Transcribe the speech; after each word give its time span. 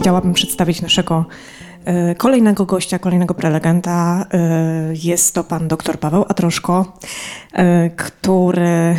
Chciałabym 0.00 0.32
przedstawić 0.32 0.82
naszego 0.82 1.24
e, 1.84 2.14
kolejnego 2.14 2.66
gościa, 2.66 2.98
kolejnego 2.98 3.34
prelegenta. 3.34 4.26
E, 4.32 4.92
Jest 5.02 5.34
to 5.34 5.44
pan 5.44 5.68
dr 5.68 5.98
Paweł 5.98 6.24
Atroszko, 6.28 6.92
e, 7.52 7.90
który 7.90 8.96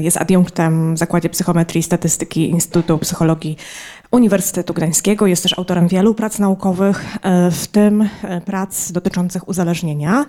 jest 0.00 0.16
adiunktem 0.16 0.94
w 0.94 0.98
Zakładzie 0.98 1.28
Psychometrii 1.28 1.80
i 1.80 1.82
Statystyki 1.82 2.50
Instytutu 2.50 2.98
Psychologii 2.98 3.56
Uniwersytetu 4.10 4.74
Gdańskiego. 4.74 5.26
Jest 5.26 5.42
też 5.42 5.58
autorem 5.58 5.88
wielu 5.88 6.14
prac 6.14 6.38
naukowych, 6.38 7.16
w 7.50 7.66
tym 7.66 8.08
prac 8.44 8.92
dotyczących 8.92 9.48
uzależnienia. 9.48 10.26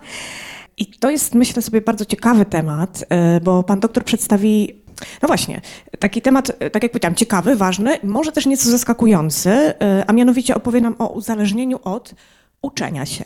I 0.78 0.86
to 0.86 1.10
jest, 1.10 1.36
myślę 1.36 1.62
sobie, 1.62 1.82
bardzo 1.82 2.06
ciekawy 2.06 2.46
temat, 2.46 3.06
bo 3.44 3.64
pan 3.64 3.80
doktor 3.80 4.04
przedstawi 4.04 4.87
no 5.22 5.28
właśnie, 5.28 5.62
taki 6.00 6.22
temat, 6.22 6.52
tak 6.72 6.84
jak 6.84 6.92
powiedziałam, 6.92 7.16
ciekawy, 7.16 7.56
ważny, 7.56 8.00
może 8.04 8.32
też 8.32 8.46
nieco 8.46 8.70
zaskakujący, 8.70 9.50
e, 9.50 10.04
a 10.08 10.14
mianowicie 10.14 10.56
opowie 10.56 10.82
nam 10.82 10.96
o 11.00 11.08
uzależnieniu 11.08 11.80
od 11.84 12.14
uczenia 12.62 13.06
się. 13.06 13.24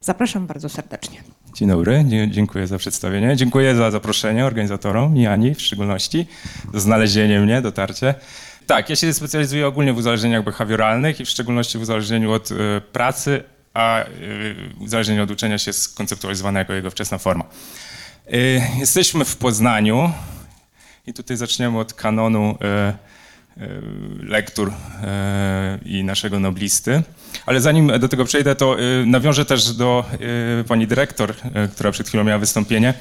Zapraszam 0.00 0.46
bardzo 0.46 0.68
serdecznie. 0.68 1.22
Dzień 1.54 1.68
dobry, 1.68 2.04
dziękuję 2.28 2.66
za 2.66 2.78
przedstawienie. 2.78 3.36
Dziękuję 3.36 3.74
za 3.74 3.90
zaproszenie 3.90 4.46
organizatorom 4.46 5.16
i 5.16 5.26
Ani 5.26 5.54
w 5.54 5.62
szczególności, 5.62 6.26
za 6.72 6.80
znalezienie 6.80 7.40
mnie, 7.40 7.62
dotarcie. 7.62 8.14
Tak, 8.66 8.90
ja 8.90 8.96
się 8.96 9.12
specjalizuję 9.12 9.66
ogólnie 9.66 9.92
w 9.92 9.98
uzależnieniach 9.98 10.44
behawioralnych 10.44 11.20
i 11.20 11.24
w 11.24 11.28
szczególności 11.28 11.78
w 11.78 11.82
uzależnieniu 11.82 12.32
od 12.32 12.52
e, 12.52 12.80
pracy, 12.80 13.42
a 13.74 13.98
e, 14.00 14.06
uzależnienie 14.80 15.22
od 15.22 15.30
uczenia 15.30 15.58
się 15.58 15.68
jest 15.68 15.96
konceptualizowane 15.96 16.58
jako 16.58 16.72
jego 16.72 16.90
wczesna 16.90 17.18
forma. 17.18 17.44
Jesteśmy 18.78 19.24
w 19.24 19.36
Poznaniu 19.36 20.12
i 21.06 21.12
tutaj 21.12 21.36
zaczniemy 21.36 21.78
od 21.78 21.94
kanonu 21.94 22.58
e, 22.60 22.66
e, 22.66 22.94
lektur 24.22 24.72
e, 25.02 25.78
i 25.84 26.04
naszego 26.04 26.40
noblisty. 26.40 27.02
Ale 27.46 27.60
zanim 27.60 27.98
do 27.98 28.08
tego 28.08 28.24
przejdę, 28.24 28.56
to 28.56 28.76
nawiążę 29.06 29.44
też 29.44 29.72
do 29.72 30.04
pani 30.68 30.86
dyrektor, 30.86 31.34
która 31.72 31.90
przed 31.90 32.08
chwilą 32.08 32.24
miała 32.24 32.38
wystąpienie. 32.38 32.94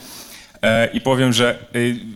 I 0.94 1.02
powiem, 1.02 1.33
że 1.33 1.66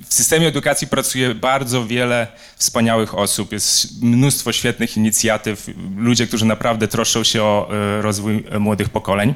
w 0.07 0.13
systemie 0.13 0.47
edukacji 0.47 0.87
pracuje 0.87 1.35
bardzo 1.35 1.85
wiele 1.85 2.27
wspaniałych 2.55 3.17
osób. 3.17 3.51
Jest 3.51 4.03
mnóstwo 4.03 4.51
świetnych 4.51 4.97
inicjatyw, 4.97 5.69
ludzie, 5.97 6.27
którzy 6.27 6.45
naprawdę 6.45 6.87
troszczą 6.87 7.23
się 7.23 7.43
o 7.43 7.69
rozwój 8.01 8.43
młodych 8.59 8.89
pokoleń. 8.89 9.33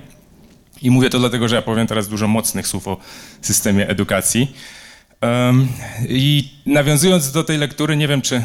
I 0.81 0.91
mówię 0.91 1.09
to 1.09 1.19
dlatego, 1.19 1.47
że 1.47 1.55
ja 1.55 1.61
powiem 1.61 1.87
teraz 1.87 2.07
dużo 2.07 2.27
mocnych 2.27 2.67
słów 2.67 2.87
o 2.87 2.97
systemie 3.41 3.87
edukacji. 3.87 4.55
I 6.09 6.49
nawiązując 6.65 7.31
do 7.31 7.43
tej 7.43 7.57
lektury, 7.57 7.97
nie 7.97 8.07
wiem, 8.07 8.21
czy 8.21 8.35
y, 8.35 8.41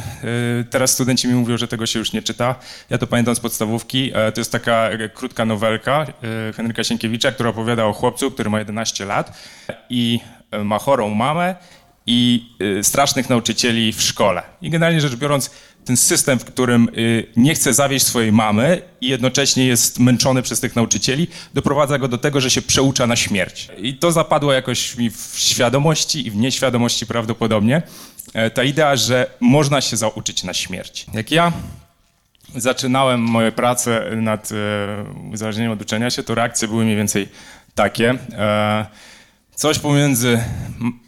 teraz 0.71 0.93
studenci 0.93 1.29
mi 1.29 1.35
mówią, 1.35 1.57
że 1.57 1.69
tego 1.69 1.87
się 1.87 1.99
już 1.99 2.13
nie 2.13 2.23
czyta. 2.23 2.55
Ja 2.91 2.99
to 2.99 3.07
pamiętam 3.07 3.35
z 3.35 3.41
podstawówki. 3.41 4.11
E, 4.15 4.33
to 4.33 4.41
jest 4.41 4.53
taka 4.53 4.91
e, 4.91 5.09
krótka 5.09 5.45
nowelka 5.45 6.07
e, 6.49 6.53
Henryka 6.53 6.85
Sienkiewicza, 6.85 7.33
która 7.33 7.51
opowiada 7.51 7.85
o 7.85 7.93
chłopcu, 7.93 8.31
który 8.31 8.51
ma 8.51 8.59
11 8.59 9.05
lat 9.05 9.39
i 9.91 10.21
e, 10.51 10.65
ma 10.65 10.79
chorą 10.79 11.09
mamę 11.09 11.55
i 12.07 12.47
strasznych 12.83 13.31
nauczycieli 13.31 13.93
w 13.93 14.03
szkole. 14.03 14.43
I 14.63 14.71
generalnie 14.71 15.01
rzecz 15.01 15.17
biorąc, 15.17 15.51
ten 15.85 15.97
system, 15.97 16.39
w 16.39 16.45
którym 16.45 16.89
y, 16.97 17.27
nie 17.37 17.55
chce 17.55 17.75
zawieść 17.75 18.07
swojej 18.07 18.33
mamy 18.33 18.83
i 19.01 19.09
jednocześnie 19.09 19.67
jest 19.67 19.99
męczony 19.99 20.43
przez 20.43 20.61
tych 20.61 20.77
nauczycieli, 20.77 21.29
doprowadza 21.55 21.99
go 21.99 22.09
do 22.09 22.19
tego, 22.19 22.41
że 22.41 22.51
się 22.51 22.63
przeucza 22.63 23.07
na 23.07 23.17
śmierć. 23.17 23.69
I 23.79 23.95
to 23.95 24.13
zapadło 24.13 24.53
jakoś 24.53 24.97
mi 24.97 25.11
w 25.11 25.33
świadomości 25.37 26.27
i 26.27 26.31
w 26.31 26.37
nieświadomości 26.37 27.07
prawdopodobnie. 27.07 27.83
E, 28.35 28.51
Ta 28.51 28.65
idea, 28.65 28.97
że 28.97 29.27
można 29.41 29.81
się 29.81 29.97
zauczyć 29.97 30.45
na 30.45 30.55
śmierć. 30.55 31.07
Jak 31.15 31.31
ja 31.31 31.53
zaczynałem 32.57 33.21
moje 33.21 33.53
prace 33.53 34.11
nad 34.17 34.49
e, 34.53 35.29
uzależnieniem 35.33 35.73
od 35.73 35.83
uczenia 35.83 36.11
się, 36.11 36.23
to 36.23 36.35
reakcje 36.35 36.69
były 36.69 36.85
mniej 36.85 36.97
więcej 36.97 37.29
takie. 37.75 38.11
E, 38.33 38.87
coś 39.55 39.79
pomiędzy 39.79 40.45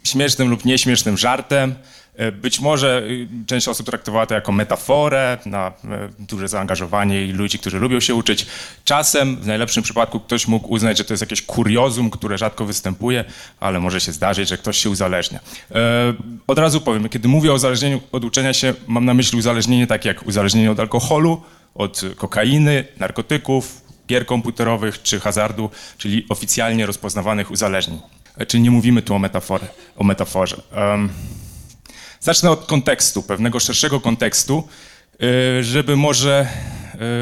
śmiesznym 0.03 0.49
lub 0.49 0.65
nieśmiesznym 0.65 1.17
żartem. 1.17 1.75
E, 2.17 2.31
Być 2.31 2.59
może 2.59 3.03
y, 3.03 3.27
część 3.47 3.67
osób 3.67 3.85
traktowała 3.85 4.25
to 4.25 4.33
jako 4.33 4.51
metaforę 4.51 5.37
na 5.45 5.67
e, 5.67 6.09
duże 6.19 6.47
zaangażowanie 6.47 7.25
i 7.25 7.31
ludzi, 7.31 7.59
którzy 7.59 7.79
lubią 7.79 7.99
się 7.99 8.15
uczyć. 8.15 8.45
Czasem, 8.85 9.35
w 9.37 9.47
najlepszym 9.47 9.83
przypadku, 9.83 10.19
ktoś 10.19 10.47
mógł 10.47 10.67
uznać, 10.73 10.97
że 10.97 11.03
to 11.03 11.13
jest 11.13 11.21
jakieś 11.21 11.41
kuriozum, 11.41 12.09
które 12.09 12.37
rzadko 12.37 12.65
występuje, 12.65 13.25
ale 13.59 13.79
może 13.79 14.01
się 14.01 14.11
zdarzyć, 14.11 14.49
że 14.49 14.57
ktoś 14.57 14.77
się 14.77 14.89
uzależnia. 14.89 15.39
E, 15.71 16.13
Od 16.47 16.59
razu 16.59 16.81
powiem, 16.81 17.09
kiedy 17.09 17.27
mówię 17.27 17.51
o 17.51 17.55
uzależnieniu 17.55 18.01
od 18.11 18.25
uczenia 18.25 18.53
się, 18.53 18.73
mam 18.87 19.05
na 19.05 19.13
myśli 19.13 19.39
uzależnienie 19.39 19.87
takie 19.87 20.09
jak 20.09 20.27
uzależnienie 20.27 20.71
od 20.71 20.79
alkoholu, 20.79 21.41
od 21.75 22.01
kokainy, 22.17 22.85
narkotyków, 22.97 23.81
gier 24.07 24.25
komputerowych 24.25 25.01
czy 25.01 25.19
hazardu, 25.19 25.69
czyli 25.97 26.25
oficjalnie 26.29 26.85
rozpoznawanych 26.85 27.51
uzależnień. 27.51 27.99
Czyli 28.47 28.63
nie 28.63 28.71
mówimy 28.71 29.01
tu 29.01 29.15
o, 29.15 29.19
metaforze, 29.19 29.67
o 29.97 30.03
metaforze. 30.03 30.57
Em, 30.71 31.09
zacznę 32.25 32.51
od 32.51 32.65
kontekstu, 32.65 33.23
pewnego 33.23 33.59
szerszego 33.59 33.99
kontekstu, 33.99 34.67
y, 35.59 35.63
żeby 35.63 35.95
może 35.95 36.47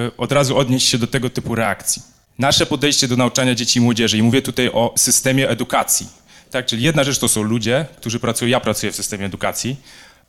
y, 0.07 0.17
od 0.17 0.31
razu 0.31 0.57
odnieść 0.57 0.87
się 0.87 0.97
do 0.97 1.07
tego 1.07 1.29
typu 1.29 1.55
reakcji. 1.55 2.01
Nasze 2.39 2.65
podejście 2.65 3.07
do 3.07 3.15
nauczania 3.15 3.55
dzieci 3.55 3.79
i 3.79 3.81
młodzieży, 3.81 4.17
i 4.17 4.21
mówię 4.21 4.41
tutaj 4.41 4.69
o 4.69 4.93
systemie 4.97 5.49
edukacji, 5.49 6.07
tak? 6.51 6.65
czyli 6.65 6.83
jedna 6.83 7.03
rzecz 7.03 7.19
to 7.19 7.27
są 7.27 7.43
ludzie, 7.43 7.85
którzy 7.97 8.19
pracują, 8.19 8.49
ja 8.49 8.59
pracuję 8.59 8.91
w 8.91 8.95
systemie 8.95 9.25
edukacji, 9.25 9.77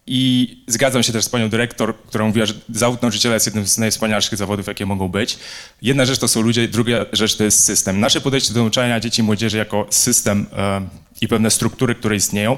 i 0.07 0.57
zgadzam 0.67 1.03
się 1.03 1.13
też 1.13 1.25
z 1.25 1.29
panią 1.29 1.49
dyrektor, 1.49 1.95
która 2.07 2.25
mówiła, 2.25 2.47
że 2.47 2.55
zawód 2.69 3.03
nauczyciela 3.03 3.35
jest 3.35 3.47
jednym 3.47 3.67
z 3.67 3.79
najwspanialszych 3.79 4.39
zawodów, 4.39 4.67
jakie 4.67 4.87
mogą 4.87 5.09
być. 5.09 5.39
Jedna 5.83 6.05
rzecz 6.05 6.19
to 6.19 6.29
są 6.29 6.41
ludzie, 6.41 6.69
druga 6.69 7.07
rzecz 7.13 7.37
to 7.37 7.45
jest 7.45 7.65
system. 7.65 8.01
Nasze 8.01 8.21
podejście 8.21 8.55
do 8.55 8.61
nauczania 8.61 9.01
dzieci 9.01 9.21
i 9.21 9.25
młodzieży 9.25 9.59
jako 9.59 9.87
system 9.91 10.47
e, 10.57 10.89
i 11.21 11.29
pewne 11.29 11.51
struktury, 11.51 11.95
które 11.95 12.17
istnieją, 12.17 12.57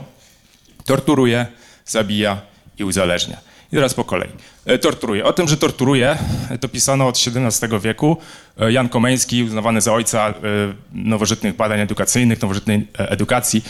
torturuje, 0.85 1.47
zabija 1.87 2.41
i 2.79 2.85
uzależnia. 2.85 3.37
I 3.73 3.77
teraz 3.77 3.95
po 3.95 4.05
kolei. 4.05 4.29
E, 4.67 4.79
Torturuje. 4.79 5.25
O 5.25 5.33
tym, 5.33 5.49
że 5.49 5.57
torturuje, 5.57 6.19
e, 6.51 6.59
to 6.59 6.69
pisano 6.69 7.09
od 7.09 7.19
XVII 7.27 7.81
wieku. 7.81 8.17
E, 8.61 8.73
Jan 8.73 8.89
Komeński, 8.89 9.43
uznawany 9.43 9.81
za 9.81 9.93
ojca 9.93 10.35
nowożytnych 10.93 11.57
badań 11.57 11.81
edukacyjnych, 11.81 12.43
nowożytnej 12.43 12.87
edukacji, 12.95 13.65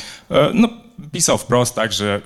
no, 0.54 0.68
pisał 1.12 1.38
wprost, 1.38 1.74
tak, 1.74 1.92
że 1.92 2.20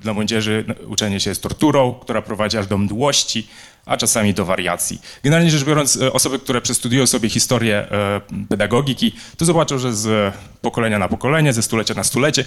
dla 0.00 0.14
młodzieży 0.14 0.64
uczenie 0.86 1.20
się 1.20 1.30
jest 1.30 1.42
torturą, 1.42 1.94
która 1.94 2.22
prowadzi 2.22 2.58
aż 2.58 2.66
do 2.66 2.78
mdłości, 2.78 3.48
a 3.86 3.96
czasami 3.96 4.34
do 4.34 4.44
wariacji. 4.44 5.00
Generalnie 5.22 5.50
rzecz 5.50 5.64
biorąc, 5.64 5.96
osoby, 5.96 6.38
które 6.38 6.60
przestudiują 6.60 7.06
sobie 7.06 7.28
historię 7.28 7.86
pedagogiki, 8.48 9.14
to 9.36 9.44
zobaczą, 9.44 9.78
że 9.78 9.94
z 9.94 10.34
pokolenia 10.60 10.98
na 10.98 11.08
pokolenie, 11.08 11.52
ze 11.52 11.62
stulecia 11.62 11.94
na 11.94 12.04
stulecie 12.04 12.44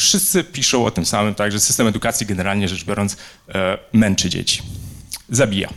wszyscy 0.00 0.44
piszą 0.44 0.84
o 0.86 0.90
tym 0.90 1.06
samym, 1.06 1.34
tak, 1.34 1.52
że 1.52 1.60
system 1.60 1.86
edukacji 1.86 2.26
generalnie 2.26 2.68
rzecz 2.68 2.84
biorąc 2.84 3.16
e, 3.48 3.78
męczy 3.92 4.28
dzieci, 4.30 4.62
zabija. 5.28 5.68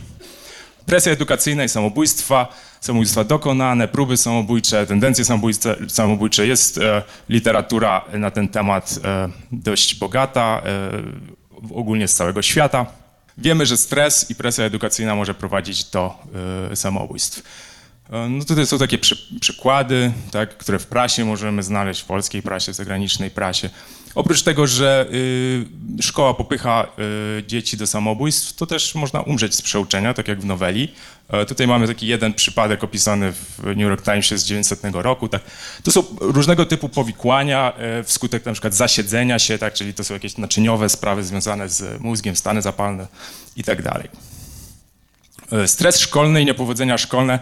Presja 0.86 1.12
edukacyjna 1.12 1.64
i 1.64 1.68
samobójstwa, 1.68 2.48
samobójstwa 2.80 3.24
dokonane, 3.24 3.88
próby 3.88 4.16
samobójcze, 4.16 4.86
tendencje 4.86 5.24
samobójcze, 5.24 5.76
samobójcze. 5.88 6.46
Jest 6.46 6.78
e, 6.78 7.02
literatura 7.28 8.04
na 8.12 8.30
ten 8.30 8.48
temat 8.48 8.98
e, 9.04 9.28
dość 9.52 9.94
bogata, 9.94 10.62
ogólnie 11.74 12.08
z 12.08 12.14
całego 12.14 12.42
świata. 12.42 12.86
Wiemy, 13.38 13.66
że 13.66 13.76
stres 13.76 14.30
i 14.30 14.34
presja 14.34 14.64
edukacyjna 14.64 15.14
może 15.14 15.34
prowadzić 15.34 15.84
do 15.84 16.14
samobójstw. 16.74 17.42
No 18.30 18.44
tutaj 18.44 18.66
są 18.66 18.78
takie 18.78 18.98
przy, 18.98 19.16
przykłady, 19.40 20.12
tak, 20.30 20.58
które 20.58 20.78
w 20.78 20.86
prasie 20.86 21.24
możemy 21.24 21.62
znaleźć, 21.62 22.02
w 22.02 22.04
polskiej 22.04 22.42
prasie, 22.42 22.72
w 22.72 22.76
zagranicznej 22.76 23.30
prasie. 23.30 23.70
Oprócz 24.14 24.42
tego, 24.42 24.66
że 24.66 25.06
y, 25.98 26.02
szkoła 26.02 26.34
popycha 26.34 26.86
y, 27.38 27.44
dzieci 27.46 27.76
do 27.76 27.86
samobójstw, 27.86 28.52
to 28.52 28.66
też 28.66 28.94
można 28.94 29.20
umrzeć 29.20 29.54
z 29.54 29.62
przeuczenia, 29.62 30.14
tak 30.14 30.28
jak 30.28 30.40
w 30.40 30.44
noweli. 30.44 30.88
E, 31.28 31.46
tutaj 31.46 31.66
mamy 31.66 31.86
taki 31.86 32.06
jeden 32.06 32.34
przypadek 32.34 32.84
opisany 32.84 33.32
w 33.32 33.58
New 33.64 33.78
York 33.78 34.02
Timesie 34.02 34.38
z 34.38 34.44
900 34.44 34.80
roku. 34.92 35.28
Tak. 35.28 35.42
To 35.82 35.90
są 35.90 36.04
różnego 36.20 36.66
typu 36.66 36.88
powikłania 36.88 37.72
e, 37.76 38.02
wskutek 38.02 38.46
na 38.46 38.52
przykład 38.52 38.74
zasiedzenia 38.74 39.38
się, 39.38 39.58
tak, 39.58 39.74
czyli 39.74 39.94
to 39.94 40.04
są 40.04 40.14
jakieś 40.14 40.38
naczyniowe 40.38 40.88
sprawy 40.88 41.24
związane 41.24 41.68
z 41.68 42.00
mózgiem, 42.00 42.36
stany 42.36 42.62
zapalne 42.62 43.06
i 43.56 43.64
tak. 43.64 43.78
E, 45.52 45.68
Stres 45.68 45.98
szkolny 45.98 46.42
i 46.42 46.44
niepowodzenia 46.44 46.98
szkolne 46.98 47.38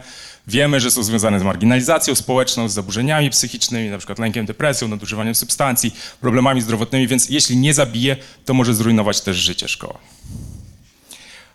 wiemy, 0.46 0.80
że 0.80 0.90
są 0.90 1.02
związane 1.02 1.40
z 1.40 1.42
marginalizacją 1.42 2.14
społeczną, 2.14 2.68
z 2.68 2.72
zaburzeniami 2.72 3.30
psychicznymi, 3.30 3.90
na 3.90 3.98
przykład 3.98 4.18
lękiem, 4.18 4.46
depresją, 4.46 4.88
nadużywaniem 4.88 5.34
substancji, 5.34 5.94
problemami 6.20 6.60
zdrowotnymi, 6.60 7.06
więc 7.06 7.30
jeśli 7.30 7.56
nie 7.56 7.74
zabije, 7.74 8.16
to 8.44 8.54
może 8.54 8.74
zrujnować 8.74 9.20
też 9.20 9.36
życie 9.36 9.68
szkoły. 9.68 9.94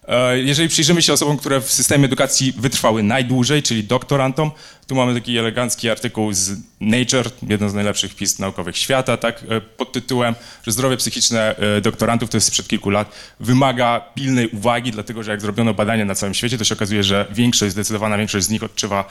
E, 0.07 0.39
jeżeli 0.39 0.69
przyjrzymy 0.69 1.01
się 1.01 1.13
osobom, 1.13 1.37
które 1.37 1.61
w 1.61 1.71
systemie 1.71 2.05
edukacji 2.05 2.53
wytrwały 2.57 3.03
najdłużej, 3.03 3.63
czyli 3.63 3.83
doktorantom, 3.83 4.51
tu 4.87 4.95
mamy 4.95 5.13
taki 5.13 5.37
elegancki 5.37 5.89
artykuł 5.89 6.33
z 6.33 6.51
Nature, 6.81 7.29
jeden 7.47 7.69
z 7.69 7.73
najlepszych 7.73 8.15
pism 8.15 8.41
naukowych 8.41 8.77
świata, 8.77 9.17
tak, 9.17 9.43
e, 9.49 9.61
pod 9.61 9.91
tytułem, 9.91 10.35
że 10.63 10.71
zdrowie 10.71 10.97
psychiczne 10.97 11.55
e, 11.57 11.81
doktorantów, 11.81 12.29
to 12.29 12.37
jest 12.37 12.47
sprzed 12.47 12.67
kilku 12.67 12.89
lat, 12.89 13.11
wymaga 13.39 14.01
pilnej 14.15 14.47
uwagi, 14.47 14.91
dlatego 14.91 15.23
że 15.23 15.31
jak 15.31 15.41
zrobiono 15.41 15.73
badanie 15.73 16.05
na 16.05 16.15
całym 16.15 16.33
świecie, 16.33 16.57
to 16.57 16.63
się 16.63 16.75
okazuje, 16.75 17.03
że 17.03 17.25
większość, 17.31 17.71
zdecydowana 17.71 18.17
większość 18.17 18.45
z 18.45 18.49
nich 18.49 18.63
odczuwa 18.63 19.07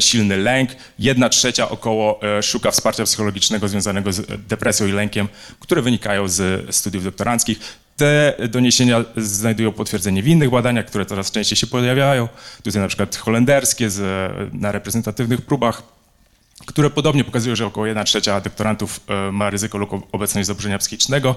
silny 0.00 0.36
lęk. 0.36 0.70
Jedna 0.98 1.28
trzecia 1.28 1.68
około 1.68 2.20
szuka 2.42 2.70
wsparcia 2.70 3.04
psychologicznego 3.04 3.68
związanego 3.68 4.12
z 4.12 4.46
depresją 4.48 4.86
i 4.86 4.92
lękiem, 4.92 5.28
które 5.60 5.82
wynikają 5.82 6.28
z 6.28 6.66
studiów 6.74 7.04
doktoranckich. 7.04 7.58
Te 8.00 8.34
doniesienia 8.48 9.04
znajdują 9.16 9.72
potwierdzenie 9.72 10.22
w 10.22 10.28
innych 10.28 10.50
badaniach, 10.50 10.86
które 10.86 11.06
coraz 11.06 11.30
częściej 11.30 11.56
się 11.56 11.66
pojawiają. 11.66 12.28
Tutaj 12.62 12.82
na 12.82 12.88
przykład 12.88 13.16
holenderskie 13.16 13.90
z, 13.90 14.00
na 14.52 14.72
reprezentatywnych 14.72 15.40
próbach, 15.40 15.82
które 16.66 16.90
podobnie 16.90 17.24
pokazują, 17.24 17.56
że 17.56 17.66
około 17.66 17.86
1 17.86 18.04
trzecia 18.04 18.40
doktorantów 18.40 19.00
e, 19.08 19.32
ma 19.32 19.50
ryzyko 19.50 19.78
lub 19.78 19.90
obecność 20.12 20.46
zaburzenia 20.46 20.78
psychicznego. 20.78 21.34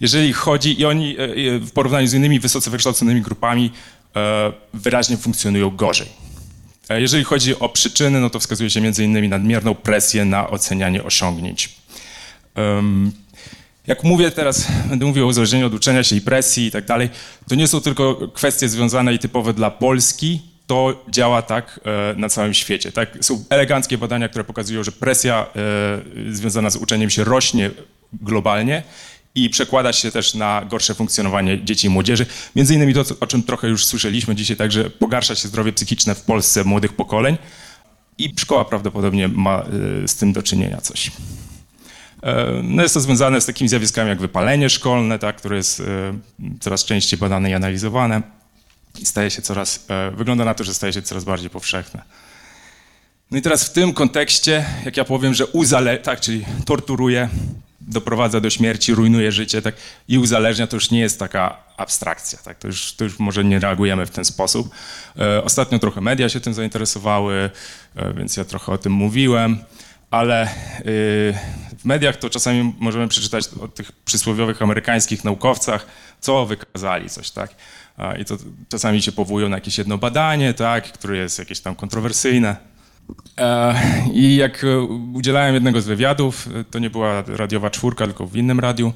Jeżeli 0.00 0.32
chodzi, 0.32 0.80
i 0.80 0.84
oni 0.84 1.16
e, 1.18 1.22
e, 1.22 1.58
w 1.58 1.72
porównaniu 1.72 2.06
z 2.06 2.14
innymi 2.14 2.40
wysoce 2.40 2.70
wykształconymi 2.70 3.20
grupami 3.20 3.72
wyraźnie 4.74 5.16
funkcjonują 5.16 5.70
gorzej. 5.70 6.08
Jeżeli 6.90 7.24
chodzi 7.24 7.58
o 7.58 7.68
przyczyny, 7.68 8.20
no 8.20 8.30
to 8.30 8.40
wskazuje 8.40 8.70
się 8.70 8.80
między 8.80 9.04
innymi 9.04 9.28
nadmierną 9.28 9.74
presję 9.74 10.24
na 10.24 10.50
ocenianie 10.50 11.04
osiągnięć. 11.04 11.76
Jak 13.86 14.04
mówię 14.04 14.30
teraz, 14.30 14.66
będę 14.88 15.06
mówił 15.06 15.24
o 15.24 15.28
uzależnieniu 15.28 15.66
od 15.66 15.74
uczenia 15.74 16.04
się 16.04 16.16
i 16.16 16.20
presji 16.20 16.66
i 16.66 16.70
tak 16.70 16.84
dalej, 16.84 17.10
to 17.48 17.54
nie 17.54 17.68
są 17.68 17.80
tylko 17.80 18.28
kwestie 18.28 18.68
związane 18.68 19.14
i 19.14 19.18
typowe 19.18 19.54
dla 19.54 19.70
Polski, 19.70 20.42
to 20.66 21.04
działa 21.08 21.42
tak 21.42 21.80
e, 21.84 22.14
na 22.16 22.28
całym 22.28 22.54
świecie. 22.54 22.92
Tak? 22.92 23.18
Są 23.20 23.44
eleganckie 23.50 23.98
badania, 23.98 24.28
które 24.28 24.44
pokazują, 24.44 24.84
że 24.84 24.92
presja 24.92 25.46
e, 26.28 26.34
związana 26.34 26.70
z 26.70 26.76
uczeniem 26.76 27.10
się 27.10 27.24
rośnie 27.24 27.70
globalnie 28.12 28.82
i 29.34 29.50
przekłada 29.50 29.92
się 29.92 30.10
też 30.10 30.34
na 30.34 30.66
gorsze 30.70 30.94
funkcjonowanie 30.94 31.64
dzieci 31.64 31.86
i 31.86 31.90
młodzieży. 31.90 32.26
Między 32.56 32.74
innymi 32.74 32.94
to, 32.94 33.04
o 33.20 33.26
czym 33.26 33.42
trochę 33.42 33.68
już 33.68 33.84
słyszeliśmy 33.84 34.34
dzisiaj, 34.34 34.56
także 34.56 34.90
pogarsza 34.90 35.34
się 35.34 35.48
zdrowie 35.48 35.72
psychiczne 35.72 36.14
w 36.14 36.22
Polsce 36.22 36.64
młodych 36.64 36.92
pokoleń 36.92 37.36
i 38.18 38.34
szkoła 38.38 38.64
prawdopodobnie 38.64 39.28
ma 39.28 39.62
e, 40.04 40.08
z 40.08 40.16
tym 40.16 40.32
do 40.32 40.42
czynienia 40.42 40.80
coś. 40.80 41.10
E, 42.22 42.60
no 42.62 42.82
jest 42.82 42.94
to 42.94 43.00
związane 43.00 43.40
z 43.40 43.46
takimi 43.46 43.68
zjawiskami 43.68 44.08
jak 44.08 44.20
wypalenie 44.20 44.70
szkolne, 44.70 45.18
tak, 45.18 45.36
które 45.36 45.56
jest 45.56 45.80
e, 45.80 45.84
coraz 46.60 46.84
częściej 46.84 47.18
badane 47.18 47.50
i 47.50 47.54
analizowane 47.54 48.22
i 48.98 49.06
staje 49.06 49.30
się 49.30 49.42
coraz, 49.42 49.86
e, 49.88 50.10
wygląda 50.10 50.44
na 50.44 50.54
to, 50.54 50.64
że 50.64 50.74
staje 50.74 50.92
się 50.92 51.02
coraz 51.02 51.24
bardziej 51.24 51.50
powszechne. 51.50 52.02
No 53.30 53.38
i 53.38 53.42
teraz 53.42 53.64
w 53.64 53.72
tym 53.72 53.92
kontekście, 53.92 54.66
jak 54.84 54.96
ja 54.96 55.04
powiem, 55.04 55.34
że 55.34 55.46
uzale, 55.46 55.98
tak, 55.98 56.20
czyli 56.20 56.44
torturuje, 56.64 57.28
doprowadza 57.80 58.40
do 58.40 58.50
śmierci, 58.50 58.94
rujnuje 58.94 59.32
życie, 59.32 59.62
tak, 59.62 59.74
i 60.08 60.18
uzależnia, 60.18 60.66
to 60.66 60.76
już 60.76 60.90
nie 60.90 61.00
jest 61.00 61.18
taka 61.18 61.56
abstrakcja, 61.76 62.38
tak, 62.44 62.58
to 62.58 62.66
już, 62.66 62.92
to 62.92 63.04
już 63.04 63.18
może 63.18 63.44
nie 63.44 63.58
reagujemy 63.58 64.06
w 64.06 64.10
ten 64.10 64.24
sposób. 64.24 64.74
ostatnio 65.44 65.78
trochę 65.78 66.00
media 66.00 66.28
się 66.28 66.40
tym 66.40 66.54
zainteresowały, 66.54 67.50
więc 68.16 68.36
ja 68.36 68.44
trochę 68.44 68.72
o 68.72 68.78
tym 68.78 68.92
mówiłem 68.92 69.58
ale 70.12 70.46
y, 70.46 70.48
w 71.78 71.84
mediach 71.84 72.16
to 72.16 72.30
czasami 72.30 72.74
możemy 72.78 73.08
przeczytać 73.08 73.44
o 73.60 73.68
tych 73.68 73.92
przysłowiowych 73.92 74.62
amerykańskich 74.62 75.24
naukowcach, 75.24 75.86
co 76.20 76.46
wykazali 76.46 77.10
coś, 77.10 77.30
tak? 77.30 77.54
I 78.20 78.24
to 78.24 78.36
czasami 78.68 79.02
się 79.02 79.12
powołują 79.12 79.48
na 79.48 79.56
jakieś 79.56 79.78
jedno 79.78 79.98
badanie, 79.98 80.54
tak, 80.54 80.92
które 80.92 81.16
jest 81.16 81.38
jakieś 81.38 81.60
tam 81.60 81.74
kontrowersyjne. 81.74 82.56
E, 83.38 83.74
I 84.12 84.36
jak 84.36 84.66
udzielałem 85.12 85.54
jednego 85.54 85.80
z 85.80 85.86
wywiadów, 85.86 86.48
to 86.70 86.78
nie 86.78 86.90
była 86.90 87.22
radiowa 87.26 87.70
czwórka, 87.70 88.04
tylko 88.04 88.26
w 88.26 88.36
innym 88.36 88.60
radiu, 88.60 88.92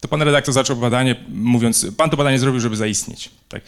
to 0.00 0.08
pan 0.08 0.22
redaktor 0.22 0.54
zaczął 0.54 0.76
badanie 0.76 1.16
mówiąc, 1.28 1.86
pan 1.96 2.10
to 2.10 2.16
badanie 2.16 2.38
zrobił, 2.38 2.60
żeby 2.60 2.76
zaistnieć. 2.76 3.30
Tak? 3.48 3.62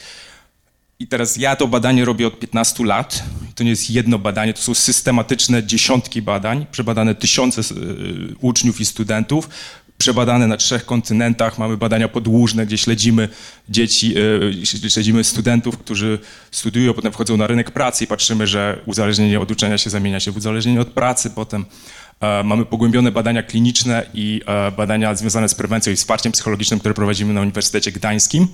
I 0.98 1.06
teraz 1.06 1.36
ja 1.36 1.56
to 1.56 1.68
badanie 1.68 2.04
robię 2.04 2.26
od 2.26 2.38
15 2.38 2.84
lat. 2.84 3.22
To 3.54 3.64
nie 3.64 3.70
jest 3.70 3.90
jedno 3.90 4.18
badanie, 4.18 4.54
to 4.54 4.60
są 4.60 4.74
systematyczne 4.74 5.64
dziesiątki 5.64 6.22
badań, 6.22 6.66
przebadane 6.72 7.14
tysiące 7.14 7.60
y, 7.60 7.64
uczniów 8.40 8.80
i 8.80 8.84
studentów, 8.86 9.48
przebadane 10.02 10.46
na 10.46 10.56
trzech 10.56 10.86
kontynentach. 10.86 11.58
Mamy 11.58 11.76
badania 11.76 12.08
podłużne, 12.08 12.66
gdzie 12.66 12.78
śledzimy 12.78 13.28
dzieci, 13.68 14.14
y, 14.84 14.90
śledzimy 14.90 15.24
studentów, 15.24 15.78
którzy 15.78 16.18
studiują, 16.50 16.94
potem 16.94 17.12
wchodzą 17.12 17.36
na 17.36 17.46
rynek 17.46 17.70
pracy 17.70 18.04
i 18.04 18.06
patrzymy, 18.06 18.46
że 18.46 18.80
uzależnienie 18.86 19.40
od 19.40 19.50
uczenia 19.50 19.78
się 19.78 19.90
zamienia 19.90 20.20
się 20.20 20.30
w 20.30 20.36
uzależnienie 20.36 20.80
od 20.80 20.88
pracy. 20.88 21.30
Potem 21.30 21.64
e, 22.20 22.42
mamy 22.44 22.64
pogłębione 22.64 23.12
badania 23.12 23.42
kliniczne 23.42 24.06
i 24.14 24.40
e, 24.46 24.70
badania 24.70 25.14
związane 25.14 25.48
z 25.48 25.54
prewencją 25.54 25.92
i 25.92 25.96
wsparciem 25.96 26.32
psychologicznym, 26.32 26.80
które 26.80 26.94
prowadzimy 26.94 27.34
na 27.34 27.40
Uniwersytecie 27.40 27.92
Gdańskim 27.92 28.48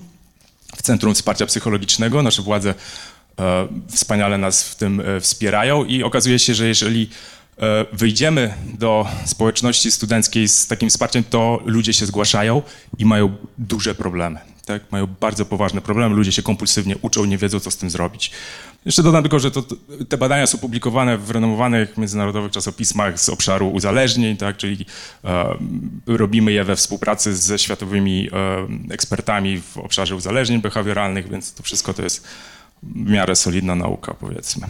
w 0.76 0.82
Centrum 0.82 1.14
Wsparcia 1.14 1.46
Psychologicznego. 1.46 2.22
Nasze 2.22 2.42
władze 2.42 2.70
e, 2.70 2.74
wspaniale 3.88 4.38
nas 4.38 4.68
w 4.68 4.74
tym 4.74 5.00
e, 5.00 5.20
wspierają 5.20 5.84
i 5.84 6.02
okazuje 6.02 6.38
się, 6.38 6.54
że 6.54 6.68
jeżeli 6.68 7.10
e, 7.58 7.86
wyjdziemy 7.92 8.54
do 8.78 9.06
społeczności 9.24 9.90
studenckiej 9.90 10.48
z 10.48 10.66
takim 10.66 10.88
wsparciem, 10.88 11.24
to 11.24 11.62
ludzie 11.64 11.92
się 11.92 12.06
zgłaszają 12.06 12.62
i 12.98 13.04
mają 13.04 13.36
duże 13.58 13.94
problemy. 13.94 14.40
Tak? 14.66 14.82
Mają 14.92 15.06
bardzo 15.20 15.44
poważne 15.44 15.80
problemy, 15.80 16.14
ludzie 16.14 16.32
się 16.32 16.42
kompulsywnie 16.42 16.96
uczą, 17.02 17.24
nie 17.24 17.38
wiedzą, 17.38 17.60
co 17.60 17.70
z 17.70 17.76
tym 17.76 17.90
zrobić. 17.90 18.30
Jeszcze 18.84 19.02
dodam 19.02 19.22
tylko, 19.22 19.38
że 19.38 19.50
to, 19.50 19.62
te 20.08 20.18
badania 20.18 20.46
są 20.46 20.58
publikowane 20.58 21.18
w 21.18 21.30
renomowanych 21.30 21.98
międzynarodowych 21.98 22.52
czasopismach 22.52 23.20
z 23.20 23.28
obszaru 23.28 23.68
uzależnień, 23.68 24.36
tak? 24.36 24.56
czyli 24.56 24.86
e, 25.24 25.56
robimy 26.06 26.52
je 26.52 26.64
we 26.64 26.76
współpracy 26.76 27.36
ze 27.36 27.58
światowymi 27.58 28.28
e, 28.32 28.92
ekspertami 28.94 29.60
w 29.60 29.78
obszarze 29.78 30.16
uzależnień 30.16 30.60
behawioralnych, 30.60 31.28
więc 31.30 31.54
to 31.54 31.62
wszystko 31.62 31.94
to 31.94 32.02
jest 32.02 32.24
w 32.82 33.10
miarę 33.10 33.36
solidna 33.36 33.74
nauka, 33.74 34.14
powiedzmy. 34.14 34.66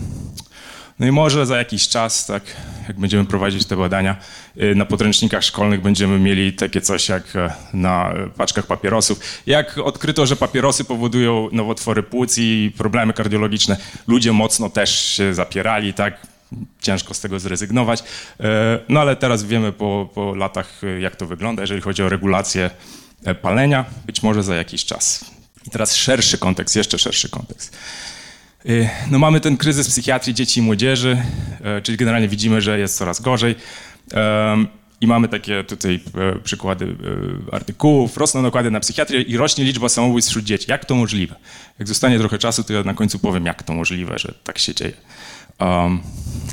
No 0.98 1.06
i 1.06 1.10
może 1.12 1.46
za 1.46 1.56
jakiś 1.56 1.88
czas, 1.88 2.26
tak, 2.26 2.42
jak 2.88 3.00
będziemy 3.00 3.24
prowadzić 3.24 3.66
te 3.66 3.76
badania, 3.76 4.16
y, 4.62 4.74
na 4.74 4.84
podręcznikach 4.84 5.44
szkolnych 5.44 5.82
będziemy 5.82 6.18
mieli 6.18 6.52
takie 6.52 6.80
coś 6.80 7.08
jak 7.08 7.36
e, 7.36 7.52
na 7.72 8.14
paczkach 8.36 8.66
papierosów. 8.66 9.20
Jak 9.46 9.78
odkryto, 9.78 10.26
że 10.26 10.36
papierosy 10.36 10.84
powodują 10.84 11.48
nowotwory 11.52 12.02
płuc 12.02 12.38
i 12.38 12.72
problemy 12.78 13.12
kardiologiczne, 13.12 13.76
ludzie 14.06 14.32
mocno 14.32 14.70
też 14.70 15.00
się 15.00 15.34
zapierali, 15.34 15.94
tak, 15.94 16.26
ciężko 16.80 17.14
z 17.14 17.20
tego 17.20 17.40
zrezygnować. 17.40 18.04
E, 18.40 18.78
no 18.88 19.00
ale 19.00 19.16
teraz 19.16 19.44
wiemy 19.44 19.72
po, 19.72 20.08
po 20.14 20.34
latach, 20.34 20.80
e, 20.84 21.00
jak 21.00 21.16
to 21.16 21.26
wygląda, 21.26 21.62
jeżeli 21.62 21.80
chodzi 21.80 22.02
o 22.02 22.08
regulację 22.08 22.70
palenia, 23.42 23.84
być 24.06 24.22
może 24.22 24.42
za 24.42 24.54
jakiś 24.54 24.84
czas. 24.84 25.37
I 25.66 25.70
teraz 25.70 25.96
szerszy 25.96 26.38
kontekst, 26.38 26.76
jeszcze 26.76 26.98
szerszy 26.98 27.28
kontekst. 27.28 27.76
Y, 28.66 28.88
no 29.10 29.18
mamy 29.18 29.40
ten 29.40 29.56
kryzys 29.56 29.88
psychiatrii 29.88 30.34
dzieci 30.34 30.60
i 30.60 30.62
młodzieży, 30.62 31.22
e, 31.64 31.82
czyli 31.82 31.98
generalnie 31.98 32.28
widzimy, 32.28 32.60
że 32.60 32.78
jest 32.78 32.98
coraz 32.98 33.20
gorzej. 33.20 33.54
I 35.00 35.06
mamy 35.06 35.28
takie 35.28 35.64
tutaj 35.64 36.00
e, 36.14 36.38
przykłady 36.38 36.96
e, 37.50 37.54
artykułów. 37.54 38.16
Rosną 38.16 38.42
nakłady 38.42 38.70
na 38.70 38.80
psychiatrię 38.80 39.22
i 39.22 39.36
rośnie 39.36 39.64
liczba 39.64 39.88
samobójstw 39.88 40.30
wśród 40.30 40.44
dzieci. 40.44 40.66
Jak 40.70 40.84
to 40.84 40.94
możliwe? 40.94 41.36
Jak 41.78 41.88
zostanie 41.88 42.18
trochę 42.18 42.38
czasu, 42.38 42.64
to 42.64 42.72
ja 42.72 42.82
na 42.82 42.94
końcu 42.94 43.18
powiem, 43.18 43.46
jak 43.46 43.62
to 43.62 43.74
możliwe, 43.74 44.18
że 44.18 44.34
tak 44.44 44.58
się 44.58 44.74
dzieje. 44.74 44.92
Um, 45.60 46.00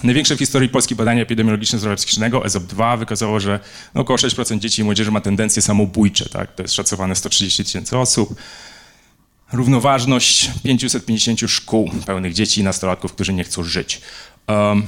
największe 0.04 0.36
w 0.36 0.40
historii 0.40 0.70
polskie 0.70 0.96
badanie 0.96 1.22
epidemiologiczne 1.22 1.80
zdrowia 1.80 1.96
psychicznego, 1.96 2.46
ESOP-2, 2.46 3.00
wykazało, 3.00 3.40
że 3.40 3.60
no 3.94 4.02
około 4.02 4.18
6% 4.18 4.60
dzieci 4.60 4.82
i 4.82 4.86
młodzieży 4.86 5.12
ma 5.12 5.22
tendencje 5.22 5.62
samobójcze. 5.62 6.30
Tak? 6.30 6.56
To 6.56 6.64
jest 6.64 6.74
szacowane 6.74 7.16
130 7.16 7.64
tysięcy 7.64 7.98
osób 7.98 8.36
równoważność 9.54 10.52
550 10.64 11.40
szkół 11.48 11.92
pełnych 12.06 12.34
dzieci 12.34 12.62
i 12.62 12.64
nastolatków, 12.64 13.14
którzy 13.14 13.34
nie 13.34 13.44
chcą 13.44 13.64
żyć. 13.64 14.02
Um, 14.48 14.84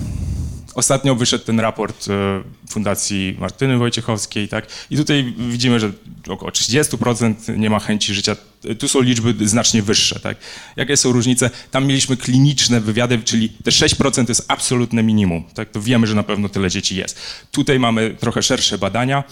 ostatnio 0.78 1.16
wyszedł 1.16 1.46
ten 1.46 1.60
raport 1.60 2.08
e, 2.10 2.44
Fundacji 2.70 3.36
Martyny 3.40 3.78
Wojciechowskiej, 3.78 4.48
tak? 4.48 4.68
I 4.90 4.98
tutaj 4.98 5.34
widzimy, 5.38 5.80
że 5.80 5.92
około 6.28 6.52
30% 6.52 7.58
nie 7.58 7.70
ma 7.70 7.80
chęci 7.80 8.14
życia. 8.14 8.36
Tu 8.80 8.88
są 8.88 9.02
liczby 9.02 9.48
znacznie 9.48 9.82
wyższe, 9.82 10.20
tak? 10.20 10.38
Jakie 10.76 10.98
są 10.98 11.12
różnice? 11.12 11.50
Tam 11.72 11.86
mieliśmy 11.86 12.18
kliniczne 12.18 12.82
wywiady, 12.82 13.20
czyli 13.20 13.50
te 13.50 13.72
6% 13.72 14.26
to 14.26 14.32
jest 14.32 14.46
absolutne 14.48 15.04
minimum, 15.04 15.44
tak? 15.54 15.70
To 15.70 15.82
wiemy, 15.82 16.08
że 16.08 16.16
na 16.16 16.24
pewno 16.24 16.50
tyle 16.50 16.70
dzieci 16.70 16.96
jest. 16.96 17.20
Tutaj 17.52 17.80
mamy 17.80 18.16
trochę 18.20 18.44
szersze 18.44 18.78
badania, 18.78 19.24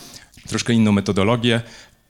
troszkę 0.47 0.73
inną 0.73 0.91
metodologię 0.91 1.61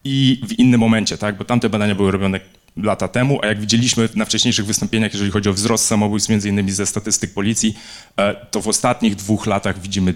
i 0.03 0.41
w 0.47 0.59
innym 0.59 0.79
momencie, 0.79 1.17
tak? 1.17 1.37
Bo 1.37 1.45
tamte 1.45 1.69
badania 1.69 1.95
były 1.95 2.11
robione 2.11 2.39
lata 2.77 3.07
temu, 3.07 3.39
a 3.43 3.47
jak 3.47 3.59
widzieliśmy 3.59 4.09
na 4.15 4.25
wcześniejszych 4.25 4.65
wystąpieniach, 4.65 5.13
jeżeli 5.13 5.31
chodzi 5.31 5.49
o 5.49 5.53
wzrost 5.53 5.85
samobójstw, 5.85 6.29
między 6.29 6.49
innymi 6.49 6.71
ze 6.71 6.85
statystyk 6.85 7.33
policji, 7.33 7.77
e, 8.17 8.45
to 8.51 8.61
w 8.61 8.67
ostatnich 8.67 9.15
dwóch 9.15 9.45
latach 9.45 9.81
widzimy 9.81 10.13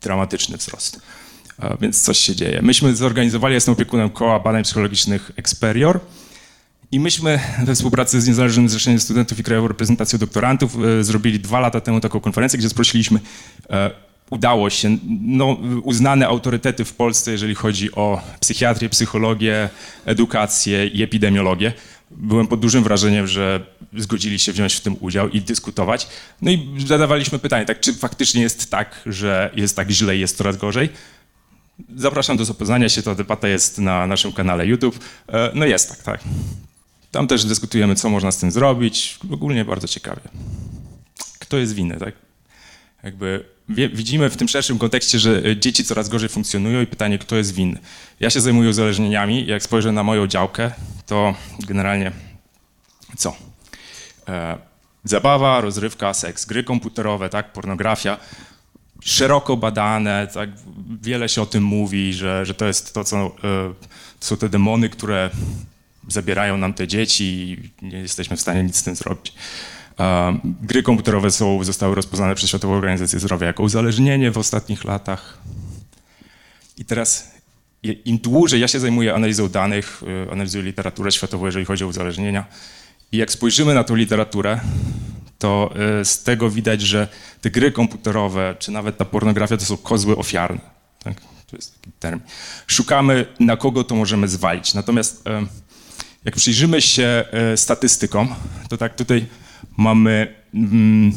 dramatyczny 0.00 0.56
wzrost. 0.56 1.02
E, 1.58 1.76
więc 1.80 2.02
coś 2.02 2.18
się 2.18 2.36
dzieje. 2.36 2.62
Myśmy 2.62 2.96
zorganizowali, 2.96 3.54
jestem 3.54 3.74
opiekunem 3.74 4.10
koła 4.10 4.40
badań 4.40 4.62
psychologicznych 4.64 5.30
Experior 5.36 6.00
I 6.92 7.00
myśmy 7.00 7.40
we 7.64 7.74
współpracy 7.74 8.20
z 8.20 8.26
Niezależnym 8.26 8.68
Zrzeszeniem 8.68 9.00
Studentów 9.00 9.38
i 9.38 9.42
Krajową 9.42 9.68
Reprezentacją 9.68 10.18
Doktorantów 10.18 10.76
e, 10.84 11.04
zrobili 11.04 11.40
dwa 11.40 11.60
lata 11.60 11.80
temu 11.80 12.00
taką 12.00 12.20
konferencję, 12.20 12.58
gdzie 12.58 12.68
sprosiliśmy, 12.68 13.20
e, 13.70 13.90
udało 14.32 14.70
się, 14.70 14.96
no, 15.20 15.56
uznane 15.82 16.26
autorytety 16.26 16.84
w 16.84 16.92
Polsce, 16.92 17.32
jeżeli 17.32 17.54
chodzi 17.54 17.94
o 17.94 18.20
psychiatrię, 18.40 18.88
psychologię, 18.88 19.68
edukację 20.04 20.86
i 20.86 21.02
epidemiologię. 21.02 21.72
Byłem 22.10 22.46
pod 22.46 22.60
dużym 22.60 22.84
wrażeniem, 22.84 23.26
że 23.26 23.66
zgodzili 23.96 24.38
się 24.38 24.52
wziąć 24.52 24.74
w 24.74 24.80
tym 24.80 24.96
udział 25.00 25.28
i 25.28 25.40
dyskutować. 25.40 26.08
No 26.42 26.50
i 26.50 26.68
zadawaliśmy 26.86 27.38
pytanie, 27.38 27.66
tak, 27.66 27.80
czy 27.80 27.94
faktycznie 27.94 28.42
jest 28.42 28.70
tak, 28.70 29.02
że 29.06 29.50
jest 29.56 29.76
tak 29.76 29.90
źle 29.90 30.16
i 30.16 30.20
jest 30.20 30.36
coraz 30.36 30.56
gorzej? 30.56 30.88
Zapraszam 31.96 32.36
do 32.36 32.44
zapoznania 32.44 32.88
się, 32.88 33.02
ta 33.02 33.14
debata 33.14 33.48
jest 33.48 33.78
na 33.78 34.06
naszym 34.06 34.32
kanale 34.32 34.66
YouTube. 34.66 34.98
E, 35.28 35.50
no 35.54 35.66
jest 35.66 35.88
tak, 35.88 36.02
tak. 36.02 36.20
Tam 37.10 37.26
też 37.26 37.44
dyskutujemy, 37.44 37.94
co 37.94 38.10
można 38.10 38.32
z 38.32 38.38
tym 38.38 38.50
zrobić. 38.50 39.18
Ogólnie 39.32 39.64
bardzo 39.64 39.88
ciekawie. 39.88 40.22
Kto 41.38 41.58
jest 41.58 41.74
winny, 41.74 41.96
tak? 41.96 42.14
Jakby 43.02 43.44
widzimy 43.68 44.30
w 44.30 44.36
tym 44.36 44.48
szerszym 44.48 44.78
kontekście, 44.78 45.18
że 45.18 45.56
dzieci 45.56 45.84
coraz 45.84 46.08
gorzej 46.08 46.28
funkcjonują 46.28 46.80
i 46.80 46.86
pytanie, 46.86 47.18
kto 47.18 47.36
jest 47.36 47.54
winny. 47.54 47.78
Ja 48.20 48.30
się 48.30 48.40
zajmuję 48.40 48.70
uzależnieniami. 48.70 49.46
Jak 49.46 49.62
spojrzę 49.62 49.92
na 49.92 50.02
moją 50.02 50.26
działkę, 50.26 50.70
to 51.06 51.34
generalnie 51.58 52.12
co? 53.16 53.36
E, 54.28 54.58
zabawa, 55.04 55.60
rozrywka, 55.60 56.14
seks, 56.14 56.44
gry 56.44 56.64
komputerowe, 56.64 57.28
tak, 57.28 57.52
pornografia 57.52 58.18
szeroko 59.04 59.56
badane, 59.56 60.28
tak, 60.34 60.50
wiele 61.02 61.28
się 61.28 61.42
o 61.42 61.46
tym 61.46 61.64
mówi, 61.64 62.12
że, 62.12 62.46
że 62.46 62.54
to 62.54 62.66
jest 62.66 62.94
to, 62.94 63.04
co 63.04 63.16
e, 63.16 63.30
to 64.20 64.26
są 64.26 64.36
te 64.36 64.48
demony, 64.48 64.88
które 64.88 65.30
zabierają 66.08 66.56
nam 66.56 66.74
te 66.74 66.88
dzieci 66.88 67.24
i 67.24 67.84
nie 67.86 67.98
jesteśmy 67.98 68.36
w 68.36 68.40
stanie 68.40 68.62
nic 68.62 68.76
z 68.76 68.82
tym 68.82 68.96
zrobić. 68.96 69.34
Gry 70.62 70.82
komputerowe 70.82 71.30
są, 71.30 71.64
zostały 71.64 71.94
rozpoznane 71.94 72.34
przez 72.34 72.48
Światową 72.48 72.74
Organizację 72.74 73.18
Zdrowia 73.18 73.46
jako 73.46 73.62
uzależnienie 73.62 74.30
w 74.30 74.38
ostatnich 74.38 74.84
latach. 74.84 75.38
I 76.78 76.84
teraz 76.84 77.32
im 77.82 78.18
dłużej 78.18 78.60
ja 78.60 78.68
się 78.68 78.80
zajmuję 78.80 79.14
analizą 79.14 79.48
danych, 79.48 80.02
e, 80.28 80.32
analizuję 80.32 80.64
literaturę 80.64 81.12
światową, 81.12 81.46
jeżeli 81.46 81.64
chodzi 81.64 81.84
o 81.84 81.86
uzależnienia, 81.86 82.44
i 83.12 83.16
jak 83.16 83.32
spojrzymy 83.32 83.74
na 83.74 83.84
tą 83.84 83.94
literaturę, 83.94 84.60
to 85.38 85.74
e, 86.00 86.04
z 86.04 86.22
tego 86.22 86.50
widać, 86.50 86.80
że 86.80 87.08
te 87.40 87.50
gry 87.50 87.72
komputerowe, 87.72 88.56
czy 88.58 88.70
nawet 88.70 88.96
ta 88.96 89.04
pornografia 89.04 89.56
to 89.56 89.64
są 89.64 89.76
kozły 89.76 90.16
ofiarne. 90.16 90.60
Tak? 91.04 91.20
To 91.20 91.56
jest 91.56 91.74
taki 91.80 91.92
termin. 92.00 92.26
Szukamy, 92.66 93.26
na 93.40 93.56
kogo 93.56 93.84
to 93.84 93.94
możemy 93.94 94.28
zwalić. 94.28 94.74
Natomiast 94.74 95.26
e, 95.26 95.46
jak 96.24 96.36
przyjrzymy 96.36 96.82
się 96.82 97.24
statystykom, 97.56 98.34
to 98.68 98.76
tak 98.76 98.94
tutaj 98.94 99.26
mamy 99.76 100.34
mm, 100.54 101.12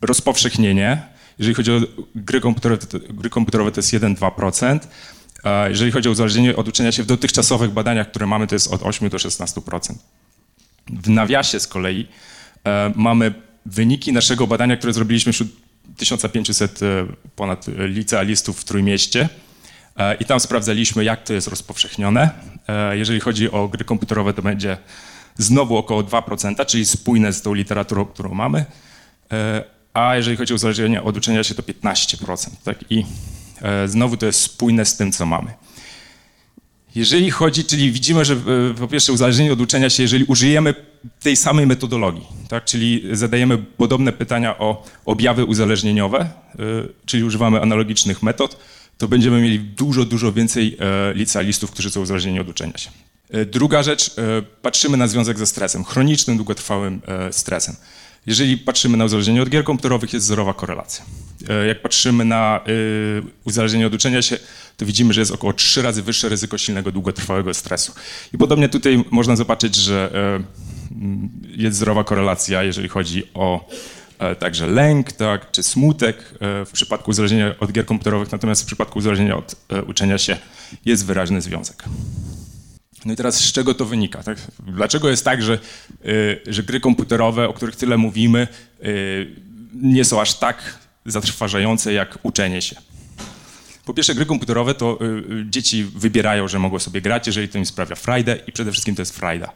rozpowszechnienie. 0.00 1.02
Jeżeli 1.38 1.54
chodzi 1.54 1.72
o 1.72 1.80
gry 2.14 2.40
komputerowe, 2.40 2.86
to, 2.86 2.98
gry 3.10 3.30
komputerowe 3.30 3.72
to 3.72 3.78
jest 3.78 3.92
1-2%. 3.92 4.78
Jeżeli 5.68 5.92
chodzi 5.92 6.08
o 6.08 6.12
uzależnienie 6.12 6.56
od 6.56 6.68
uczenia 6.68 6.92
się 6.92 7.02
w 7.02 7.06
dotychczasowych 7.06 7.70
badaniach, 7.70 8.10
które 8.10 8.26
mamy, 8.26 8.46
to 8.46 8.54
jest 8.54 8.72
od 8.72 8.82
8 8.82 9.08
do 9.08 9.16
16%. 9.16 9.94
W 10.90 11.08
nawiasie 11.08 11.60
z 11.60 11.66
kolei 11.66 12.08
e, 12.64 12.92
mamy 12.96 13.34
wyniki 13.66 14.12
naszego 14.12 14.46
badania, 14.46 14.76
które 14.76 14.92
zrobiliśmy 14.92 15.32
wśród 15.32 15.48
1500 15.96 16.82
e, 16.82 17.06
ponad 17.36 17.66
licealistów 17.78 18.60
w 18.60 18.64
Trójmieście. 18.64 19.28
E, 19.96 20.14
I 20.14 20.24
tam 20.24 20.40
sprawdzaliśmy, 20.40 21.04
jak 21.04 21.24
to 21.24 21.32
jest 21.32 21.48
rozpowszechnione. 21.48 22.30
Jeżeli 22.92 23.20
chodzi 23.20 23.50
o 23.50 23.68
gry 23.68 23.84
komputerowe, 23.84 24.32
to 24.34 24.42
będzie 24.42 24.76
znowu 25.38 25.76
około 25.76 26.02
2%, 26.02 26.66
czyli 26.66 26.86
spójne 26.86 27.32
z 27.32 27.42
tą 27.42 27.54
literaturą, 27.54 28.04
którą 28.04 28.34
mamy. 28.34 28.64
A 29.94 30.16
jeżeli 30.16 30.36
chodzi 30.36 30.52
o 30.52 30.56
uzależnienie 30.56 31.02
od 31.02 31.16
uczenia 31.16 31.44
się, 31.44 31.54
to 31.54 31.62
15%. 31.62 32.50
Tak? 32.64 32.84
I 32.90 33.04
znowu 33.86 34.16
to 34.16 34.26
jest 34.26 34.40
spójne 34.40 34.84
z 34.84 34.96
tym, 34.96 35.12
co 35.12 35.26
mamy. 35.26 35.54
Jeżeli 36.94 37.30
chodzi, 37.30 37.64
czyli 37.64 37.92
widzimy, 37.92 38.24
że 38.24 38.34
e, 38.34 38.74
po 38.74 38.88
pierwsze 38.88 39.12
uzależnienie 39.12 39.52
od 39.52 39.60
uczenia 39.60 39.90
się, 39.90 40.02
jeżeli 40.02 40.24
użyjemy 40.24 40.74
tej 41.20 41.36
samej 41.36 41.66
metodologii, 41.66 42.26
tak, 42.48 42.64
czyli 42.64 43.02
zadajemy 43.12 43.58
podobne 43.58 44.12
pytania 44.12 44.58
o 44.58 44.84
objawy 45.04 45.44
uzależnieniowe, 45.44 46.18
e, 46.20 46.28
czyli 47.06 47.24
używamy 47.24 47.62
analogicznych 47.62 48.22
metod, 48.22 48.56
to 48.98 49.08
będziemy 49.08 49.42
mieli 49.42 49.60
dużo, 49.60 50.04
dużo 50.04 50.32
więcej 50.32 50.76
e, 50.80 51.14
licealistów, 51.14 51.70
którzy 51.70 51.90
są 51.90 52.00
uzależnieni 52.00 52.40
od 52.40 52.48
uczenia 52.48 52.78
się. 52.78 52.90
Druga 53.46 53.82
rzecz, 53.82 54.14
patrzymy 54.62 54.96
na 54.96 55.06
związek 55.06 55.38
ze 55.38 55.46
stresem, 55.46 55.84
chronicznym, 55.84 56.36
długotrwałym 56.36 57.02
stresem. 57.30 57.76
Jeżeli 58.26 58.58
patrzymy 58.58 58.96
na 58.96 59.04
uzależnienie 59.04 59.42
od 59.42 59.48
gier 59.48 59.64
komputerowych, 59.64 60.12
jest 60.12 60.26
zerowa 60.26 60.54
korelacja. 60.54 61.04
E, 61.48 61.66
jak 61.66 61.82
patrzymy 61.82 62.24
na 62.24 62.60
uzależnienie 63.44 63.86
od 63.86 63.94
uczenia 63.94 64.22
się, 64.22 64.38
to 64.76 64.86
widzimy, 64.86 65.12
że 65.12 65.20
jest 65.20 65.32
około 65.32 65.52
trzy 65.52 65.82
razy 65.82 66.02
wyższe 66.02 66.28
ryzyko 66.28 66.58
silnego, 66.58 66.92
długotrwałego 66.92 67.54
stresu. 67.54 67.92
I 68.34 68.38
podobnie 68.38 68.68
tutaj 68.68 69.04
można 69.10 69.36
zobaczyć, 69.36 69.74
że 69.74 70.10
e, 70.14 70.42
jest 71.56 71.78
zerowa 71.78 72.04
korelacja, 72.04 72.62
jeżeli 72.62 72.88
chodzi 72.88 73.22
o 73.34 73.68
e, 74.18 74.36
także 74.36 74.66
lęk, 74.66 75.12
tak, 75.12 75.50
czy 75.50 75.62
smutek 75.62 76.34
w 76.40 76.70
przypadku 76.72 77.10
uzależnienia 77.10 77.54
od 77.60 77.72
gier 77.72 77.86
komputerowych, 77.86 78.32
natomiast 78.32 78.62
w 78.62 78.66
przypadku 78.66 78.98
uzależnienia 78.98 79.36
od 79.36 79.56
uczenia 79.86 80.18
się 80.18 80.36
jest 80.84 81.06
wyraźny 81.06 81.40
związek. 81.40 81.84
No 83.04 83.12
i 83.12 83.16
teraz 83.16 83.40
z 83.40 83.52
czego 83.52 83.74
to 83.74 83.84
wynika? 83.84 84.22
Tak? 84.22 84.38
Dlaczego 84.66 85.10
jest 85.10 85.24
tak, 85.24 85.42
że, 85.42 85.58
y, 86.06 86.40
że 86.46 86.62
gry 86.62 86.80
komputerowe, 86.80 87.48
o 87.48 87.52
których 87.52 87.76
tyle 87.76 87.98
mówimy, 87.98 88.48
y, 88.84 89.36
nie 89.74 90.04
są 90.04 90.20
aż 90.20 90.34
tak 90.34 90.78
zatrważające 91.06 91.92
jak 91.92 92.18
uczenie 92.22 92.62
się? 92.62 92.76
Po 93.84 93.94
pierwsze, 93.94 94.14
gry 94.14 94.26
komputerowe 94.26 94.74
to 94.74 94.98
y, 95.02 95.44
dzieci 95.50 95.84
wybierają, 95.84 96.48
że 96.48 96.58
mogą 96.58 96.78
sobie 96.78 97.00
grać, 97.00 97.26
jeżeli 97.26 97.48
to 97.48 97.58
im 97.58 97.66
sprawia 97.66 97.94
frajdę 97.94 98.38
i 98.46 98.52
przede 98.52 98.72
wszystkim 98.72 98.94
to 98.94 99.02
jest 99.02 99.16
frajda. 99.16 99.52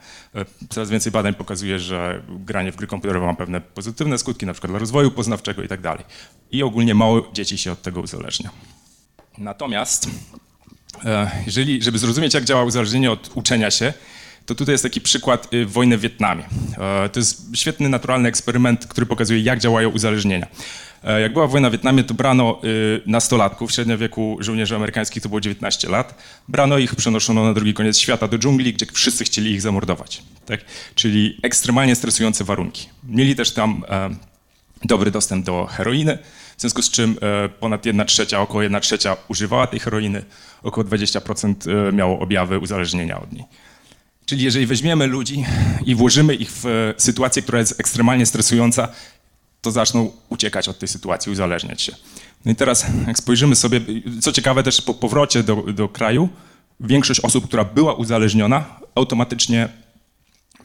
Coraz 0.68 0.90
więcej 0.90 1.12
badań 1.12 1.34
pokazuje, 1.34 1.78
że 1.78 2.22
granie 2.28 2.72
w 2.72 2.76
gry 2.76 2.86
komputerowe 2.86 3.26
ma 3.26 3.34
pewne 3.34 3.60
pozytywne 3.60 4.18
skutki, 4.18 4.46
na 4.46 4.52
przykład 4.52 4.72
dla 4.72 4.78
rozwoju 4.78 5.10
poznawczego 5.10 5.62
i 5.62 5.68
tak 5.68 5.80
dalej. 5.80 6.04
I 6.50 6.62
ogólnie 6.62 6.94
mało 6.94 7.30
dzieci 7.32 7.58
się 7.58 7.72
od 7.72 7.82
tego 7.82 8.00
uzależnia. 8.00 8.50
Natomiast 9.38 10.10
jeżeli, 11.46 11.82
żeby 11.82 11.98
zrozumieć, 11.98 12.34
jak 12.34 12.44
działa 12.44 12.64
uzależnienie 12.64 13.10
od 13.10 13.30
uczenia 13.34 13.70
się, 13.70 13.92
to 14.46 14.54
tutaj 14.54 14.72
jest 14.72 14.82
taki 14.82 15.00
przykład 15.00 15.54
y, 15.54 15.66
wojny 15.66 15.98
w 15.98 16.00
Wietnamie. 16.00 16.44
E, 16.78 17.08
to 17.08 17.20
jest 17.20 17.56
świetny, 17.56 17.88
naturalny 17.88 18.28
eksperyment, 18.28 18.86
który 18.86 19.06
pokazuje, 19.06 19.40
jak 19.40 19.58
działają 19.58 19.88
uzależnienia. 19.88 20.46
E, 21.04 21.20
jak 21.20 21.32
była 21.32 21.46
wojna 21.46 21.68
w 21.68 21.72
Wietnamie, 21.72 22.04
to 22.04 22.14
brano 22.14 22.60
y, 22.64 23.02
nastolatków, 23.06 23.70
w 23.70 23.74
średnim 23.74 23.98
wieku 23.98 24.36
żołnierzy 24.40 24.76
amerykańskich 24.76 25.22
to 25.22 25.28
było 25.28 25.40
19 25.40 25.88
lat, 25.88 26.22
brano 26.48 26.78
ich, 26.78 26.96
przenoszono 26.96 27.44
na 27.44 27.54
drugi 27.54 27.74
koniec 27.74 27.98
świata 27.98 28.28
do 28.28 28.38
dżungli, 28.38 28.72
gdzie 28.72 28.86
wszyscy 28.92 29.24
chcieli 29.24 29.50
ich 29.50 29.62
zamordować. 29.62 30.22
Tak? 30.46 30.60
Czyli 30.94 31.38
ekstremalnie 31.42 31.94
stresujące 31.94 32.44
warunki. 32.44 32.88
Mieli 33.08 33.36
też 33.36 33.50
tam 33.50 33.82
dobry 34.84 35.10
dostęp 35.10 35.46
do 35.46 35.66
heroiny, 35.66 36.18
w 36.56 36.60
związku 36.60 36.82
z 36.82 36.90
czym 36.90 37.16
e, 37.22 37.48
ponad 37.48 37.86
1 37.86 38.06
trzecia, 38.06 38.40
około 38.40 38.62
1 38.62 38.80
trzecia 38.80 39.16
używała 39.28 39.66
tej 39.66 39.80
heroiny, 39.80 40.24
około 40.62 40.86
20% 40.86 41.54
e, 41.88 41.92
miało 41.92 42.18
objawy 42.18 42.58
uzależnienia 42.58 43.20
od 43.20 43.32
niej. 43.32 43.44
Czyli 44.26 44.44
jeżeli 44.44 44.66
weźmiemy 44.66 45.06
ludzi 45.06 45.44
i 45.86 45.94
włożymy 45.94 46.34
ich 46.34 46.50
w 46.50 46.66
e, 46.66 46.94
sytuację, 46.96 47.42
która 47.42 47.58
jest 47.58 47.80
ekstremalnie 47.80 48.26
stresująca, 48.26 48.88
to 49.60 49.70
zaczną 49.70 50.12
uciekać 50.28 50.68
od 50.68 50.78
tej 50.78 50.88
sytuacji, 50.88 51.32
uzależniać 51.32 51.82
się. 51.82 51.92
No 52.44 52.52
i 52.52 52.54
teraz, 52.54 52.86
jak 53.06 53.18
spojrzymy 53.18 53.56
sobie, 53.56 53.80
co 54.20 54.32
ciekawe, 54.32 54.62
też 54.62 54.82
po 54.82 54.94
powrocie 54.94 55.42
do, 55.42 55.56
do 55.56 55.88
kraju, 55.88 56.28
większość 56.80 57.20
osób, 57.20 57.46
która 57.46 57.64
była 57.64 57.94
uzależniona, 57.94 58.64
automatycznie 58.94 59.68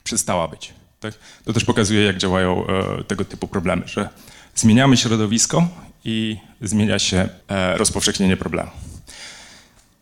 przestała 0.03 0.47
być. 0.47 0.73
Tak? 0.99 1.13
To 1.45 1.53
też 1.53 1.65
pokazuje, 1.65 2.03
jak 2.03 2.17
działają 2.17 2.67
e, 2.67 3.03
tego 3.03 3.25
typu 3.25 3.47
problemy, 3.47 3.83
że 3.85 4.09
zmieniamy 4.55 4.97
środowisko 4.97 5.67
i 6.05 6.37
zmienia 6.61 6.99
się 6.99 7.29
e, 7.47 7.77
rozpowszechnienie 7.77 8.37
problemu. 8.37 8.71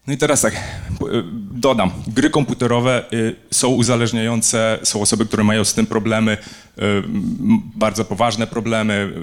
No 0.10 0.14
i 0.14 0.18
teraz 0.18 0.42
tak, 0.42 0.54
e, 0.56 0.60
dodam, 1.52 1.92
gry 2.08 2.30
komputerowe 2.30 3.04
y, 3.14 3.36
są 3.52 3.68
uzależniające, 3.68 4.80
są 4.84 5.02
osoby, 5.02 5.26
które 5.26 5.44
mają 5.44 5.64
z 5.64 5.74
tym 5.74 5.86
problemy, 5.86 6.38
y, 6.78 6.82
bardzo 7.76 8.06
poważne 8.06 8.48
problemy. 8.48 9.14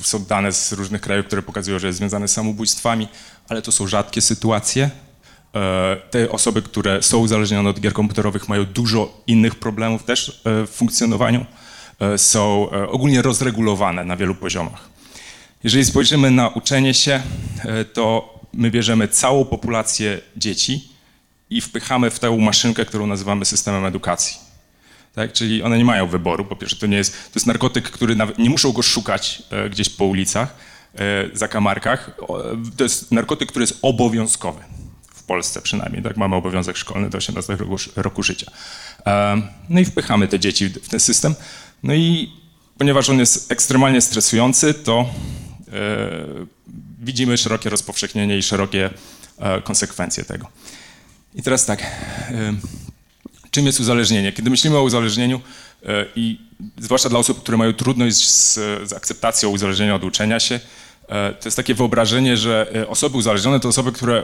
Y, 0.00 0.04
są 0.04 0.24
dane 0.24 0.52
z 0.52 0.72
różnych 0.72 1.00
krajów, 1.00 1.26
które 1.26 1.42
pokazują, 1.42 1.78
że 1.78 1.86
jest 1.86 1.98
związane 1.98 2.28
z 2.28 2.32
samobójstwami, 2.32 3.08
ale 3.48 3.62
to 3.62 3.72
są 3.72 3.86
rzadkie 3.86 4.20
sytuacje. 4.20 4.90
E, 5.54 5.96
te 6.10 6.30
osoby, 6.30 6.62
które 6.62 7.02
są 7.02 7.18
uzależnione 7.18 7.70
od 7.70 7.80
gier 7.80 7.92
komputerowych, 7.92 8.48
mają 8.48 8.64
dużo 8.64 9.22
innych 9.26 9.54
problemów 9.54 10.04
też 10.04 10.42
w 10.44 10.68
funkcjonowaniu. 10.72 11.46
E, 12.02 12.18
są 12.18 12.70
e, 12.70 12.88
ogólnie 12.88 13.22
rozregulowane 13.22 14.04
na 14.04 14.16
wielu 14.16 14.34
poziomach. 14.34 14.88
Jeżeli 15.64 15.84
spojrzymy 15.84 16.30
na 16.30 16.48
uczenie 16.48 16.94
się, 16.94 17.22
e, 17.64 17.84
to 17.84 18.38
my 18.52 18.70
bierzemy 18.70 19.08
całą 19.08 19.44
populację 19.44 20.20
dzieci 20.36 20.88
i 21.50 21.60
wpychamy 21.60 22.10
w 22.10 22.18
tę 22.18 22.36
maszynkę, 22.36 22.84
którą 22.84 23.06
nazywamy 23.06 23.44
systemem 23.44 23.84
edukacji. 23.84 24.36
Tak? 25.14 25.32
Czyli 25.32 25.62
one 25.62 25.78
nie 25.78 25.84
mają 25.84 26.06
wyboru. 26.06 26.44
Po 26.44 26.56
pierwsze, 26.56 26.76
to 26.76 26.86
nie 26.86 26.96
jest, 26.96 27.12
to 27.12 27.32
jest 27.34 27.46
narkotyk, 27.46 27.90
który 27.90 28.16
nawet, 28.16 28.38
nie 28.38 28.50
muszą 28.50 28.72
go 28.72 28.82
szukać 28.82 29.42
gdzieś 29.70 29.88
po 29.88 30.04
ulicach, 30.04 30.54
zakamarkach. 31.32 32.16
To 32.76 32.84
jest 32.84 33.12
narkotyk, 33.12 33.48
który 33.48 33.62
jest 33.62 33.78
obowiązkowy. 33.82 34.60
W 35.14 35.22
Polsce 35.22 35.62
przynajmniej, 35.62 36.02
tak? 36.02 36.16
Mamy 36.16 36.36
obowiązek 36.36 36.76
szkolny 36.76 37.10
do 37.10 37.18
18 37.18 37.56
roku, 37.56 37.76
roku 37.96 38.22
życia. 38.22 38.50
No 39.68 39.80
i 39.80 39.84
wpychamy 39.84 40.28
te 40.28 40.38
dzieci 40.38 40.68
w 40.68 40.88
ten 40.88 41.00
system. 41.00 41.34
No 41.82 41.94
i 41.94 42.32
ponieważ 42.78 43.10
on 43.10 43.18
jest 43.18 43.52
ekstremalnie 43.52 44.00
stresujący, 44.00 44.74
to 44.74 45.10
e, 45.72 45.74
widzimy 46.98 47.36
szerokie 47.36 47.70
rozpowszechnienie 47.70 48.38
i 48.38 48.42
szerokie 48.42 48.90
e, 49.38 49.60
konsekwencje 49.60 50.24
tego. 50.24 50.48
I 51.34 51.42
teraz 51.42 51.66
tak, 51.66 51.82
e, 51.82 52.54
czym 53.50 53.66
jest 53.66 53.80
uzależnienie? 53.80 54.32
Kiedy 54.32 54.50
myślimy 54.50 54.76
o 54.76 54.82
uzależnieniu 54.82 55.40
i 56.16 56.38
zwłaszcza 56.78 57.08
dla 57.08 57.18
osób, 57.18 57.42
które 57.42 57.58
mają 57.58 57.72
trudność 57.72 58.30
z, 58.30 58.54
z 58.88 58.92
akceptacją 58.92 59.48
uzależnienia 59.48 59.94
od 59.94 60.04
uczenia 60.04 60.40
się, 60.40 60.60
to 61.08 61.44
jest 61.44 61.56
takie 61.56 61.74
wyobrażenie, 61.74 62.36
że 62.36 62.66
e, 62.74 62.88
osoby 62.88 63.16
uzależnione 63.16 63.60
to 63.60 63.68
osoby, 63.68 63.92
które 63.92 64.22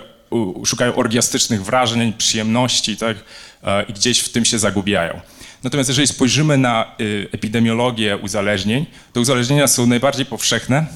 szukają 0.65 0.95
orgiastycznych 0.95 1.65
wrażeń, 1.65 2.13
przyjemności 2.13 2.97
tak, 2.97 3.17
e, 3.65 3.83
i 3.83 3.93
gdzieś 3.93 4.21
w 4.21 4.29
tym 4.29 4.45
się 4.45 4.59
zagubiają. 4.59 5.21
Natomiast 5.63 5.89
jeżeli 5.89 6.07
spojrzymy 6.07 6.59
na 6.59 6.97
epidemiologię 7.33 8.17
uzależnień, 8.17 8.87
to 9.13 9.21
uzależnienia 9.21 9.67
są 9.67 9.87
najbardziej 9.87 10.27
powszechne 10.27 10.87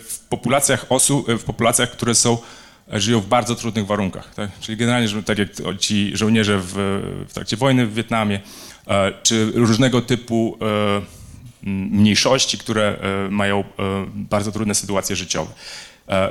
w 0.00 0.18
populacjach 0.28 0.86
osób, 0.88 1.32
w 1.32 1.44
populacjach, 1.44 1.90
które 1.90 2.14
są 2.14 2.38
żyją 2.92 3.20
w 3.20 3.26
bardzo 3.26 3.54
trudnych 3.54 3.86
warunkach. 3.86 4.34
Tak? 4.34 4.50
Czyli 4.60 4.78
generalnie, 4.78 5.22
tak 5.22 5.38
jak 5.38 5.48
ci 5.78 6.16
żołnierze 6.16 6.58
w, 6.58 6.72
w 7.28 7.32
trakcie 7.32 7.56
wojny 7.56 7.86
w 7.86 7.94
Wietnamie, 7.94 8.40
e, 8.88 9.12
czy 9.22 9.52
różnego 9.54 10.02
typu 10.02 10.58
e, 10.62 11.17
mniejszości, 11.62 12.58
które 12.58 12.98
e, 13.26 13.30
mają 13.30 13.64
bardzo 14.14 14.52
trudne 14.52 14.74
sytuacje 14.74 15.16
życiowe. 15.16 15.52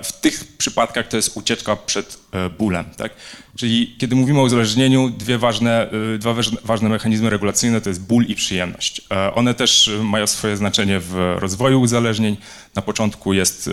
W 0.03 0.12
tych 0.22 0.57
przypadkach 0.57 1.07
to 1.07 1.17
jest 1.17 1.38
ucieczka 1.38 1.75
przed 1.75 2.19
bólem. 2.57 2.86
Tak? 2.98 3.12
Czyli 3.55 3.96
kiedy 3.98 4.15
mówimy 4.15 4.39
o 4.39 4.43
uzależnieniu, 4.43 5.10
dwie 5.10 5.38
ważne, 5.38 5.89
dwa 6.19 6.36
ważne 6.63 6.89
mechanizmy 6.89 7.29
regulacyjne 7.29 7.81
to 7.81 7.89
jest 7.89 8.01
ból 8.01 8.25
i 8.25 8.36
przyjemność. 8.36 9.01
One 9.36 9.53
też 9.53 9.91
mają 10.03 10.27
swoje 10.27 10.57
znaczenie 10.57 11.00
w 11.00 11.36
rozwoju 11.39 11.81
uzależnień. 11.81 12.38
Na 12.75 12.81
początku 12.81 13.34
jest 13.34 13.69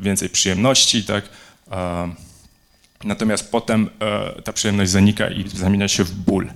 więcej 0.00 0.28
przyjemności, 0.28 1.04
tak? 1.04 1.28
Natomiast 3.04 3.50
potem 3.50 3.90
e, 4.00 4.42
ta 4.42 4.52
przyjemność 4.52 4.90
zanika 4.90 5.28
i 5.28 5.48
zamienia 5.48 5.88
się 5.88 6.04
w 6.04 6.14
ból. 6.14 6.50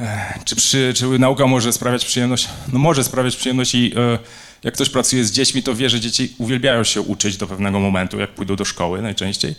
E, 0.00 0.38
czy, 0.44 0.56
przy, 0.56 0.92
czy 0.96 1.18
nauka 1.18 1.46
może 1.46 1.72
sprawiać 1.72 2.04
przyjemność? 2.04 2.48
No 2.72 2.78
może 2.78 3.04
sprawiać 3.04 3.36
przyjemność 3.36 3.74
i 3.74 3.92
e, 3.96 4.18
jak 4.62 4.74
ktoś 4.74 4.88
pracuje 4.88 5.24
z 5.24 5.32
dziećmi, 5.32 5.62
to 5.62 5.74
wie, 5.74 5.90
że 5.90 6.00
dzieci 6.00 6.34
uwielbiają 6.38 6.84
się 6.84 7.00
uczyć 7.00 7.36
do 7.36 7.46
pewnego 7.46 7.80
momentu, 7.80 8.18
jak 8.18 8.30
pójdą 8.30 8.56
do 8.56 8.64
szkoły 8.64 9.02
najczęściej. 9.02 9.54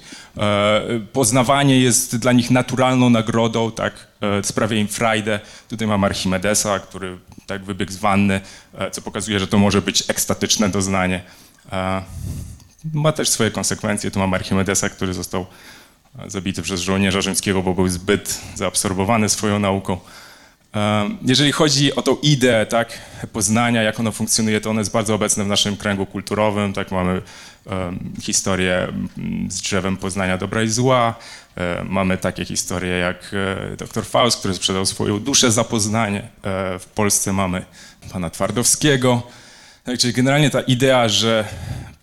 Poznawanie 1.13 1.79
jest 1.79 2.17
dla 2.17 2.31
nich 2.31 2.51
naturalną 2.51 3.09
nagrodą, 3.09 3.71
tak, 3.71 4.07
sprawia 4.43 4.77
im 4.77 4.87
frajdę. 4.87 5.39
Tutaj 5.69 5.87
mam 5.87 6.03
Archimedesa, 6.03 6.79
który 6.79 7.17
tak 7.45 7.63
wybiegł 7.63 7.91
z 7.91 7.97
wanny, 7.97 8.41
co 8.91 9.01
pokazuje, 9.01 9.39
że 9.39 9.47
to 9.47 9.57
może 9.57 9.81
być 9.81 10.03
ekstatyczne 10.07 10.69
doznanie 10.69 11.21
ma 12.93 13.11
też 13.11 13.29
swoje 13.29 13.51
konsekwencje. 13.51 14.11
Tu 14.11 14.19
mam 14.19 14.33
Archimedesa, 14.33 14.89
który 14.89 15.13
został 15.13 15.45
zabity 16.27 16.61
przez 16.61 16.81
żołnierza 16.81 17.21
rzymskiego, 17.21 17.63
bo 17.63 17.73
był 17.73 17.87
zbyt 17.87 18.41
zaabsorbowany 18.55 19.29
swoją 19.29 19.59
nauką. 19.59 19.97
Jeżeli 21.25 21.51
chodzi 21.51 21.95
o 21.95 22.01
tą 22.01 22.15
ideę 22.15 22.65
tak, 22.65 22.99
poznania, 23.33 23.81
jak 23.83 23.99
ono 23.99 24.11
funkcjonuje, 24.11 24.61
to 24.61 24.69
ono 24.69 24.81
jest 24.81 24.91
bardzo 24.91 25.15
obecne 25.15 25.43
w 25.43 25.47
naszym 25.47 25.77
kręgu 25.77 26.05
kulturowym. 26.05 26.73
Tak, 26.73 26.91
mamy 26.91 27.21
historię 28.21 28.93
z 29.49 29.61
drzewem 29.61 29.97
poznania 29.97 30.37
dobra 30.37 30.63
i 30.63 30.67
zła. 30.67 31.15
Mamy 31.85 32.17
takie 32.17 32.45
historie 32.45 32.97
jak 32.97 33.31
e, 33.33 33.75
dr 33.75 34.05
Faust, 34.05 34.39
który 34.39 34.53
sprzedał 34.53 34.85
swoją 34.85 35.19
duszę 35.19 35.51
za 35.51 35.63
poznanie. 35.63 36.19
E, 36.19 36.79
w 36.79 36.85
Polsce 36.85 37.33
mamy 37.33 37.65
pana 38.11 38.29
Twardowskiego. 38.29 39.21
Tak, 39.83 39.99
czyli 39.99 40.13
generalnie 40.13 40.49
ta 40.49 40.61
idea, 40.61 41.09
że 41.09 41.45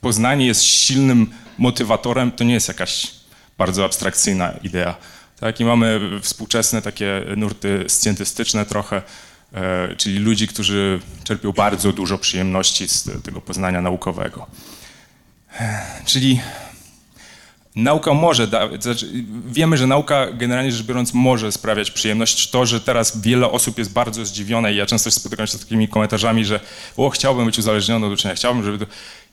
poznanie 0.01 0.47
jest 0.47 0.62
silnym 0.62 1.31
motywatorem, 1.59 2.33
to 2.33 2.45
nie 2.45 2.55
jest 2.55 2.69
jakaś 2.69 3.11
bardzo 3.59 3.85
abstrakcyjna 3.85 4.53
idea. 4.62 4.95
Tak? 5.40 5.61
I 5.61 5.64
mamy 5.64 6.01
współczesne 6.22 6.83
takie 6.83 7.22
nurty 7.37 7.85
scjentystyczne 7.88 8.66
trochę, 8.66 9.03
e, 9.53 9.96
czyli 9.96 10.18
ludzi, 10.18 10.49
którzy 10.49 11.01
czerpią 11.25 11.53
bardzo 11.53 11.92
dużo 11.92 12.18
przyjemności 12.18 12.88
z 12.88 13.22
tego 13.22 13.40
poznania 13.40 13.81
naukowego. 13.81 14.46
E, 15.61 15.87
czyli 16.05 16.40
nauka 17.77 18.14
może, 18.14 18.49
znaczy 18.81 19.11
wiemy, 19.46 19.77
że 19.77 19.87
nauka 19.87 20.33
generalnie 20.33 20.72
rzecz 20.72 20.87
biorąc 20.87 21.14
może 21.14 21.53
sprawiać 21.53 21.90
przyjemność. 21.90 22.51
To, 22.51 22.66
że 22.66 22.81
teraz 22.81 23.20
wiele 23.20 23.51
osób 23.51 23.79
jest 23.79 23.92
bardzo 23.92 24.27
zdziwione 24.27 24.72
i 24.72 24.77
ja 24.77 24.87
często 24.87 25.11
spotykam 25.11 25.46
się 25.46 25.59
z 25.59 25.61
takimi 25.61 25.88
komentarzami, 25.88 26.44
że 26.44 26.61
o, 26.96 27.11
chciałbym 27.11 27.46
być 27.46 27.59
uzależniony 27.59 28.07
od 28.07 28.12
uczenia, 28.12 28.35
chciałbym, 28.35 28.64
żeby... 28.64 28.79
To 28.79 28.92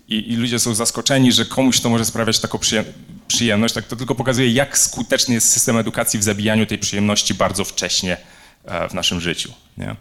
i, 0.10 0.34
i, 0.34 0.36
ludzie 0.36 0.60
są 0.60 0.74
zaskoczeni, 0.74 1.32
że 1.32 1.46
komuś 1.46 1.80
to 1.80 1.90
może 1.90 2.06
sprawiać 2.06 2.40
taką 2.40 2.60
przyjemność, 3.28 3.74
tak 3.74 3.86
to 3.86 3.96
tylko 3.96 4.16
pokazuje, 4.16 4.52
jak 4.52 4.78
skuteczny 4.78 5.34
jest 5.34 5.50
system 5.50 5.78
edukacji 5.78 6.20
w 6.20 6.24
zabijaniu 6.24 6.66
tej 6.66 6.78
przyjemności 6.78 7.34
bardzo 7.34 7.66
wcześnie 7.66 8.18
e, 8.66 8.90
w 8.90 8.94
naszym 8.94 9.22
życiu. 9.22 9.54
Nie? 9.78 9.96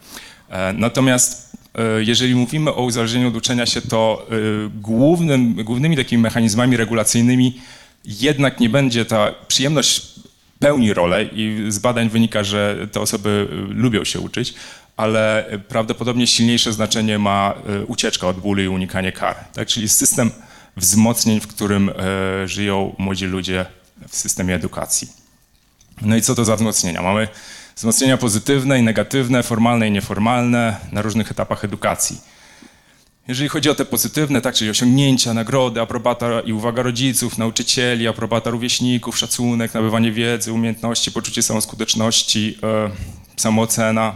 E, 0.49 0.73
natomiast 0.73 1.57
e, 1.75 2.05
jeżeli 2.05 2.35
mówimy 2.35 2.75
o 2.75 2.83
uzależnieniu 2.83 3.29
od 3.29 3.37
uczenia 3.37 3.67
się, 3.67 3.81
to 3.81 4.27
głównym, 4.75 5.55
głównymi 5.55 5.97
takimi 5.97 6.23
mechanizmami 6.23 6.77
regulacyjnymi 6.77 7.61
jednak 8.05 8.61
nie 8.61 8.69
będzie 8.69 9.05
ta 9.05 9.35
przyjemność 9.49 10.13
pełni 10.59 10.95
rolę 10.95 11.25
i 11.25 11.65
z 11.69 11.79
badań 11.79 12.09
wynika, 12.09 12.45
że 12.45 12.89
te 12.93 13.01
osoby 13.01 13.49
lubią 13.69 14.05
się 14.05 14.21
uczyć, 14.21 14.55
ale 14.97 15.47
prawdopodobnie 15.69 16.27
silniejsze 16.27 16.73
znaczenie 16.73 17.19
ma 17.19 17.55
e, 17.55 17.85
ucieczka 17.85 18.29
od 18.29 18.41
bólu 18.41 18.63
i 18.63 18.69
unikanie 18.69 19.13
kar. 19.13 19.37
Tak? 19.55 19.69
Czyli 19.69 19.89
system 19.89 20.31
wzmocnień, 20.77 21.41
w 21.41 21.47
którym 21.47 21.91
e, 21.91 22.49
żyją 22.49 22.95
młodzi 22.99 23.27
ludzie 23.27 23.67
w 24.09 24.17
systemie 24.17 24.55
edukacji. 24.55 25.09
No 26.03 26.17
i 26.17 26.23
co 26.23 26.35
to 26.35 26.45
za 26.45 26.57
wzmocnienia? 26.57 27.03
Mamy 27.03 27.29
wzmocnienia 27.77 28.17
pozytywne 28.17 28.79
i 28.79 28.83
negatywne, 28.83 29.43
formalne 29.43 29.89
i 29.89 29.91
nieformalne 29.91 30.77
na 30.93 31.03
różnych 31.03 31.31
etapach 31.31 31.65
edukacji. 31.65 32.21
Jeżeli 33.29 33.49
chodzi 33.49 33.71
o 33.71 33.75
te 33.75 33.85
pozytywne, 33.85 34.41
tak, 34.41 34.55
czyli 34.55 34.71
osiągnięcia, 34.71 35.35
nagrody, 35.35 35.81
aprobata 35.81 36.41
i 36.41 36.53
uwaga 36.53 36.83
rodziców, 36.83 37.39
nauczycieli, 37.39 38.09
aprobata 38.09 38.51
rówieśników, 38.51 39.19
szacunek, 39.19 39.75
nabywanie 39.75 40.13
wiedzy, 40.13 40.53
umiejętności, 40.53 41.13
poczucie 41.13 41.43
samoskuteczności, 41.43 42.59
e, 42.63 42.91
samoocena, 43.37 44.15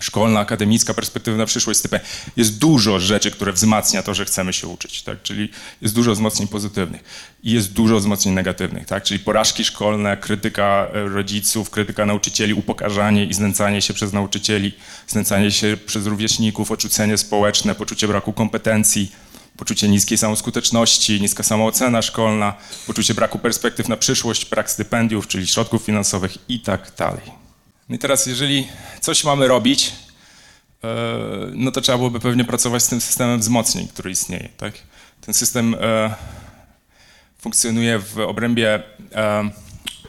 szkolna, 0.00 0.40
akademicka, 0.40 0.94
perspektywa 0.94 1.36
na 1.36 1.46
przyszłość, 1.46 1.80
typy. 1.80 2.00
Jest 2.36 2.58
dużo 2.58 3.00
rzeczy, 3.00 3.30
które 3.30 3.52
wzmacnia 3.52 4.02
to, 4.02 4.14
że 4.14 4.24
chcemy 4.24 4.52
się 4.52 4.68
uczyć, 4.68 5.02
tak? 5.02 5.22
Czyli 5.22 5.48
jest 5.82 5.94
dużo 5.94 6.12
wzmocnień 6.12 6.48
pozytywnych 6.48 7.04
i 7.42 7.52
jest 7.52 7.72
dużo 7.72 7.98
wzmocnień 7.98 8.34
negatywnych, 8.34 8.86
tak? 8.86 9.02
Czyli 9.02 9.20
porażki 9.20 9.64
szkolne, 9.64 10.16
krytyka 10.16 10.88
e, 10.94 11.08
rodziców, 11.08 11.70
krytyka 11.70 12.06
nauczycieli, 12.06 12.54
upokarzanie 12.54 13.24
i 13.24 13.34
znęcanie 13.34 13.82
się 13.82 13.94
przez 13.94 14.12
nauczycieli, 14.12 14.72
znęcanie 15.08 15.50
się 15.50 15.76
przez 15.86 16.06
rówieśników, 16.06 16.70
odrzucenie 16.70 17.18
społeczne, 17.18 17.74
poczucie 17.74 18.08
braku 18.08 18.32
kompetencji, 18.32 19.12
poczucie 19.56 19.88
niskiej 19.88 20.18
samoskuteczności, 20.18 21.20
niska 21.20 21.42
samoocena 21.42 22.02
szkolna, 22.02 22.54
poczucie 22.86 23.14
braku 23.14 23.38
perspektyw 23.38 23.88
na 23.88 23.96
przyszłość, 23.96 24.50
brak 24.50 24.70
stypendiów, 24.70 25.26
czyli 25.26 25.46
środków 25.46 25.82
finansowych 25.82 26.38
i 26.48 26.60
tak 26.60 26.92
dalej. 26.98 27.49
No 27.90 27.96
i 27.96 27.98
teraz, 27.98 28.26
jeżeli 28.26 28.68
coś 29.00 29.24
mamy 29.24 29.48
robić, 29.48 29.92
e, 30.84 30.88
no 31.52 31.70
to 31.70 31.80
trzeba 31.80 31.98
byłoby 31.98 32.20
pewnie 32.20 32.44
pracować 32.44 32.82
z 32.82 32.88
tym 32.88 33.00
systemem 33.00 33.40
wzmocnień, 33.40 33.88
który 33.88 34.10
istnieje. 34.10 34.48
Tak? 34.56 34.74
Ten 35.20 35.34
system 35.34 35.76
e, 35.80 36.14
funkcjonuje 37.38 37.98
w 37.98 38.18
obrębie 38.18 38.82
e, 39.14 39.50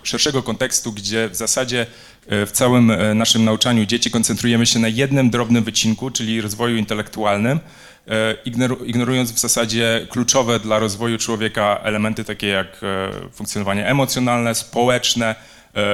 szerszego 0.03 0.43
kontekstu, 0.43 0.91
gdzie 0.91 1.29
w 1.29 1.35
zasadzie 1.35 1.85
w 2.27 2.49
całym 2.51 2.91
naszym 3.17 3.45
nauczaniu 3.45 3.85
dzieci 3.85 4.11
koncentrujemy 4.11 4.65
się 4.65 4.79
na 4.79 4.87
jednym 4.87 5.29
drobnym 5.29 5.63
wycinku, 5.63 6.11
czyli 6.11 6.41
rozwoju 6.41 6.77
intelektualnym, 6.77 7.59
ignorując 8.85 9.31
w 9.31 9.39
zasadzie 9.39 10.07
kluczowe 10.09 10.59
dla 10.59 10.79
rozwoju 10.79 11.17
człowieka 11.17 11.79
elementy 11.83 12.23
takie 12.23 12.47
jak 12.47 12.81
funkcjonowanie 13.33 13.87
emocjonalne, 13.87 14.55
społeczne 14.55 15.35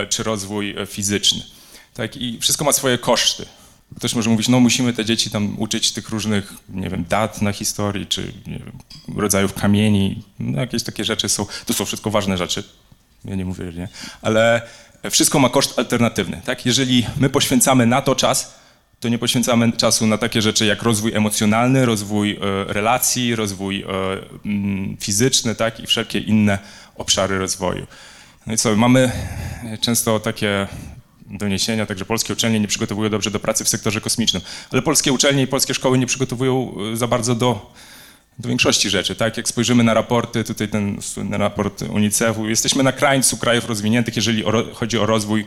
czy 0.09 0.23
rozwój 0.23 0.75
fizyczny. 0.87 1.56
Tak, 1.97 2.17
I 2.17 2.39
wszystko 2.39 2.65
ma 2.65 2.73
swoje 2.73 2.97
koszty. 2.97 3.45
Ktoś 3.95 4.15
może 4.15 4.29
mówić, 4.29 4.47
no 4.47 4.59
musimy 4.59 4.93
te 4.93 5.05
dzieci 5.05 5.29
tam 5.29 5.59
uczyć 5.59 5.91
tych 5.91 6.09
różnych, 6.09 6.53
nie 6.69 6.89
wiem, 6.89 7.05
dat 7.09 7.41
na 7.41 7.51
historii, 7.51 8.05
czy 8.05 8.33
wiem, 8.47 8.71
rodzajów 9.15 9.53
kamieni, 9.53 10.23
no, 10.39 10.61
jakieś 10.61 10.83
takie 10.83 11.03
rzeczy 11.03 11.29
są, 11.29 11.45
to 11.65 11.73
są 11.73 11.85
wszystko 11.85 12.09
ważne 12.09 12.37
rzeczy, 12.37 12.63
ja 13.25 13.35
nie 13.35 13.45
mówię, 13.45 13.65
nie, 13.75 13.87
ale 14.21 14.61
wszystko 15.11 15.39
ma 15.39 15.49
koszt 15.49 15.79
alternatywny, 15.79 16.41
tak? 16.45 16.65
Jeżeli 16.65 17.05
my 17.17 17.29
poświęcamy 17.29 17.85
na 17.85 18.01
to 18.01 18.15
czas, 18.15 18.55
to 18.99 19.09
nie 19.09 19.17
poświęcamy 19.17 19.71
czasu 19.71 20.07
na 20.07 20.17
takie 20.17 20.41
rzeczy 20.41 20.65
jak 20.65 20.83
rozwój 20.83 21.13
emocjonalny, 21.13 21.85
rozwój 21.85 22.31
e, 22.31 22.39
relacji, 22.73 23.35
rozwój 23.35 23.81
e, 23.81 23.87
mm, 24.45 24.97
fizyczny, 24.97 25.55
tak, 25.55 25.79
i 25.79 25.87
wszelkie 25.87 26.19
inne 26.19 26.59
obszary 26.95 27.37
rozwoju. 27.37 27.87
No 28.47 28.53
i 28.53 28.57
co, 28.57 28.75
mamy 28.75 29.11
często 29.81 30.19
takie 30.19 30.67
doniesienia, 31.27 31.85
także 31.85 32.05
polskie 32.05 32.33
uczelnie 32.33 32.59
nie 32.59 32.67
przygotowują 32.67 33.09
dobrze 33.09 33.31
do 33.31 33.39
pracy 33.39 33.63
w 33.63 33.69
sektorze 33.69 34.01
kosmicznym, 34.01 34.41
ale 34.71 34.81
polskie 34.81 35.13
uczelnie 35.13 35.43
i 35.43 35.47
polskie 35.47 35.73
szkoły 35.73 35.97
nie 35.97 36.07
przygotowują 36.07 36.73
e, 36.93 36.97
za 36.97 37.07
bardzo 37.07 37.35
do, 37.35 37.73
do 38.39 38.49
większości 38.49 38.89
rzeczy, 38.89 39.15
tak? 39.15 39.37
Jak 39.37 39.47
spojrzymy 39.47 39.83
na 39.83 39.93
raporty, 39.93 40.43
tutaj 40.43 40.67
ten 40.67 41.01
słynny 41.01 41.37
raport 41.37 41.81
UNICEF-u, 41.81 42.49
jesteśmy 42.49 42.83
na 42.83 42.91
krańcu 42.91 43.37
krajów 43.37 43.65
rozwiniętych, 43.65 44.15
jeżeli 44.15 44.45
o, 44.45 44.73
chodzi 44.73 44.97
o 44.97 45.05
rozwój 45.05 45.45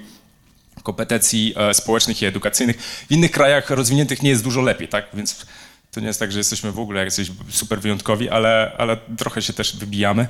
kompetencji 0.82 1.54
e, 1.56 1.74
społecznych 1.74 2.22
i 2.22 2.26
edukacyjnych. 2.26 2.82
W 2.82 3.12
innych 3.12 3.30
krajach 3.30 3.70
rozwiniętych 3.70 4.22
nie 4.22 4.30
jest 4.30 4.44
dużo 4.44 4.60
lepiej, 4.60 4.88
tak? 4.88 5.06
Więc 5.14 5.46
to 5.90 6.00
nie 6.00 6.06
jest 6.06 6.20
tak, 6.20 6.32
że 6.32 6.38
jesteśmy 6.38 6.72
w 6.72 6.78
ogóle 6.78 7.04
jacyś 7.04 7.30
super 7.48 7.80
wyjątkowi, 7.80 8.28
ale, 8.28 8.72
ale 8.78 8.96
trochę 9.18 9.42
się 9.42 9.52
też 9.52 9.76
wybijamy. 9.76 10.28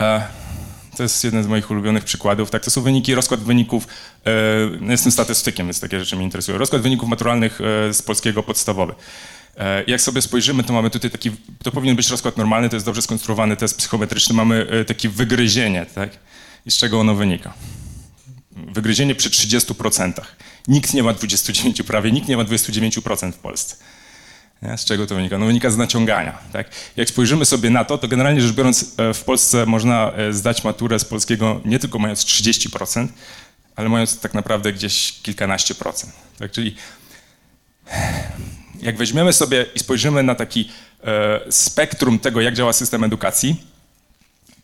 E, 0.00 0.26
to 0.96 1.02
jest 1.02 1.24
jeden 1.24 1.44
z 1.44 1.46
moich 1.46 1.70
ulubionych 1.70 2.04
przykładów. 2.04 2.50
Tak, 2.50 2.64
to 2.64 2.70
są 2.70 2.82
wyniki, 2.82 3.14
rozkład 3.14 3.40
wyników. 3.40 3.88
E, 4.26 4.90
jestem 4.90 5.12
statystykiem, 5.12 5.66
więc 5.66 5.80
takie 5.80 6.00
rzeczy 6.00 6.16
mnie 6.16 6.24
interesują. 6.24 6.58
Rozkład 6.58 6.82
wyników 6.82 7.08
maturalnych 7.08 7.58
z 7.92 8.02
polskiego 8.02 8.42
podstawowy. 8.42 8.94
Jak 9.86 10.00
sobie 10.00 10.22
spojrzymy, 10.22 10.64
to 10.64 10.72
mamy 10.72 10.90
tutaj 10.90 11.10
taki, 11.10 11.30
to 11.62 11.72
powinien 11.72 11.96
być 11.96 12.10
rozkład 12.10 12.36
normalny, 12.36 12.68
to 12.68 12.76
jest 12.76 12.86
dobrze 12.86 13.02
skonstruowany 13.02 13.56
test 13.56 13.76
psychometryczny, 13.76 14.34
mamy 14.34 14.66
takie 14.86 15.08
wygryzienie, 15.08 15.86
tak? 15.94 16.10
I 16.66 16.70
z 16.70 16.76
czego 16.76 17.00
ono 17.00 17.14
wynika? 17.14 17.54
wygryzienie 18.56 19.14
przy 19.14 19.30
30%. 19.30 20.12
Nikt 20.68 20.94
nie 20.94 21.02
ma 21.02 21.12
29, 21.12 21.82
prawie 21.82 22.12
nikt 22.12 22.28
nie 22.28 22.36
ma 22.36 22.44
29% 22.44 23.32
w 23.32 23.38
Polsce. 23.38 23.76
Nie? 24.62 24.78
Z 24.78 24.84
czego 24.84 25.06
to 25.06 25.14
wynika? 25.14 25.38
No 25.38 25.46
wynika 25.46 25.70
z 25.70 25.76
naciągania. 25.76 26.38
Tak? 26.52 26.70
Jak 26.96 27.08
spojrzymy 27.08 27.44
sobie 27.44 27.70
na 27.70 27.84
to, 27.84 27.98
to 27.98 28.08
generalnie 28.08 28.40
rzecz 28.40 28.52
biorąc 28.52 28.94
e, 28.96 29.14
w 29.14 29.24
Polsce 29.24 29.66
można 29.66 30.12
e, 30.12 30.32
zdać 30.32 30.64
maturę 30.64 30.98
z 30.98 31.04
polskiego 31.04 31.60
nie 31.64 31.78
tylko 31.78 31.98
mając 31.98 32.24
30%, 32.24 33.08
ale 33.76 33.88
mając 33.88 34.20
tak 34.20 34.34
naprawdę 34.34 34.72
gdzieś 34.72 35.12
kilkanaście 35.22 35.74
procent. 35.74 36.12
Tak? 36.38 36.50
Czyli 36.50 36.76
jak 38.82 38.96
weźmiemy 38.96 39.32
sobie 39.32 39.66
i 39.74 39.78
spojrzymy 39.78 40.22
na 40.22 40.34
taki 40.34 40.70
e, 41.04 41.40
spektrum 41.50 42.18
tego, 42.18 42.40
jak 42.40 42.54
działa 42.54 42.72
system 42.72 43.04
edukacji, 43.04 43.71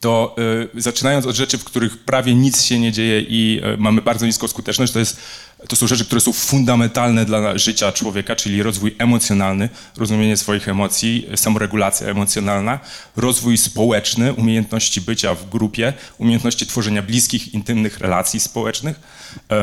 to 0.00 0.36
y, 0.76 0.80
zaczynając 0.80 1.26
od 1.26 1.36
rzeczy, 1.36 1.58
w 1.58 1.64
których 1.64 1.98
prawie 1.98 2.34
nic 2.34 2.62
się 2.62 2.78
nie 2.78 2.92
dzieje 2.92 3.20
i 3.20 3.60
y, 3.74 3.76
mamy 3.76 4.02
bardzo 4.02 4.26
niską 4.26 4.48
skuteczność, 4.48 4.92
to, 4.92 4.98
jest, 4.98 5.20
to 5.68 5.76
są 5.76 5.86
rzeczy, 5.86 6.04
które 6.04 6.20
są 6.20 6.32
fundamentalne 6.32 7.24
dla 7.24 7.58
życia 7.58 7.92
człowieka, 7.92 8.36
czyli 8.36 8.62
rozwój 8.62 8.94
emocjonalny, 8.98 9.68
rozumienie 9.96 10.36
swoich 10.36 10.68
emocji, 10.68 11.26
samoregulacja 11.36 12.06
emocjonalna, 12.06 12.80
rozwój 13.16 13.58
społeczny, 13.58 14.32
umiejętności 14.32 15.00
bycia 15.00 15.34
w 15.34 15.48
grupie, 15.48 15.92
umiejętności 16.18 16.66
tworzenia 16.66 17.02
bliskich, 17.02 17.54
intymnych 17.54 17.98
relacji 17.98 18.40
społecznych, 18.40 19.00
y, 19.36 19.54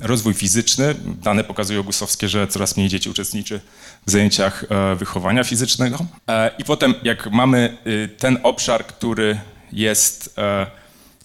rozwój 0.00 0.34
fizyczny. 0.34 0.94
Dane 1.22 1.44
pokazują 1.44 1.82
gusowskie, 1.82 2.28
że 2.28 2.46
coraz 2.46 2.76
mniej 2.76 2.88
dzieci 2.88 3.10
uczestniczy 3.10 3.60
w 4.06 4.10
zajęciach 4.10 4.64
e, 4.70 4.96
wychowania 4.96 5.44
fizycznego. 5.44 5.98
E, 6.28 6.50
I 6.58 6.64
potem, 6.64 6.94
jak 7.02 7.30
mamy 7.30 7.78
y, 7.86 8.08
ten 8.18 8.38
obszar, 8.42 8.86
który 8.86 9.38
jest, 9.72 10.34
e, 10.38 10.66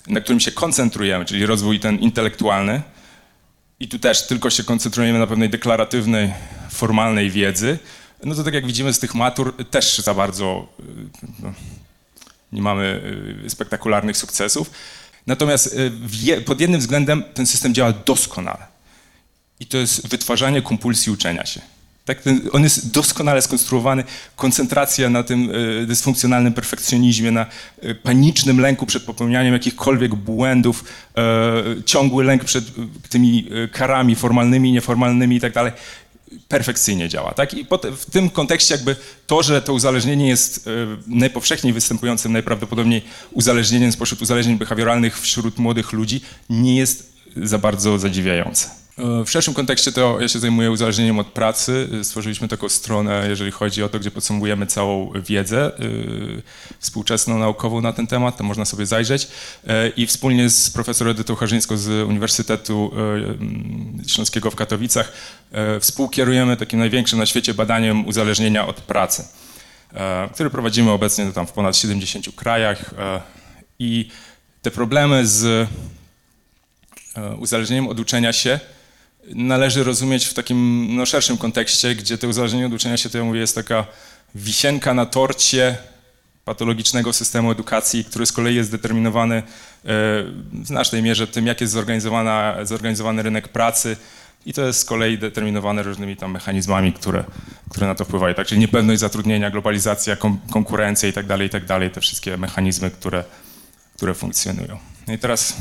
na 0.07 0.21
którym 0.21 0.39
się 0.39 0.51
koncentrujemy, 0.51 1.25
czyli 1.25 1.45
rozwój 1.45 1.79
ten 1.79 1.99
intelektualny. 1.99 2.81
I 3.79 3.87
tu 3.87 3.99
też 3.99 4.27
tylko 4.27 4.49
się 4.49 4.63
koncentrujemy 4.63 5.19
na 5.19 5.27
pewnej 5.27 5.49
deklaratywnej, 5.49 6.33
formalnej 6.71 7.31
wiedzy. 7.31 7.79
No 8.23 8.35
to 8.35 8.43
tak 8.43 8.53
jak 8.53 8.65
widzimy 8.65 8.93
z 8.93 8.99
tych 8.99 9.15
matur, 9.15 9.65
też 9.65 9.97
za 9.97 10.13
bardzo 10.13 10.67
e, 10.79 10.83
no, 11.39 11.53
nie 12.51 12.61
mamy 12.61 13.01
e, 13.45 13.49
spektakularnych 13.49 14.17
sukcesów. 14.17 14.71
Natomiast 15.27 15.75
pod 16.45 16.61
jednym 16.61 16.79
względem 16.79 17.23
ten 17.33 17.47
system 17.47 17.73
działa 17.73 17.91
doskonale. 17.91 18.67
I 19.59 19.65
to 19.65 19.77
jest 19.77 20.07
wytwarzanie 20.07 20.61
kompulsji 20.61 21.11
uczenia 21.11 21.45
się. 21.45 21.61
Tak, 22.07 22.21
on 22.51 22.63
jest 22.63 22.91
doskonale 22.91 23.41
skonstruowany. 23.41 24.03
Koncentracja 24.35 25.09
na 25.09 25.23
tym 25.23 25.51
e, 25.81 25.85
dysfunkcjonalnym 25.85 26.53
perfekcjonizmie, 26.53 27.31
na 27.31 27.45
e, 27.81 27.95
panicznym 27.95 28.59
lęku 28.59 28.85
przed 28.85 29.03
popełnianiem 29.03 29.53
jakichkolwiek 29.53 30.15
błędów, 30.15 30.83
e, 31.17 31.83
ciągły 31.85 32.23
lęk 32.23 32.43
przed 32.43 32.63
tymi 33.09 33.49
karami 33.71 34.15
formalnymi, 34.15 34.71
nieformalnymi 34.71 35.35
i 35.35 35.39
tak 35.39 35.53
perfekcyjnie 36.47 37.09
działa. 37.09 37.33
Tak? 37.33 37.53
I 37.53 37.67
w 37.97 38.05
tym 38.11 38.29
kontekście 38.29 38.75
jakby 38.75 38.95
to, 39.27 39.43
że 39.43 39.61
to 39.61 39.73
uzależnienie 39.73 40.27
jest 40.27 40.69
najpowszechniej 41.07 41.73
występującym, 41.73 42.33
najprawdopodobniej 42.33 43.01
uzależnieniem 43.31 43.91
spośród 43.91 44.21
uzależnień 44.21 44.57
behawioralnych 44.57 45.19
wśród 45.19 45.57
młodych 45.57 45.93
ludzi, 45.93 46.21
nie 46.49 46.75
jest 46.75 47.13
za 47.35 47.57
bardzo 47.57 47.99
zadziwiające. 47.99 48.86
E, 48.97 49.25
w 49.25 49.29
szerszym 49.29 49.53
kontekście 49.53 49.91
to 49.91 50.17
ja 50.21 50.27
się 50.27 50.39
zajmuję 50.39 50.71
uzależnieniem 50.71 51.19
od 51.19 51.27
pracy. 51.27 51.89
Stworzyliśmy 52.03 52.47
taką 52.47 52.69
stronę, 52.69 53.25
jeżeli 53.29 53.51
chodzi 53.51 53.83
o 53.83 53.89
to, 53.89 53.99
gdzie 53.99 54.11
podsumowujemy 54.11 54.65
całą 54.65 55.11
wiedzę 55.21 55.65
e, 55.65 55.79
współczesną, 56.79 57.37
naukową 57.37 57.81
na 57.81 57.93
ten 57.93 58.07
temat, 58.07 58.37
to 58.37 58.43
można 58.43 58.65
sobie 58.65 58.85
zajrzeć. 58.85 59.27
E, 59.67 59.89
I 59.89 60.07
wspólnie 60.07 60.49
z 60.49 60.69
profesorem 60.69 61.11
Edytą 61.11 61.35
Harzyńską 61.35 61.77
z 61.77 62.07
Uniwersytetu 62.07 62.91
Śląskiego 64.07 64.51
w 64.51 64.55
Katowicach 64.55 65.13
współkierujemy 65.79 66.57
takim 66.57 66.79
największym 66.79 67.19
na 67.19 67.25
świecie 67.25 67.53
badaniem 67.53 68.07
uzależnienia 68.07 68.67
od 68.67 68.81
pracy, 68.81 69.25
które 70.33 70.49
prowadzimy 70.49 70.91
obecnie 70.91 71.31
tam 71.31 71.47
w 71.47 71.51
ponad 71.51 71.77
70 71.77 72.35
krajach. 72.35 72.93
I 73.79 74.09
te 74.61 74.71
problemy 74.71 75.27
z 75.27 75.69
uzależnieniem 77.39 77.87
od 77.87 77.99
uczenia 77.99 78.33
się 78.33 78.59
należy 79.35 79.83
rozumieć 79.83 80.25
w 80.25 80.33
takim 80.33 80.87
no, 80.95 81.05
szerszym 81.05 81.37
kontekście, 81.37 81.95
gdzie 81.95 82.17
to 82.17 82.27
uzależnienie 82.27 82.65
od 82.65 82.73
uczenia 82.73 82.97
się, 82.97 83.09
to 83.09 83.17
ja 83.17 83.23
mówię, 83.23 83.39
jest 83.39 83.55
taka 83.55 83.85
wisienka 84.35 84.93
na 84.93 85.05
torcie 85.05 85.77
patologicznego 86.45 87.13
systemu 87.13 87.51
edukacji, 87.51 88.05
który 88.05 88.25
z 88.25 88.31
kolei 88.31 88.55
jest 88.55 88.71
determinowany 88.71 89.35
e, 89.35 89.43
w 90.53 90.63
znacznej 90.63 91.03
mierze 91.03 91.27
tym, 91.27 91.47
jak 91.47 91.61
jest 91.61 91.73
zorganizowany 92.63 93.23
rynek 93.23 93.47
pracy 93.47 93.97
i 94.45 94.53
to 94.53 94.61
jest 94.61 94.79
z 94.79 94.85
kolei 94.85 95.17
determinowane 95.17 95.83
różnymi 95.83 96.17
tam 96.17 96.31
mechanizmami, 96.31 96.93
które, 96.93 97.23
które 97.69 97.87
na 97.87 97.95
to 97.95 98.05
wpływają. 98.05 98.35
Tak, 98.35 98.47
czyli 98.47 98.61
niepewność 98.61 98.99
zatrudnienia, 98.99 99.51
globalizacja, 99.51 100.15
kom, 100.15 100.39
konkurencja 100.51 101.09
i 101.09 101.13
tak 101.13 101.25
dalej, 101.25 101.47
i 101.47 101.49
tak 101.49 101.65
dalej, 101.65 101.91
te 101.91 102.01
wszystkie 102.01 102.37
mechanizmy, 102.37 102.91
które, 102.91 103.23
które 103.95 104.13
funkcjonują. 104.13 104.77
No 105.07 105.13
i 105.13 105.17
teraz 105.17 105.57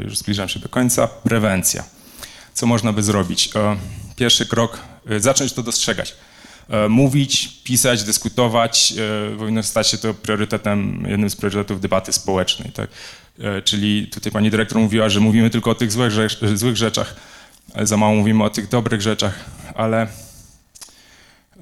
już 0.00 0.18
zbliżam 0.18 0.48
się 0.48 0.60
do 0.60 0.68
końca. 0.68 1.06
Prewencja 1.06 1.84
co 2.56 2.66
można 2.66 2.92
by 2.92 3.02
zrobić? 3.02 3.50
E, 3.56 3.76
pierwszy 4.16 4.46
krok, 4.46 4.80
e, 5.10 5.20
zacząć 5.20 5.52
to 5.52 5.62
dostrzegać. 5.62 6.14
E, 6.68 6.88
mówić, 6.88 7.48
pisać, 7.64 8.02
dyskutować, 8.04 8.94
powinno 9.38 9.62
stać 9.62 9.88
się 9.88 9.98
to 9.98 10.14
priorytetem, 10.14 11.06
jednym 11.08 11.30
z 11.30 11.36
priorytetów 11.36 11.80
debaty 11.80 12.12
społecznej. 12.12 12.72
Tak? 12.72 12.90
Czyli 13.64 14.06
tutaj 14.06 14.32
pani 14.32 14.50
dyrektor 14.50 14.78
mówiła, 14.78 15.08
że 15.08 15.20
mówimy 15.20 15.50
tylko 15.50 15.70
o 15.70 15.74
tych 15.74 15.92
złych, 15.92 16.12
złych 16.54 16.76
rzeczach, 16.76 17.16
za 17.82 17.96
mało 17.96 18.14
mówimy 18.14 18.44
o 18.44 18.50
tych 18.50 18.68
dobrych 18.68 19.02
rzeczach, 19.02 19.44
ale 19.74 20.06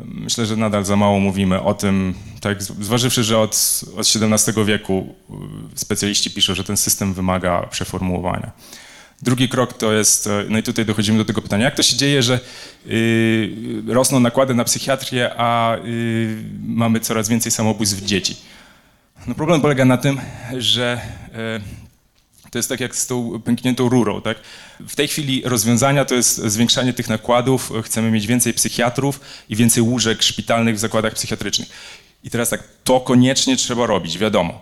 myślę, 0.05 0.47
że 0.47 0.57
nadal 0.57 0.85
za 0.85 0.97
mało 0.97 1.21
mówimy 1.21 1.63
o 1.63 1.75
tym, 1.75 2.15
tak, 2.41 2.63
zważywszy, 2.63 3.25
że 3.25 3.39
od, 3.39 3.81
od 3.97 4.07
XVII 4.33 4.65
wieku 4.65 5.15
specjaliści 5.75 6.31
piszą, 6.31 6.55
że 6.55 6.65
ten 6.65 6.77
system 6.77 7.15
wymaga 7.15 7.67
przeformułowania. 7.71 8.53
Drugi 9.23 9.49
krok 9.49 9.73
to 9.73 9.93
jest, 9.93 10.27
e, 10.27 10.45
no 10.49 10.59
i 10.59 10.63
tutaj 10.63 10.85
dochodzimy 10.85 11.19
do 11.19 11.25
tego 11.25 11.43
pytania, 11.43 11.65
jak 11.65 11.75
to 11.75 11.83
się 11.83 11.97
dzieje, 11.97 12.23
że 12.23 12.41
y, 12.87 13.83
rosną 13.87 14.21
nakłady 14.21 14.55
na 14.55 14.65
psychiatrię, 14.65 15.31
a 15.37 15.77
y, 15.77 16.45
mamy 16.67 17.01
coraz 17.01 17.29
więcej 17.29 17.53
samobójstw 17.53 18.03
dzieci? 18.03 18.37
No 19.27 19.35
problem 19.35 19.61
polega 19.61 19.85
na 19.85 19.97
tym, 19.97 20.21
że 20.59 21.01
y, 22.47 22.51
to 22.51 22.59
jest 22.59 22.69
tak 22.69 22.81
jak 22.81 22.97
z 22.97 23.07
tą 23.07 23.41
pękniętą 23.41 23.89
rurą. 23.89 24.23
Tak? 24.23 24.39
W 24.81 24.97
tej 24.97 25.09
chwili 25.09 25.43
rozwiązania 25.45 26.05
to 26.05 26.15
jest 26.15 26.37
zwiększanie 26.37 26.93
tych 26.93 27.09
nakładów, 27.09 27.73
chcemy 27.83 28.11
mieć 28.11 28.27
więcej 28.27 28.55
psychiatrów 28.55 29.21
i 29.49 29.57
więcej 29.57 29.83
łóżek 29.83 30.23
szpitalnych 30.23 30.75
w 30.75 30.79
zakładach 30.79 31.15
psychiatrycznych. 31.15 31.69
I 32.25 32.31
teraz 32.31 32.49
tak, 32.49 32.63
to 32.85 33.01
koniecznie 33.01 33.57
trzeba 33.57 33.87
robić, 33.87 34.19
wiadomo. 34.19 34.61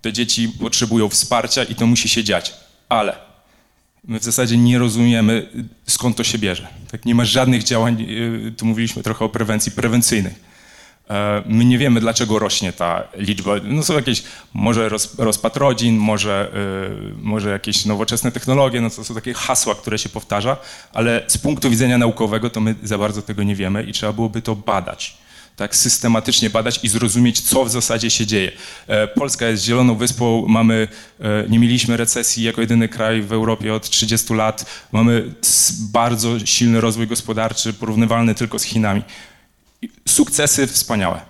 Te 0.00 0.12
dzieci 0.12 0.48
potrzebują 0.48 1.08
wsparcia 1.08 1.64
i 1.64 1.74
to 1.74 1.86
musi 1.86 2.08
się 2.08 2.24
dziać, 2.24 2.54
ale 2.88 3.31
my 4.04 4.20
w 4.20 4.24
zasadzie 4.24 4.56
nie 4.56 4.78
rozumiemy, 4.78 5.48
skąd 5.86 6.16
to 6.16 6.24
się 6.24 6.38
bierze. 6.38 6.68
Tak, 6.90 7.04
nie 7.04 7.14
ma 7.14 7.24
żadnych 7.24 7.62
działań, 7.62 8.02
y, 8.02 8.52
tu 8.56 8.66
mówiliśmy 8.66 9.02
trochę 9.02 9.24
o 9.24 9.28
prewencji 9.28 9.72
prewencyjnej. 9.72 10.34
E, 11.10 11.42
my 11.46 11.64
nie 11.64 11.78
wiemy, 11.78 12.00
dlaczego 12.00 12.38
rośnie 12.38 12.72
ta 12.72 13.08
liczba. 13.16 13.52
No 13.64 13.82
są 13.82 13.94
jakieś, 13.94 14.22
może 14.54 14.88
roz, 14.88 15.18
rozpad 15.18 15.56
rodzin, 15.56 15.96
może, 15.96 16.50
yy, 17.08 17.14
może 17.22 17.50
jakieś 17.50 17.84
nowoczesne 17.84 18.32
technologie, 18.32 18.80
no 18.80 18.90
to 18.90 19.04
są 19.04 19.14
takie 19.14 19.34
hasła, 19.34 19.74
które 19.74 19.98
się 19.98 20.08
powtarza, 20.08 20.56
ale 20.92 21.24
z 21.26 21.38
punktu 21.38 21.70
widzenia 21.70 21.98
naukowego 21.98 22.50
to 22.50 22.60
my 22.60 22.74
za 22.82 22.98
bardzo 22.98 23.22
tego 23.22 23.42
nie 23.42 23.54
wiemy 23.54 23.82
i 23.82 23.92
trzeba 23.92 24.12
byłoby 24.12 24.42
to 24.42 24.56
badać. 24.56 25.16
Tak, 25.56 25.76
systematycznie 25.76 26.50
badać 26.50 26.80
i 26.82 26.88
zrozumieć, 26.88 27.40
co 27.40 27.64
w 27.64 27.70
zasadzie 27.70 28.10
się 28.10 28.26
dzieje. 28.26 28.52
E, 28.86 29.08
Polska 29.08 29.46
jest 29.46 29.64
zieloną 29.64 29.94
wyspą, 29.94 30.44
mamy, 30.48 30.88
nie 31.48 31.58
mieliśmy 31.58 31.96
recesji 31.96 32.44
jako 32.44 32.60
jedyny 32.60 32.88
kraj 32.88 33.22
w 33.22 33.32
Europie 33.32 33.74
od 33.74 33.90
30 33.90 34.34
lat, 34.34 34.66
mamy 34.92 35.34
bardzo 35.92 36.46
silny 36.46 36.80
rozwój 36.80 37.06
gospodarczy, 37.06 37.72
porównywalny 37.72 38.34
tylko 38.34 38.58
z 38.58 38.62
Chinami 38.62 39.02
sukcesy 40.08 40.66
wspaniałe. 40.66 41.20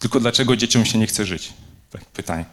Tylko 0.00 0.20
dlaczego 0.20 0.56
dzieciom 0.56 0.84
się 0.84 0.98
nie 0.98 1.06
chce 1.06 1.26
żyć? 1.26 1.52
Tak, 1.90 2.04
pytanie. 2.04 2.44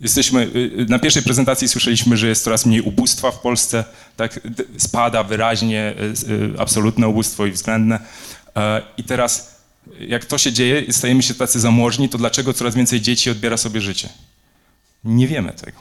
Jesteśmy, 0.00 0.42
y, 0.42 0.80
y, 0.80 0.86
na 0.88 0.98
pierwszej 0.98 1.22
prezentacji 1.22 1.68
słyszeliśmy, 1.68 2.16
że 2.16 2.28
jest 2.28 2.44
coraz 2.44 2.66
mniej 2.66 2.80
ubóstwa 2.80 3.30
w 3.30 3.40
Polsce, 3.40 3.84
tak, 4.16 4.40
spada 4.76 5.22
wyraźnie 5.22 5.94
y, 6.28 6.60
absolutne 6.60 7.08
ubóstwo 7.08 7.46
i 7.46 7.50
względne. 7.50 8.00
E, 8.56 8.82
I 8.96 9.04
teraz, 9.04 9.55
jak 10.00 10.24
to 10.24 10.38
się 10.38 10.52
dzieje, 10.52 10.92
stajemy 10.92 11.22
się 11.22 11.34
tacy 11.34 11.60
zamożni, 11.60 12.08
to 12.08 12.18
dlaczego 12.18 12.52
coraz 12.52 12.74
więcej 12.74 13.00
dzieci 13.00 13.30
odbiera 13.30 13.56
sobie 13.56 13.80
życie? 13.80 14.08
Nie 15.04 15.28
wiemy 15.28 15.52
tego. 15.52 15.78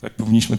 Tak 0.00 0.14
powinniśmy 0.14 0.58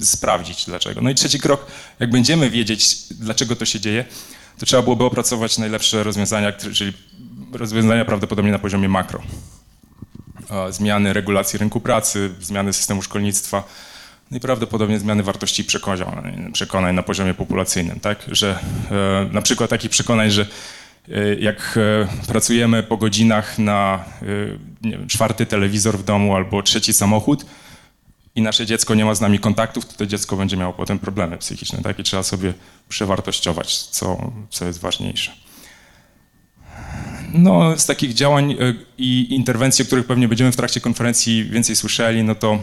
sprawdzić 0.00 0.64
dlaczego. 0.66 1.00
No 1.00 1.10
i 1.10 1.14
trzeci 1.14 1.40
krok, 1.40 1.66
jak 2.00 2.10
będziemy 2.10 2.50
wiedzieć, 2.50 2.96
dlaczego 3.10 3.56
to 3.56 3.64
się 3.64 3.80
dzieje, 3.80 4.04
to 4.58 4.66
trzeba 4.66 4.82
byłoby 4.82 5.04
opracować 5.04 5.58
najlepsze 5.58 6.02
rozwiązania, 6.02 6.52
czyli 6.52 6.92
rozwiązania 7.52 8.04
prawdopodobnie 8.04 8.52
na 8.52 8.58
poziomie 8.58 8.88
makro. 8.88 9.22
Zmiany 10.70 11.12
regulacji 11.12 11.58
rynku 11.58 11.80
pracy, 11.80 12.30
zmiany 12.40 12.72
systemu 12.72 13.02
szkolnictwa, 13.02 13.64
no 14.30 14.36
i 14.36 14.40
prawdopodobnie 14.40 14.98
zmiany 14.98 15.22
wartości 15.22 15.64
przekonań, 15.64 16.50
przekonań 16.52 16.94
na 16.94 17.02
poziomie 17.02 17.34
populacyjnym, 17.34 18.00
tak? 18.00 18.18
Że 18.28 18.58
e, 18.90 19.32
na 19.32 19.42
przykład 19.42 19.70
takich 19.70 19.90
przekonań, 19.90 20.30
że 20.30 20.46
jak 21.40 21.78
e, 22.22 22.26
pracujemy 22.26 22.82
po 22.82 22.96
godzinach 22.96 23.58
na 23.58 24.04
wiem, 24.82 25.08
czwarty 25.08 25.46
telewizor 25.46 25.98
w 25.98 26.04
domu 26.04 26.36
albo 26.36 26.62
trzeci 26.62 26.92
samochód 26.92 27.44
i 28.38 28.42
nasze 28.42 28.66
dziecko 28.66 28.94
nie 28.94 29.04
ma 29.04 29.14
z 29.14 29.20
nami 29.20 29.38
kontaktów, 29.38 29.86
to 29.86 29.96
to 29.96 30.06
dziecko 30.06 30.36
będzie 30.36 30.56
miało 30.56 30.72
potem 30.72 30.98
problemy 30.98 31.38
psychiczne, 31.38 31.82
tak? 31.82 31.98
I 31.98 32.02
trzeba 32.02 32.22
sobie 32.22 32.54
przewartościować, 32.88 33.76
co, 33.78 34.32
co 34.50 34.64
jest 34.64 34.80
ważniejsze. 34.80 35.32
No, 37.34 37.78
z 37.78 37.86
takich 37.86 38.14
działań 38.14 38.52
e, 38.52 38.56
i 38.98 39.34
interwencji, 39.34 39.82
o 39.82 39.86
których 39.86 40.06
pewnie 40.06 40.28
będziemy 40.28 40.52
w 40.52 40.56
trakcie 40.56 40.80
konferencji 40.80 41.44
więcej 41.44 41.76
słyszeli, 41.76 42.24
no 42.24 42.34
to 42.34 42.52
e, 42.52 42.58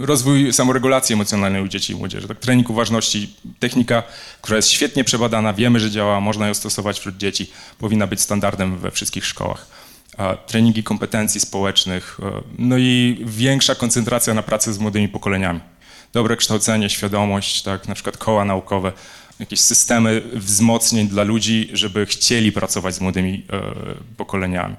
rozwój 0.00 0.52
samoregulacji 0.52 1.12
emocjonalnej 1.12 1.62
u 1.62 1.68
dzieci 1.68 1.92
i 1.92 1.96
młodzieży. 1.96 2.28
Tak, 2.28 2.38
trening 2.38 2.70
uważności, 2.70 3.34
technika, 3.58 4.02
która 4.42 4.56
jest 4.56 4.68
świetnie 4.68 5.04
przebadana, 5.04 5.52
wiemy, 5.52 5.80
że 5.80 5.90
działa, 5.90 6.20
można 6.20 6.48
ją 6.48 6.54
stosować 6.54 6.98
wśród 6.98 7.16
dzieci, 7.16 7.50
powinna 7.78 8.06
być 8.06 8.20
standardem 8.20 8.78
we 8.78 8.90
wszystkich 8.90 9.26
szkołach. 9.26 9.66
Treningi 10.46 10.82
kompetencji 10.82 11.40
społecznych, 11.40 12.18
e, 12.22 12.42
no 12.58 12.78
i 12.78 13.22
większa 13.26 13.74
koncentracja 13.74 14.34
na 14.34 14.42
pracy 14.42 14.72
z 14.72 14.78
młodymi 14.78 15.08
pokoleniami. 15.08 15.60
Dobre 16.12 16.36
kształcenie, 16.36 16.90
świadomość, 16.90 17.62
tak, 17.62 17.88
na 17.88 17.94
przykład 17.94 18.16
koła 18.16 18.44
naukowe, 18.44 18.92
jakieś 19.40 19.60
systemy 19.60 20.22
wzmocnień 20.34 21.08
dla 21.08 21.22
ludzi, 21.22 21.70
żeby 21.72 22.06
chcieli 22.06 22.52
pracować 22.52 22.94
z 22.94 23.00
młodymi 23.00 23.44
e, 23.52 23.60
pokoleniami. 24.16 24.76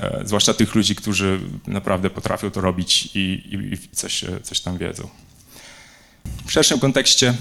E, 0.00 0.20
zwłaszcza 0.24 0.54
tych 0.54 0.74
ludzi, 0.74 0.94
którzy 0.94 1.40
naprawdę 1.66 2.10
potrafią 2.10 2.50
to 2.50 2.60
robić 2.60 3.08
i, 3.14 3.42
i, 3.72 3.78
coś, 3.96 4.24
e, 4.24 4.40
coś 4.42 4.60
tam 4.60 4.78
wiedzą. 4.78 5.08
W 6.46 6.52
szerszym 6.52 6.78
kontekście, 6.78 7.34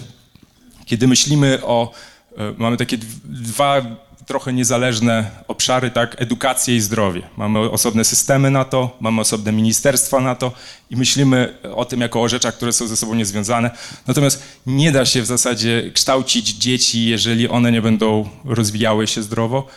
kiedy 0.85 1.07
myślimy 1.07 1.59
o, 1.63 1.91
e, 2.37 2.53
mamy 2.57 2.77
takie 2.77 2.97
dwa 3.25 3.81
trochę 4.27 4.53
niezależne 4.53 5.31
obszary, 5.47 5.91
tak, 5.91 6.21
edukację 6.21 6.75
i 6.75 6.81
zdrowie. 6.81 7.21
Mamy 7.37 7.59
osobne 7.59 8.05
systemy 8.05 8.51
na 8.51 8.65
to, 8.65 8.97
mamy 8.99 9.21
osobne 9.21 9.51
ministerstwa 9.51 10.19
na 10.19 10.35
to 10.35 10.51
i 10.89 10.95
myślimy 10.95 11.57
o 11.75 11.85
tym 11.85 12.01
jako 12.01 12.21
o 12.21 12.29
rzeczach, 12.29 12.55
które 12.55 12.73
są 12.73 12.87
ze 12.87 12.97
sobą 12.97 13.15
niezwiązane. 13.15 13.71
Natomiast 14.07 14.43
nie 14.65 14.91
da 14.91 15.05
się 15.05 15.21
w 15.21 15.25
zasadzie 15.25 15.91
kształcić 15.93 16.49
dzieci, 16.49 17.05
jeżeli 17.05 17.49
one 17.49 17.71
nie 17.71 17.81
będą 17.81 18.29
rozwijały 18.45 19.07
się 19.07 19.23
zdrowo 19.23 19.67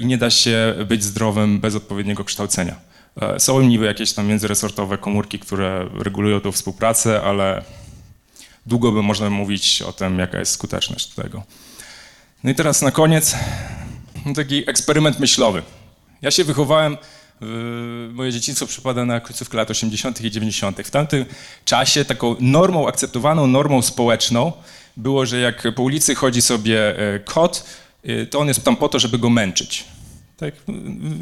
i 0.00 0.06
nie 0.06 0.18
da 0.18 0.30
się 0.30 0.74
być 0.88 1.04
zdrowym 1.04 1.60
bez 1.60 1.74
odpowiedniego 1.74 2.24
kształcenia. 2.24 2.76
E, 3.20 3.40
są 3.40 3.60
niby 3.60 3.84
jakieś 3.84 4.12
tam 4.12 4.26
międzyresortowe 4.26 4.98
komórki, 4.98 5.38
które 5.38 5.88
regulują 5.98 6.40
tą 6.40 6.52
współpracę, 6.52 7.22
ale 7.22 7.62
długo 8.66 8.92
by 8.92 9.02
można 9.02 9.30
mówić 9.30 9.82
o 9.82 9.92
tym, 9.92 10.18
jaka 10.18 10.38
jest 10.38 10.52
skuteczność 10.52 11.06
tego. 11.06 11.42
No 12.44 12.50
i 12.50 12.54
teraz 12.54 12.82
na 12.82 12.90
koniec 12.90 13.36
taki 14.36 14.70
eksperyment 14.70 15.20
myślowy. 15.20 15.62
Ja 16.22 16.30
się 16.30 16.44
wychowałem, 16.44 16.96
moje 18.12 18.32
dzieciństwo 18.32 18.66
przypada 18.66 19.04
na 19.04 19.20
końcówkę 19.20 19.56
lat 19.56 19.70
80. 19.70 20.20
i 20.20 20.30
90. 20.30 20.78
W 20.78 20.90
tamtym 20.90 21.24
czasie 21.64 22.04
taką 22.04 22.36
normą, 22.40 22.88
akceptowaną 22.88 23.46
normą 23.46 23.82
społeczną 23.82 24.52
było, 24.96 25.26
że 25.26 25.40
jak 25.40 25.74
po 25.74 25.82
ulicy 25.82 26.14
chodzi 26.14 26.42
sobie 26.42 26.98
e, 26.98 27.18
kot, 27.18 27.64
e, 27.64 27.83
to 28.30 28.38
on 28.38 28.48
jest 28.48 28.64
tam 28.64 28.76
po 28.76 28.88
to, 28.88 28.98
żeby 28.98 29.18
go 29.18 29.30
męczyć. 29.30 29.84
Tak? 30.36 30.54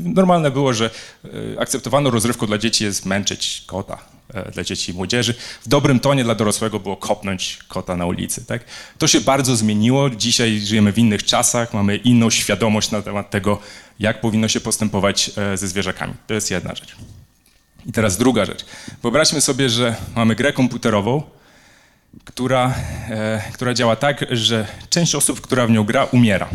Normalne 0.05 0.51
było, 0.51 0.75
że 0.75 0.90
e, 1.25 1.61
akceptowaną 1.61 2.11
rozrywką 2.11 2.47
dla 2.47 2.59
dzieci 2.59 2.85
jest 2.85 3.07
męczyć 3.07 3.62
kota, 3.66 3.99
e, 4.35 4.53
dla 4.53 4.64
dzieci 4.64 4.92
i 4.92 4.95
młodzieży. 4.95 5.35
W 5.64 5.68
dobrym 5.68 6.01
tonie 6.01 6.25
dla 6.25 6.35
dorosłego 6.35 6.81
było 6.81 6.97
kopnąć 6.97 7.59
kota 7.68 7.97
na 7.97 8.07
ulicy. 8.07 8.45
Tak? 8.45 8.64
To 8.99 9.07
się 9.07 9.21
bardzo 9.21 9.57
zmieniło. 9.57 10.11
Dzisiaj 10.11 10.61
żyjemy 10.61 10.92
w 10.92 10.99
innych 10.99 11.25
czasach, 11.25 11.75
mamy 11.75 11.97
inną 11.97 12.31
świadomość 12.31 12.90
na 12.90 13.03
temat 13.03 13.31
tego, 13.31 13.59
jak 14.01 14.21
powinno 14.21 14.49
się 14.49 14.61
postępować 14.61 15.31
e, 15.37 15.57
ze 15.57 15.68
zwierzakami. 15.68 16.14
To 16.27 16.35
jest 16.35 16.51
jedna 16.51 16.75
rzecz. 16.75 16.97
I 17.87 17.92
teraz 17.92 18.16
druga 18.16 18.45
rzecz. 18.45 18.64
Wyobraźmy 19.03 19.40
sobie, 19.40 19.68
że 19.68 19.97
mamy 20.16 20.35
grę 20.35 20.53
komputerową, 20.53 21.23
która, 22.25 22.75
e, 23.11 23.42
która 23.53 23.75
działa 23.75 23.96
tak, 23.96 24.25
że 24.31 24.66
część 24.90 25.14
osób, 25.14 25.40
która 25.40 25.66
w 25.66 25.70
nią 25.70 25.85
gra, 25.85 26.05
umiera. 26.05 26.48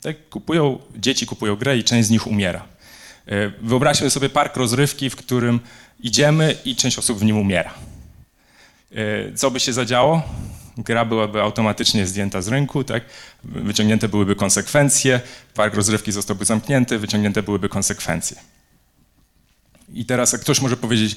Tak, 0.00 0.28
kupują, 0.28 0.78
dzieci 0.96 1.26
kupują 1.26 1.56
grę 1.56 1.76
i 1.76 1.84
część 1.84 2.08
z 2.08 2.10
nich 2.10 2.26
umiera. 2.26 2.64
E, 3.26 3.50
wyobraźmy 3.62 4.10
sobie 4.10 4.28
park 4.28 4.56
rozrywki, 4.56 5.10
w 5.10 5.16
którym 5.16 5.60
idziemy 6.00 6.56
i 6.64 6.76
część 6.76 6.98
osób 6.98 7.18
w 7.18 7.24
nim 7.24 7.38
umiera. 7.38 7.74
E, 8.94 9.34
co 9.34 9.50
by 9.50 9.60
się 9.60 9.72
zadziało? 9.72 10.22
Gra 10.76 11.04
byłaby 11.04 11.42
automatycznie 11.42 12.06
zdjęta 12.06 12.42
z 12.42 12.48
rynku, 12.48 12.84
tak? 12.84 13.04
wyciągnięte 13.44 14.08
byłyby 14.08 14.36
konsekwencje, 14.36 15.20
park 15.54 15.74
rozrywki 15.74 16.12
zostałby 16.12 16.44
zamknięty, 16.44 16.98
wyciągnięte 16.98 17.42
byłyby 17.42 17.68
konsekwencje. 17.68 18.36
I 19.94 20.04
teraz 20.04 20.38
ktoś 20.38 20.60
może 20.60 20.76
powiedzieć, 20.76 21.16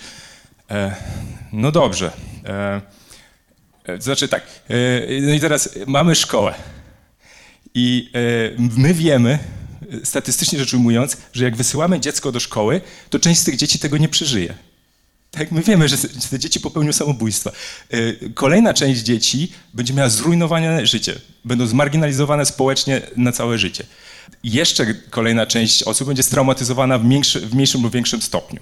e, 0.71 0.95
no 1.53 1.71
dobrze, 1.71 2.11
e, 2.45 2.81
znaczy 3.99 4.27
tak, 4.27 4.43
e, 4.69 4.75
no 5.21 5.33
i 5.33 5.39
teraz 5.39 5.69
mamy 5.87 6.15
szkołę. 6.15 6.53
I 7.73 8.11
e, 8.13 8.69
my 8.77 8.93
wiemy, 8.93 9.39
statystycznie 10.03 10.59
rzecz 10.59 10.73
ujmując, 10.73 11.17
że 11.33 11.43
jak 11.43 11.55
wysyłamy 11.55 11.99
dziecko 11.99 12.31
do 12.31 12.39
szkoły, 12.39 12.81
to 13.09 13.19
część 13.19 13.39
z 13.39 13.43
tych 13.43 13.55
dzieci 13.55 13.79
tego 13.79 13.97
nie 13.97 14.09
przeżyje. 14.09 14.53
Tak, 15.31 15.51
my 15.51 15.61
wiemy, 15.61 15.89
że 15.89 15.97
te 16.29 16.39
dzieci 16.39 16.59
popełnią 16.59 16.93
samobójstwa. 16.93 17.51
E, 17.89 17.97
kolejna 18.33 18.73
część 18.73 19.01
dzieci 19.01 19.51
będzie 19.73 19.93
miała 19.93 20.09
zrujnowane 20.09 20.85
życie, 20.85 21.15
będą 21.45 21.67
zmarginalizowane 21.67 22.45
społecznie 22.45 23.01
na 23.17 23.31
całe 23.31 23.57
życie. 23.57 23.85
Jeszcze 24.43 24.93
kolejna 24.93 25.45
część 25.45 25.83
osób 25.83 26.07
będzie 26.07 26.23
straumatyzowana 26.23 26.99
w, 26.99 27.03
w 27.41 27.53
mniejszym 27.53 27.83
lub 27.83 27.93
większym 27.93 28.21
stopniu. 28.21 28.61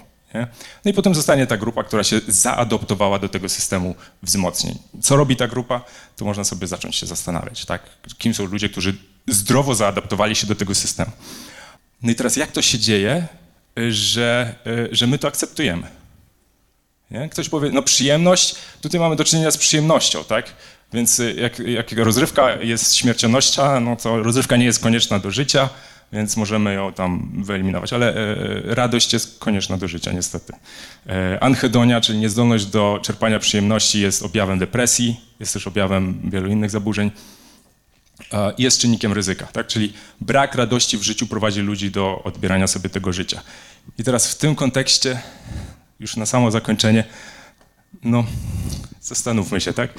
No 0.84 0.90
i 0.90 0.94
potem 0.94 1.14
zostanie 1.14 1.46
ta 1.46 1.56
grupa, 1.56 1.84
która 1.84 2.04
się 2.04 2.20
zaadoptowała 2.28 3.18
do 3.18 3.28
tego 3.28 3.48
systemu 3.48 3.94
wzmocnień. 4.22 4.78
Co 5.02 5.16
robi 5.16 5.36
ta 5.36 5.48
grupa? 5.48 5.84
To 6.16 6.24
można 6.24 6.44
sobie 6.44 6.66
zacząć 6.66 6.96
się 6.96 7.06
zastanawiać, 7.06 7.64
tak? 7.64 7.82
Kim 8.18 8.34
są 8.34 8.44
ludzie, 8.44 8.68
którzy 8.68 8.94
zdrowo 9.28 9.74
zaadaptowali 9.74 10.36
się 10.36 10.46
do 10.46 10.54
tego 10.54 10.74
systemu. 10.74 11.10
No 12.02 12.10
i 12.10 12.14
teraz 12.14 12.36
jak 12.36 12.52
to 12.52 12.62
się 12.62 12.78
dzieje, 12.78 13.26
że, 13.88 14.54
że 14.90 15.06
my 15.06 15.18
to 15.18 15.28
akceptujemy? 15.28 15.86
Nie? 17.10 17.28
Ktoś 17.28 17.48
powie, 17.48 17.70
no 17.70 17.82
przyjemność, 17.82 18.54
tutaj 18.80 19.00
mamy 19.00 19.16
do 19.16 19.24
czynienia 19.24 19.50
z 19.50 19.56
przyjemnością, 19.56 20.24
tak? 20.24 20.54
Więc 20.92 21.22
jak, 21.36 21.58
jak 21.58 21.92
rozrywka 21.92 22.56
jest 22.62 22.94
śmiercionnością, 22.94 23.80
no 23.80 23.96
to 23.96 24.22
rozrywka 24.22 24.56
nie 24.56 24.64
jest 24.64 24.82
konieczna 24.82 25.18
do 25.18 25.30
życia, 25.30 25.68
więc 26.12 26.36
możemy 26.36 26.74
ją 26.74 26.92
tam 26.92 27.32
wyeliminować, 27.44 27.92
ale 27.92 28.14
e, 28.14 28.74
radość 28.74 29.12
jest 29.12 29.38
konieczna 29.38 29.76
do 29.76 29.88
życia 29.88 30.12
niestety. 30.12 30.52
E, 31.06 31.38
anhedonia, 31.42 32.00
czyli 32.00 32.18
niezdolność 32.18 32.66
do 32.66 33.00
czerpania 33.02 33.38
przyjemności 33.38 34.00
jest 34.00 34.22
objawem 34.22 34.58
depresji, 34.58 35.20
jest 35.40 35.52
też 35.52 35.66
objawem 35.66 36.20
wielu 36.24 36.50
innych 36.50 36.70
zaburzeń. 36.70 37.10
jest 38.58 38.80
czynnikiem 38.80 39.12
ryzyka, 39.12 39.46
tak? 39.46 39.66
czyli 39.66 39.92
brak 40.20 40.54
radości 40.54 40.98
w 40.98 41.02
życiu 41.02 41.26
prowadzi 41.26 41.60
ludzi 41.60 41.90
do 41.90 42.22
odbierania 42.24 42.66
sobie 42.66 42.90
tego 42.90 43.12
życia. 43.12 43.42
I 43.98 44.04
teraz 44.04 44.28
w 44.28 44.38
tym 44.38 44.54
kontekście, 44.54 45.20
już 46.00 46.16
na 46.16 46.26
samo 46.26 46.50
zakończenie, 46.50 47.04
no 48.02 48.24
zastanówmy 49.00 49.60
się, 49.60 49.72
tak? 49.72 49.90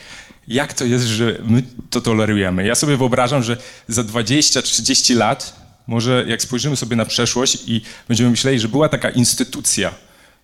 Jak 0.48 0.74
to 0.74 0.86
jest, 0.86 1.06
że 1.06 1.38
my 1.46 1.64
to 1.90 2.02
tolerujemy? 2.02 2.66
Ja 2.66 2.76
sobie 2.76 2.98
wyobrażam, 2.98 3.44
że 3.44 3.58
za 3.88 4.02
20-30 4.02 5.16
lat, 5.16 5.65
może 5.88 6.26
jak 6.28 6.42
spojrzymy 6.42 6.76
sobie 6.76 6.96
na 6.96 7.06
przeszłość 7.06 7.58
i 7.68 7.82
będziemy 8.08 8.30
myśleli, 8.30 8.60
że 8.60 8.68
była 8.68 8.90
taka 8.90 9.10
instytucja, 9.10 9.94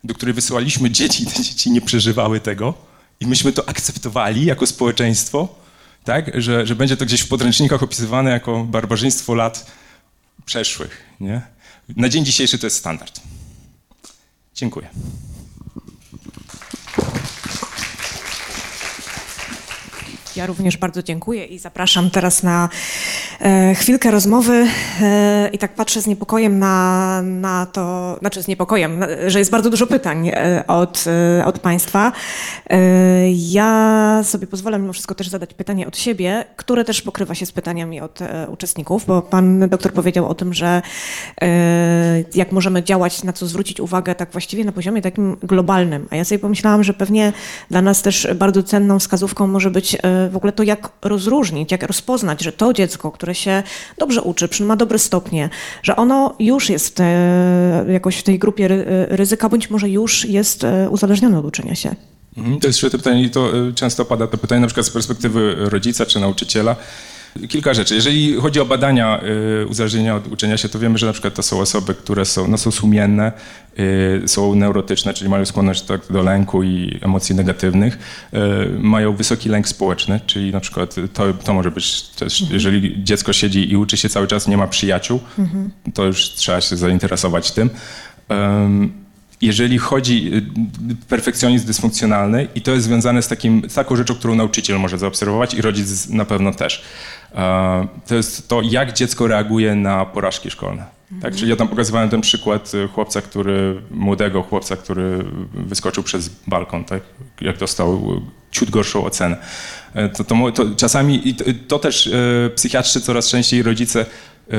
do 0.04 0.13
której 0.13 0.34
wysyłaliśmy 0.34 0.91
dzieci 0.91 1.25
te 1.25 1.43
dzieci 1.43 1.71
nie 1.71 1.82
przeżywały 1.82 2.39
tego 2.39 2.73
i 3.19 3.27
myśmy 3.27 3.51
to 3.51 3.69
akceptowali 3.69 4.45
jako 4.45 4.67
społeczeństwo, 4.67 5.56
tak? 6.04 6.41
Że, 6.41 6.67
że 6.67 6.75
będzie 6.75 6.97
to 6.97 7.06
gdzieś 7.06 7.21
w 7.21 7.27
podręcznikach 7.27 7.84
opisywane 7.84 8.32
jako 8.32 8.63
barbarzyństwo 8.63 9.36
lat 9.36 9.71
przeszłych. 10.45 11.04
Nie? 11.19 11.41
Na 11.95 12.10
dzień 12.10 12.25
dzisiejszy 12.25 12.60
to 12.60 12.67
jest 12.67 12.77
standard. 12.77 13.21
Dziękuję. 14.56 14.88
Ja 20.36 20.46
również 20.46 20.78
bardzo 20.78 21.04
dziękuję 21.04 21.46
i 21.46 21.60
zapraszam 21.60 22.10
teraz 22.10 22.44
na 22.44 22.70
e, 23.41 23.76
chwilkę 23.76 24.12
rozmowy 24.12 24.67
e, 25.02 25.50
i 25.54 25.58
tak 25.58 25.76
patrzę 25.76 26.02
z 26.02 26.08
niepokojem 26.08 26.60
na, 26.60 27.22
na 27.22 27.65
to, 27.65 28.15
znaczy 28.20 28.44
z 28.44 28.48
niepokojem, 28.48 29.06
że 29.28 29.39
jest 29.39 29.52
bardzo 29.52 29.70
dużo 29.70 29.88
pytań 29.88 30.30
e, 30.30 30.63
od, 30.67 31.06
od 31.46 31.60
Państwa. 31.60 32.12
Ja 33.34 34.22
sobie 34.24 34.48
pozwolę 34.48 34.80
mimo 34.80 34.94
wszystko 34.94 35.15
też 35.15 35.28
zadać 35.28 35.54
pytanie 35.54 35.88
od 35.88 35.98
siebie, 35.98 36.46
które 36.56 36.86
też 36.86 37.02
pokrywa 37.02 37.36
się 37.36 37.46
z 37.46 37.52
pytaniami 37.52 38.02
od 38.02 38.20
uczestników, 38.48 39.06
bo 39.06 39.22
Pan 39.22 39.70
doktor 39.70 39.94
powiedział 39.94 40.28
o 40.28 40.36
tym, 40.36 40.54
że 40.54 40.82
jak 42.36 42.52
możemy 42.52 42.84
działać, 42.84 43.24
na 43.24 43.34
co 43.34 43.48
zwrócić 43.48 43.80
uwagę 43.80 44.15
tak 44.15 44.32
właściwie 44.32 44.65
na 44.65 44.72
poziomie 44.72 45.02
takim 45.02 45.38
globalnym. 45.44 46.08
A 46.10 46.15
ja 46.15 46.26
sobie 46.26 46.39
pomyślałam, 46.39 46.84
że 46.84 46.94
pewnie 46.94 47.34
dla 47.70 47.82
nas 47.82 48.02
też 48.02 48.28
bardzo 48.36 48.63
cenną 48.63 49.00
wskazówką 49.00 49.48
może 49.48 49.72
być 49.72 49.98
w 50.29 50.38
ogóle 50.38 50.53
to, 50.53 50.63
jak 50.63 50.91
rozróżnić, 51.01 51.71
jak 51.71 51.84
rozpoznać, 51.84 52.41
że 52.41 52.51
to 52.51 52.73
dziecko, 52.73 53.12
które 53.12 53.36
się 53.36 53.63
dobrze 53.97 54.21
uczy, 54.21 54.63
ma 54.63 54.75
dobre 54.75 54.99
stopnie, 54.99 55.49
że 55.84 55.95
ono 55.95 56.36
już 56.39 56.69
jest 56.69 56.99
e, 56.99 57.86
jakoś 57.88 58.17
w 58.17 58.23
tej 58.23 58.39
grupie 58.39 58.67
ryzyka, 59.07 59.49
bądź 59.49 59.69
może 59.69 59.89
już 59.89 60.25
jest 60.25 60.63
e, 60.63 60.89
uzależnione 60.89 61.39
od 61.39 61.45
uczenia 61.45 61.75
się. 61.75 61.95
Mhm, 62.38 62.60
to 62.60 62.67
jest 62.67 62.79
świetne 62.79 62.99
pytanie 62.99 63.23
i 63.23 63.29
to 63.29 63.57
e, 63.57 63.73
często 63.73 64.05
pada 64.05 64.27
to 64.27 64.38
pytanie 64.38 64.62
na 64.62 64.67
przykład 64.67 64.86
z 64.86 64.89
perspektywy 64.89 65.55
rodzica 65.57 66.05
czy 66.05 66.19
nauczyciela. 66.19 66.75
Kilka 67.50 67.74
rzeczy. 67.74 67.96
Jeżeli 67.96 68.36
chodzi 68.36 68.60
o 68.60 68.65
badania 68.65 69.22
y, 69.63 69.67
uzależnienia 69.67 70.15
od 70.15 70.28
uczenia 70.28 70.58
się, 70.58 70.70
to 70.70 70.80
wiemy, 70.80 70.98
że 70.98 71.06
na 71.06 71.13
przykład 71.13 71.34
to 71.34 71.44
są 71.44 71.60
osoby, 71.60 71.96
które 71.96 72.26
są, 72.26 72.48
no, 72.48 72.58
są 72.58 72.72
sumienne, 72.72 73.32
y, 73.80 74.28
są 74.28 74.56
neurotyczne, 74.56 75.13
czyli 75.13 75.30
mają 75.30 75.46
skłonność 75.46 75.82
tak, 75.82 76.02
do 76.10 76.24
lęku 76.24 76.63
i 76.63 77.00
emocji 77.02 77.36
negatywnych, 77.36 77.98
y, 78.34 78.38
mają 78.80 79.15
wysoki 79.15 79.50
lęk 79.50 79.67
społeczny, 79.67 80.20
czyli 80.26 80.52
na 80.52 80.60
przykład 80.60 80.96
to, 81.13 81.34
to 81.34 81.54
może 81.54 81.72
być 81.72 82.02
też, 82.02 82.41
mhm. 82.41 82.54
jeżeli 82.54 83.04
dziecko 83.04 83.34
siedzi 83.34 83.72
i 83.72 83.78
uczy 83.78 83.98
się 83.98 84.10
cały 84.10 84.28
czas, 84.28 84.48
nie 84.48 84.58
ma 84.58 84.67
przyjaciół, 84.67 85.20
mhm. 85.39 85.72
to 85.94 86.06
już 86.06 86.30
trzeba 86.30 86.62
się 86.62 86.78
zainteresować 86.78 87.52
tym. 87.52 87.70
jeżeli 89.41 89.78
chodzi 89.78 90.32
perfekcjonizm 91.10 91.67
dysfunkcjonalny 91.67 92.48
i 92.56 92.62
to 92.62 92.72
jest 92.72 92.86
związane 92.86 93.22
z, 93.22 93.28
takim, 93.28 93.62
z 93.70 93.74
taką 93.74 93.96
rzeczą, 93.96 94.15
którą 94.15 94.36
nauczyciel 94.36 94.80
może 94.80 94.98
zaobserwować 94.98 95.54
i 95.54 95.62
rodzic 95.62 96.10
na 96.10 96.26
pewno 96.26 96.54
też. 96.54 96.84
E, 97.36 97.88
to 98.08 98.15
jest 98.15 98.48
to, 98.48 98.62
jak 98.62 98.94
dziecko 98.94 99.28
reaguje 99.28 99.76
na 99.76 100.06
porażki 100.06 100.52
szkolne. 100.52 100.86
Tak? 101.22 101.36
Czyli 101.36 101.50
ja 101.50 101.56
tam 101.56 101.67
pokazywałem 101.67 102.10
ten 102.10 102.22
przykład 102.22 102.72
e, 102.76 102.88
chłopca, 102.88 103.22
który, 103.22 103.82
młodego 103.91 104.44
chłopca, 104.44 104.78
który 104.78 105.26
wyskoczył 105.54 106.04
przez 106.04 106.30
balkon, 106.48 106.84
tak? 106.84 107.02
jak 107.41 107.58
dostał 107.58 108.22
ciut 108.52 108.70
gorszą 108.70 109.06
ocenę. 109.06 109.38
E, 109.94 110.10
to, 110.10 110.24
to, 110.24 110.52
to 110.52 110.65
czasami, 110.76 111.36
to, 111.36 111.44
to 111.67 111.80
też 111.80 112.08
e, 112.08 112.50
psychiatrzy 112.56 113.02
coraz 113.02 113.30
częściej 113.30 113.63
rodzice 113.63 114.02
e, 114.02 114.58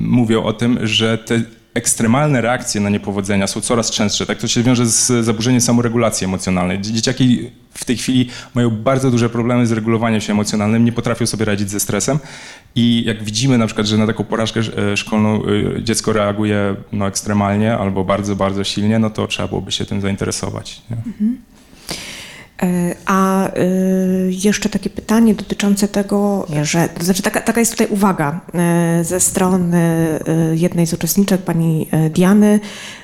mówią 0.00 0.42
o 0.42 0.52
tym, 0.52 0.78
że 0.82 1.18
te 1.18 1.42
ekstremalne 1.76 2.40
reakcje 2.40 2.80
na 2.80 2.90
niepowodzenia 2.90 3.46
są 3.46 3.60
coraz 3.60 3.90
częstsze. 3.90 4.26
Tak 4.26 4.38
to 4.38 4.48
się 4.48 4.62
wiąże 4.62 4.86
z 4.86 5.24
zaburzeniem 5.24 5.60
samoregulacji 5.60 6.24
emocjonalnej. 6.24 6.80
Dzieciaki 6.80 7.50
w 7.70 7.84
tej 7.84 7.96
chwili 7.96 8.28
mają 8.54 8.70
bardzo 8.70 9.10
duże 9.10 9.28
problemy 9.28 9.66
z 9.66 9.72
regulowaniem 9.72 10.20
się 10.20 10.32
emocjonalnym, 10.32 10.84
nie 10.84 10.92
potrafią 10.92 11.26
sobie 11.26 11.44
radzić 11.44 11.70
ze 11.70 11.80
stresem 11.80 12.18
i 12.74 13.04
jak 13.06 13.24
widzimy 13.24 13.58
na 13.58 13.66
przykład, 13.66 13.86
że 13.86 13.98
na 13.98 14.06
taką 14.06 14.24
porażkę 14.24 14.60
e, 14.60 14.96
szkolną 14.96 15.42
e, 15.42 15.82
dziecko 15.82 16.12
reaguje 16.12 16.74
no, 16.92 17.06
ekstremalnie 17.06 17.78
albo 17.78 18.04
bardzo, 18.04 18.36
bardzo 18.36 18.64
silnie, 18.64 18.98
no 18.98 19.10
to 19.10 19.26
trzeba 19.26 19.48
byłoby 19.48 19.72
się 19.72 19.84
tym 19.84 20.00
zainteresować. 20.00 20.82
Mhm. 20.90 21.38
E, 22.62 22.94
a 23.06 23.48
e, 23.48 23.50
jeszcze 24.28 24.68
takie 24.68 24.90
pytanie 24.90 25.34
dotyczące 25.34 25.88
tego, 25.88 26.46
że 26.62 26.88
to 26.88 27.04
znaczy 27.04 27.22
taka, 27.22 27.40
taka 27.40 27.60
jest 27.60 27.72
tutaj 27.72 27.86
uwaga 27.90 28.40
e, 28.54 29.04
ze 29.04 29.20
strony 29.20 30.06
jednej 30.54 30.86
z 30.86 30.92
uczestniczek, 30.92 31.42
pani 31.42 31.88
Diany, 32.10 32.60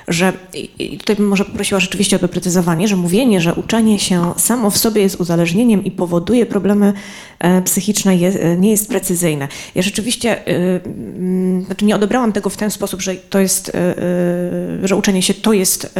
że 0.07 0.33
i 0.79 0.97
tutaj 0.97 1.15
bym 1.15 1.27
może 1.27 1.45
poprosiła 1.45 1.79
rzeczywiście 1.79 2.15
o 2.15 2.19
doprecyzowanie, 2.19 2.87
że 2.87 2.95
mówienie, 2.95 3.41
że 3.41 3.53
uczenie 3.53 3.99
się 3.99 4.33
samo 4.37 4.69
w 4.69 4.77
sobie 4.77 5.01
jest 5.01 5.15
uzależnieniem 5.19 5.83
i 5.83 5.91
powoduje 5.91 6.45
problemy 6.45 6.93
psychiczne 7.65 8.17
nie 8.57 8.71
jest 8.71 8.89
precyzyjne. 8.89 9.47
Ja 9.75 9.81
rzeczywiście 9.81 10.45
mm, 10.45 11.65
znaczy 11.65 11.85
nie 11.85 11.95
odebrałam 11.95 12.33
tego 12.33 12.49
w 12.49 12.57
ten 12.57 12.71
sposób, 12.71 13.01
że 13.01 13.15
to 13.15 13.39
jest, 13.39 13.71
że 14.83 14.95
uczenie 14.95 15.21
się 15.21 15.33
to 15.33 15.53
jest 15.53 15.99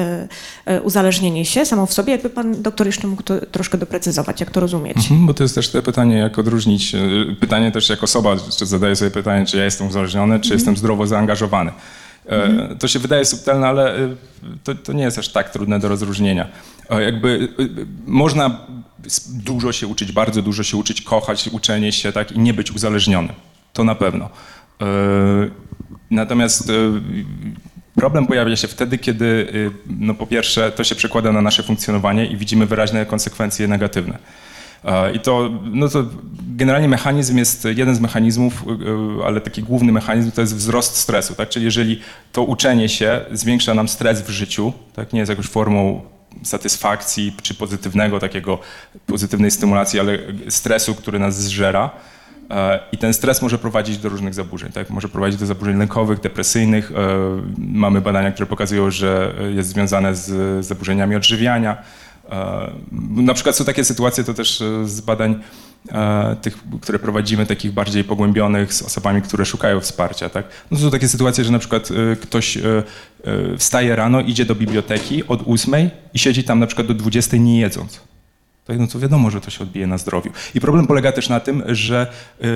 uzależnienie 0.84 1.46
się 1.46 1.66
samo 1.66 1.86
w 1.86 1.94
sobie. 1.94 2.12
Jakby 2.12 2.30
pan 2.30 2.62
doktor 2.62 2.88
jeszcze 2.88 3.08
mógł 3.08 3.24
to 3.24 3.46
troszkę 3.52 3.78
doprecyzować, 3.78 4.40
jak 4.40 4.52
to 4.52 4.60
rozumieć. 4.60 4.98
Mhm, 4.98 5.26
bo 5.26 5.34
to 5.34 5.44
jest 5.44 5.56
też 5.56 5.70
te 5.70 5.82
pytanie, 5.82 6.18
jak 6.18 6.40
odróżnić, 6.40 6.96
e, 6.96 7.00
pytanie 7.40 7.72
też 7.72 7.90
jak 7.90 8.04
osoba, 8.04 8.36
czy 8.58 8.66
zadaję 8.66 8.96
sobie 8.96 9.12
pytanie, 9.12 9.46
czy 9.46 9.58
ja 9.58 9.66
jestem 9.66 9.88
uzależniony, 9.88 10.40
czy 10.40 10.46
mhm. 10.46 10.60
jestem 10.60 10.78
zdrowo 10.78 11.08
zaangażowany. 11.08 11.72
E. 12.26 12.76
To 12.80 12.88
się 12.88 13.00
wydaje 13.00 13.26
subtelne, 13.26 13.68
ale 13.68 13.96
e, 13.96 14.16
to, 14.64 14.76
to, 14.76 14.94
nie 14.94 15.04
jest 15.04 15.20
aż 15.20 15.30
tak 15.30 15.50
trudne 15.50 15.80
do 15.80 15.88
rozróżnienia. 15.88 16.48
Jakby 16.90 17.48
można 18.06 18.60
dużo 19.30 19.72
się 19.72 19.88
uczyć, 19.88 20.12
bardzo 20.12 20.42
dużo 20.42 20.64
się 20.64 20.78
uczyć, 20.78 21.02
kochać 21.02 21.50
uczenie 21.52 21.92
się 21.92 22.12
tak 22.12 22.32
i 22.32 22.40
nie 22.40 22.54
być 22.54 22.72
uzależniony. 22.72 23.30
To 23.74 23.84
na 23.84 23.96
pewno. 23.96 24.30
Natomiast 26.12 26.72
Problem 27.96 28.28
pojawia 28.28 28.56
się 28.56 28.68
wtedy, 28.68 28.98
kiedy 28.98 29.48
no 29.88 30.14
po 30.14 30.28
pierwsze 30.28 30.72
to 30.72 30.84
się 30.84 30.96
przekłada 30.96 31.32
na 31.32 31.42
nasze 31.42 31.64
funkcjonowanie 31.64 32.26
i 32.26 32.38
widzimy 32.38 32.66
wyraźne 32.66 33.06
konsekwencje 33.06 33.68
negatywne. 33.68 34.18
I 35.16 35.20
to, 35.20 35.50
no 35.64 35.90
to 35.90 36.06
generalnie 36.48 36.88
mechanizm 36.88 37.38
jest 37.38 37.68
jeden 37.76 37.96
z 37.96 38.00
mechanizmów, 38.00 38.64
y, 39.22 39.26
ale 39.26 39.42
taki 39.42 39.64
główny 39.64 39.92
mechanizm 39.92 40.32
to 40.32 40.42
jest 40.42 40.56
wzrost 40.56 40.96
stresu. 40.96 41.36
Tak? 41.36 41.50
Czyli 41.50 41.66
jeżeli 41.66 42.02
to 42.32 42.44
uczenie 42.44 42.90
się 42.90 43.22
zwiększa 43.32 43.74
nam 43.74 43.88
stres 43.88 44.22
w 44.22 44.30
życiu, 44.30 44.74
tak? 44.96 45.14
nie 45.14 45.20
jest 45.20 45.30
jakąś 45.30 45.48
formą 45.48 46.02
satysfakcji 46.44 47.36
czy 47.42 47.54
pozytywnego 47.54 48.20
takiego, 48.20 48.60
pozytywnej 49.06 49.52
stymulacji, 49.52 50.00
ale 50.00 50.18
stresu, 50.50 50.96
który 50.96 51.20
nas 51.20 51.44
zżera, 51.44 51.92
E, 52.50 52.80
I 52.92 52.98
ten 52.98 53.14
stres 53.14 53.42
może 53.42 53.58
prowadzić 53.58 53.98
do 53.98 54.10
różnych 54.10 54.34
zaburzeń. 54.34 54.72
Tak? 54.72 54.90
Może 54.90 55.10
prowadzić 55.10 55.40
do 55.40 55.46
zaburzeń 55.46 55.78
lękowych, 55.78 56.20
depresyjnych. 56.20 56.92
E, 56.92 56.96
mamy 57.58 58.02
badania, 58.02 58.32
które 58.32 58.46
pokazują, 58.46 58.92
że 58.92 59.34
jest 59.56 59.70
związane 59.70 60.16
z 60.16 60.66
zaburzeniami 60.66 61.16
odżywiania. 61.16 61.78
E, 62.30 62.72
na 63.12 63.34
przykład 63.34 63.56
są 63.56 63.66
takie 63.66 63.84
sytuacje, 63.84 64.24
to 64.24 64.34
też 64.34 64.64
z 64.84 65.02
badań 65.02 65.40
tych, 66.42 66.58
które 66.82 67.00
prowadzimy, 67.00 67.46
takich 67.46 67.72
bardziej 67.72 68.04
pogłębionych 68.04 68.74
z 68.74 68.82
osobami, 68.82 69.22
które 69.22 69.46
szukają 69.46 69.80
wsparcia. 69.80 70.30
Tak? 70.30 70.46
No 70.72 70.78
są 70.78 70.92
takie 70.92 71.08
sytuacje, 71.08 71.44
że 71.44 71.52
na 71.52 71.60
przykład 71.60 71.90
ktoś 72.22 72.58
wstaje 73.58 73.96
rano, 73.96 74.22
idzie 74.22 74.46
do 74.46 74.56
biblioteki 74.56 75.28
od 75.28 75.42
ósmej 75.46 75.90
i 76.14 76.20
siedzi 76.20 76.44
tam 76.44 76.60
na 76.60 76.68
przykład 76.68 76.88
do 76.88 76.94
20 76.94 77.38
nie 77.38 77.60
jedząc 77.60 78.02
tak, 78.66 78.80
no 78.80 78.88
to 78.88 79.00
wiadomo, 79.00 79.30
że 79.30 79.42
to 79.42 79.50
się 79.50 79.64
odbije 79.64 79.88
na 79.88 79.98
zdrowiu. 79.98 80.32
I 80.56 80.62
problem 80.62 80.88
polega 80.88 81.12
też 81.12 81.30
na 81.30 81.40
tym, 81.40 81.64
że 81.68 82.12
yy, 82.40 82.48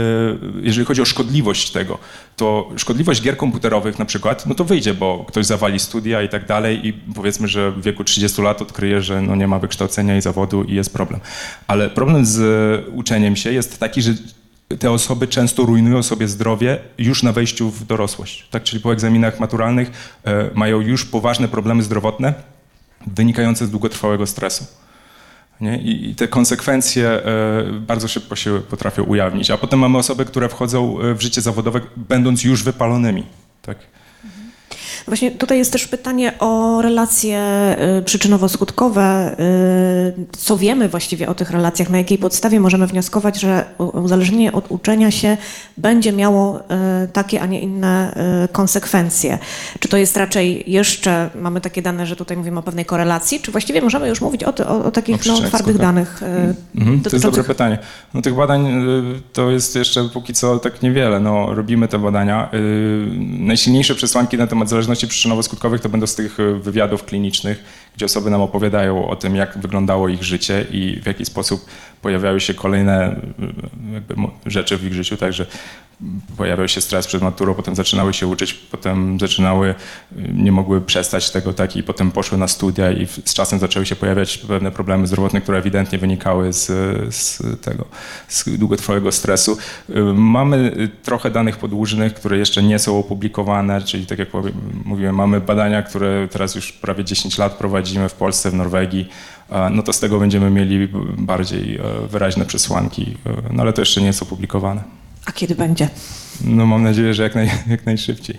jeżeli 0.62 0.86
chodzi 0.86 1.02
o 1.02 1.06
szkodliwość 1.06 1.72
tego, 1.72 1.98
to 2.36 2.70
szkodliwość 2.78 3.22
gier 3.22 3.38
komputerowych 3.38 4.00
na 4.00 4.06
przykład, 4.06 4.46
no 4.46 4.56
to 4.56 4.66
wyjdzie, 4.66 4.94
bo 4.94 5.26
ktoś 5.28 5.46
zawali 5.46 5.80
studia 5.80 6.22
i 6.22 6.30
tak 6.30 6.46
dalej 6.46 6.88
i 6.88 6.94
powiedzmy, 6.94 7.48
że 7.48 7.72
w 7.72 7.82
wieku 7.82 8.04
30 8.04 8.42
lat 8.42 8.62
odkryje, 8.62 9.02
że 9.02 9.22
no 9.22 9.36
nie 9.36 9.48
ma 9.48 9.60
wykształcenia 9.60 10.18
i 10.18 10.22
zawodu 10.22 10.64
i 10.64 10.74
jest 10.74 10.94
problem. 10.94 11.20
Ale 11.68 11.90
problem 11.90 12.26
z 12.26 12.88
uczeniem 12.94 13.36
się 13.36 13.54
jest 13.54 13.80
taki, 13.80 14.02
że 14.02 14.14
te 14.80 14.92
osoby 14.92 15.28
często 15.28 15.64
rujnują 15.64 16.04
sobie 16.04 16.28
zdrowie 16.28 16.80
już 16.98 17.24
na 17.24 17.32
wejściu 17.32 17.70
w 17.70 17.86
dorosłość. 17.86 18.48
Tak, 18.52 18.64
czyli 18.64 18.82
po 18.82 18.94
egzaminach 18.94 19.40
maturalnych 19.40 19.92
yy, 20.26 20.52
mają 20.54 20.82
już 20.82 21.06
poważne 21.06 21.48
problemy 21.48 21.84
zdrowotne 21.84 22.34
wynikające 23.08 23.66
z 23.66 23.70
długotrwałego 23.70 24.28
stresu. 24.28 24.66
Nie? 25.62 25.78
I, 25.78 26.16
te 26.16 26.28
konsekwencje 26.28 27.08
e, 27.08 27.64
bardzo 27.72 28.08
szybko 28.08 28.36
się 28.36 28.62
potrafią 28.70 29.04
ujawnić. 29.04 29.52
A 29.52 29.58
potem 29.58 29.80
mamy 29.80 29.98
osoby, 29.98 30.26
które 30.26 30.50
wchodzą 30.50 30.98
w 31.16 31.22
życie 31.22 31.42
zawodowe, 31.42 31.82
będąc 31.96 32.44
już 32.44 32.64
wypalonymi. 32.64 33.24
Tak? 33.62 33.78
Właśnie 35.08 35.32
tutaj 35.32 35.58
jest 35.58 35.72
też 35.72 35.88
pytanie 35.88 36.40
o 36.40 36.82
relacje 36.82 37.40
y, 38.00 38.02
przyczynowo-skutkowe. 38.02 39.32
Y, 39.32 40.14
co 40.38 40.58
wiemy 40.58 40.90
właściwie 40.90 41.30
o 41.30 41.36
tych 41.36 41.52
relacjach? 41.52 41.90
Na 41.90 41.98
jakiej 41.98 42.18
podstawie 42.18 42.60
możemy 42.60 42.88
wnioskować, 42.88 43.40
że 43.40 43.66
uzależnienie 43.78 44.52
od 44.52 44.72
uczenia 44.72 45.12
się 45.12 45.38
będzie 45.78 46.12
miało 46.12 46.60
y, 46.60 46.64
takie, 47.14 47.42
a 47.42 47.46
nie 47.46 47.60
inne 47.60 48.18
konsekwencje? 48.52 49.38
Czy 49.80 49.88
to 49.88 49.98
jest 49.98 50.18
raczej 50.18 50.64
jeszcze, 50.72 51.30
mamy 51.36 51.62
takie 51.62 51.82
dane, 51.82 52.08
że 52.08 52.16
tutaj 52.16 52.38
mówimy 52.38 52.60
o 52.60 52.64
pewnej 52.64 52.86
korelacji, 52.86 53.40
czy 53.40 53.52
właściwie 53.52 53.82
możemy 53.82 54.08
już 54.08 54.22
mówić 54.22 54.44
o, 54.44 54.54
o, 54.68 54.86
o 54.86 54.92
takich 54.92 55.26
no, 55.26 55.42
twardych 55.42 55.78
danych? 55.78 56.22
Mhm, 56.76 57.02
to 57.02 57.10
jest 57.14 57.26
dobre 57.26 57.44
pytanie. 57.44 57.78
No, 58.14 58.22
tych 58.22 58.36
badań 58.36 58.86
to 59.34 59.52
jest 59.52 59.76
jeszcze 59.76 60.10
póki 60.10 60.34
co 60.34 60.60
tak 60.60 60.82
niewiele. 60.82 61.20
No, 61.20 61.56
robimy 61.56 61.88
te 61.88 62.00
badania. 62.00 62.50
Najsilniejsze 63.40 63.96
przesłanki 63.96 64.38
na 64.38 64.48
temat 64.48 64.70
zależności 64.70 64.97
przyczynowo-skutkowych 65.06 65.80
to 65.80 65.90
będą 65.90 66.08
z 66.08 66.16
tych 66.16 66.40
e, 66.40 66.54
wywiadów 66.54 67.04
klinicznych, 67.04 67.64
gdzie 67.96 68.06
osoby 68.06 68.30
nam 68.30 68.42
opowiadają 68.42 69.08
o 69.08 69.16
tym, 69.16 69.36
jak 69.36 69.58
wyglądało 69.58 70.10
ich 70.10 70.24
życie 70.24 70.66
i 70.72 71.00
w 71.02 71.06
jaki 71.06 71.26
sposób 71.26 71.66
pojawiały 72.02 72.40
się 72.40 72.54
kolejne 72.54 73.06
e, 73.06 73.16
rzeczy 74.46 74.78
w 74.78 74.86
ich 74.86 74.94
życiu, 74.94 75.18
także 75.18 75.46
pojawiał 76.38 76.68
się 76.68 76.82
stres 76.82 77.08
przed 77.08 77.22
maturą, 77.22 77.54
potem 77.54 77.76
zaczynały 77.76 78.14
się 78.14 78.28
uczyć, 78.28 78.54
potem 78.54 79.20
zaczynały, 79.20 79.76
nie 80.34 80.52
mogły 80.52 80.82
przestać 80.82 81.32
tego, 81.32 81.54
tak, 81.54 81.76
i 81.76 81.84
potem 81.84 82.12
poszły 82.12 82.38
na 82.38 82.48
studia 82.48 82.92
i 82.92 83.06
z 83.06 83.34
czasem 83.34 83.60
zaczęły 83.60 83.86
się 83.86 83.96
pojawiać 83.96 84.38
pewne 84.38 84.72
problemy 84.72 85.08
zdrowotne, 85.08 85.42
które 85.42 85.58
ewidentnie 85.58 85.98
wynikały 85.98 86.54
z, 86.54 86.66
z 87.16 87.42
tego, 87.62 87.86
z 88.28 88.58
długotrwałego 88.58 89.12
stresu. 89.12 89.58
Mamy 90.14 90.90
trochę 91.04 91.32
danych 91.32 91.58
podłużnych, 91.58 92.14
które 92.14 92.38
jeszcze 92.38 92.64
nie 92.64 92.80
są 92.80 93.00
opublikowane, 93.00 93.82
czyli 93.82 94.06
tak 94.06 94.20
jak 94.20 94.30
mówiłem, 94.86 95.16
mamy 95.16 95.42
badania, 95.42 95.84
które 95.84 96.28
teraz 96.32 96.56
już 96.56 96.72
prawie 96.72 97.04
10 97.04 97.38
lat 97.38 97.54
prowadzimy 97.54 98.10
w 98.10 98.14
Polsce, 98.14 98.52
w 98.52 98.54
Norwegii, 98.54 99.10
no 99.72 99.84
to 99.84 99.94
z 99.94 100.00
tego 100.00 100.20
będziemy 100.20 100.50
mieli 100.50 100.88
bardziej 101.18 101.76
e, 101.76 102.08
wyraźne 102.08 102.46
przesłanki, 102.46 103.18
e, 103.26 103.54
no 103.54 103.62
ale 103.64 103.74
to 103.74 103.82
jeszcze 103.82 104.02
nie 104.02 104.08
jest 104.08 104.24
opublikowane. 104.24 104.97
Kiedy 105.38 105.56
będzie? 105.56 105.90
No 106.44 106.66
mam 106.66 106.84
nadzieję, 106.84 107.14
że 107.14 107.24
jak, 107.24 107.36
naj, 107.36 107.50
jak 107.68 107.86
najszybciej. 107.86 108.38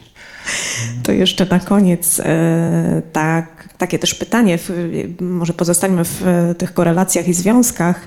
To 1.03 1.13
jeszcze 1.13 1.47
na 1.47 1.61
koniec 1.61 2.21
e, 2.21 3.03
tak, 3.13 3.69
takie 3.79 3.99
też 3.99 4.15
pytanie, 4.15 4.59
może 5.21 5.53
pozostańmy 5.53 6.05
w 6.05 6.23
tych 6.59 6.75
korelacjach 6.75 7.29
i 7.29 7.35
związkach. 7.35 8.07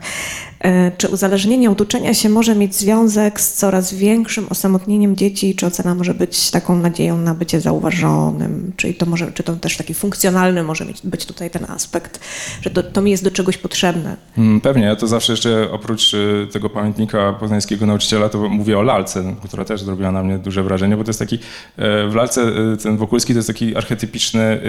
E, 0.62 0.92
czy 0.98 1.08
uzależnienie 1.08 1.72
od 1.72 1.82
uczenia 1.82 2.14
się 2.14 2.30
może 2.30 2.56
mieć 2.56 2.76
związek 2.76 3.42
z 3.42 3.54
coraz 3.54 3.94
większym 3.94 4.48
osamotnieniem 4.50 5.16
dzieci, 5.16 5.56
czy 5.56 5.66
ocena 5.66 5.96
może 5.96 6.14
być 6.14 6.52
taką 6.52 6.76
nadzieją 6.76 7.18
na 7.18 7.34
bycie 7.34 7.62
zauważonym? 7.62 8.72
Czyli 8.78 8.94
to 8.94 9.06
może, 9.06 9.32
czy 9.32 9.44
to 9.44 9.56
też 9.56 9.78
taki 9.78 9.94
funkcjonalny 9.94 10.64
może 10.64 10.86
być 11.04 11.26
tutaj 11.26 11.50
ten 11.50 11.66
aspekt, 11.72 12.20
że 12.62 12.70
to, 12.70 12.84
to 12.84 13.02
mi 13.02 13.12
jest 13.12 13.24
do 13.24 13.32
czegoś 13.32 13.58
potrzebne? 13.58 14.18
Mm, 14.38 14.62
pewnie, 14.62 14.84
ja 14.84 14.96
to 14.96 15.08
zawsze 15.08 15.34
jeszcze 15.34 15.72
oprócz 15.72 16.14
e, 16.14 16.48
tego 16.48 16.70
pamiętnika 16.70 17.34
poznańskiego 17.34 17.86
nauczyciela, 17.86 18.30
to 18.30 18.50
mówię 18.50 18.80
o 18.80 18.82
lalce, 18.82 19.36
która 19.44 19.66
też 19.66 19.84
zrobiła 19.84 20.12
na 20.12 20.24
mnie 20.24 20.38
duże 20.38 20.64
wrażenie, 20.64 20.98
bo 20.98 21.04
to 21.04 21.10
jest 21.10 21.20
taki, 21.20 21.36
e, 21.78 22.08
w 22.08 22.16
lalce 22.16 22.52
ten 22.84 22.98
Wokulski 22.98 23.34
to 23.34 23.40
jest 23.40 23.48
taki 23.48 23.76
archetypiczny 23.76 24.62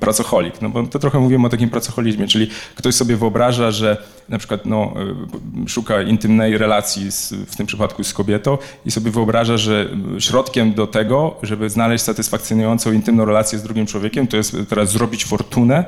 pracocholik, 0.00 0.62
no 0.62 0.68
bo 0.68 0.86
to 0.86 0.98
trochę 0.98 1.18
mówimy 1.18 1.46
o 1.46 1.50
takim 1.50 1.70
pracocholizmie, 1.70 2.26
czyli 2.26 2.50
ktoś 2.74 2.94
sobie 2.94 3.16
wyobraża, 3.16 3.70
że 3.70 3.96
na 4.28 4.38
przykład 4.38 4.66
no, 4.66 4.87
E, 4.96 5.68
szuka 5.68 6.02
intymnej 6.02 6.58
relacji 6.58 7.12
z, 7.12 7.32
w 7.32 7.56
tym 7.56 7.66
przypadku 7.66 8.04
z 8.04 8.14
kobietą 8.14 8.58
i 8.86 8.90
sobie 8.90 9.10
wyobraża, 9.10 9.56
że 9.56 9.88
środkiem 10.18 10.74
do 10.74 10.86
tego, 10.86 11.36
żeby 11.42 11.70
znaleźć 11.70 12.04
satysfakcjonującą 12.04 12.92
intymną 12.92 13.24
relację 13.24 13.58
z 13.58 13.62
drugim 13.62 13.86
człowiekiem, 13.86 14.26
to 14.26 14.36
jest 14.36 14.56
teraz 14.68 14.90
zrobić 14.90 15.24
fortunę, 15.24 15.84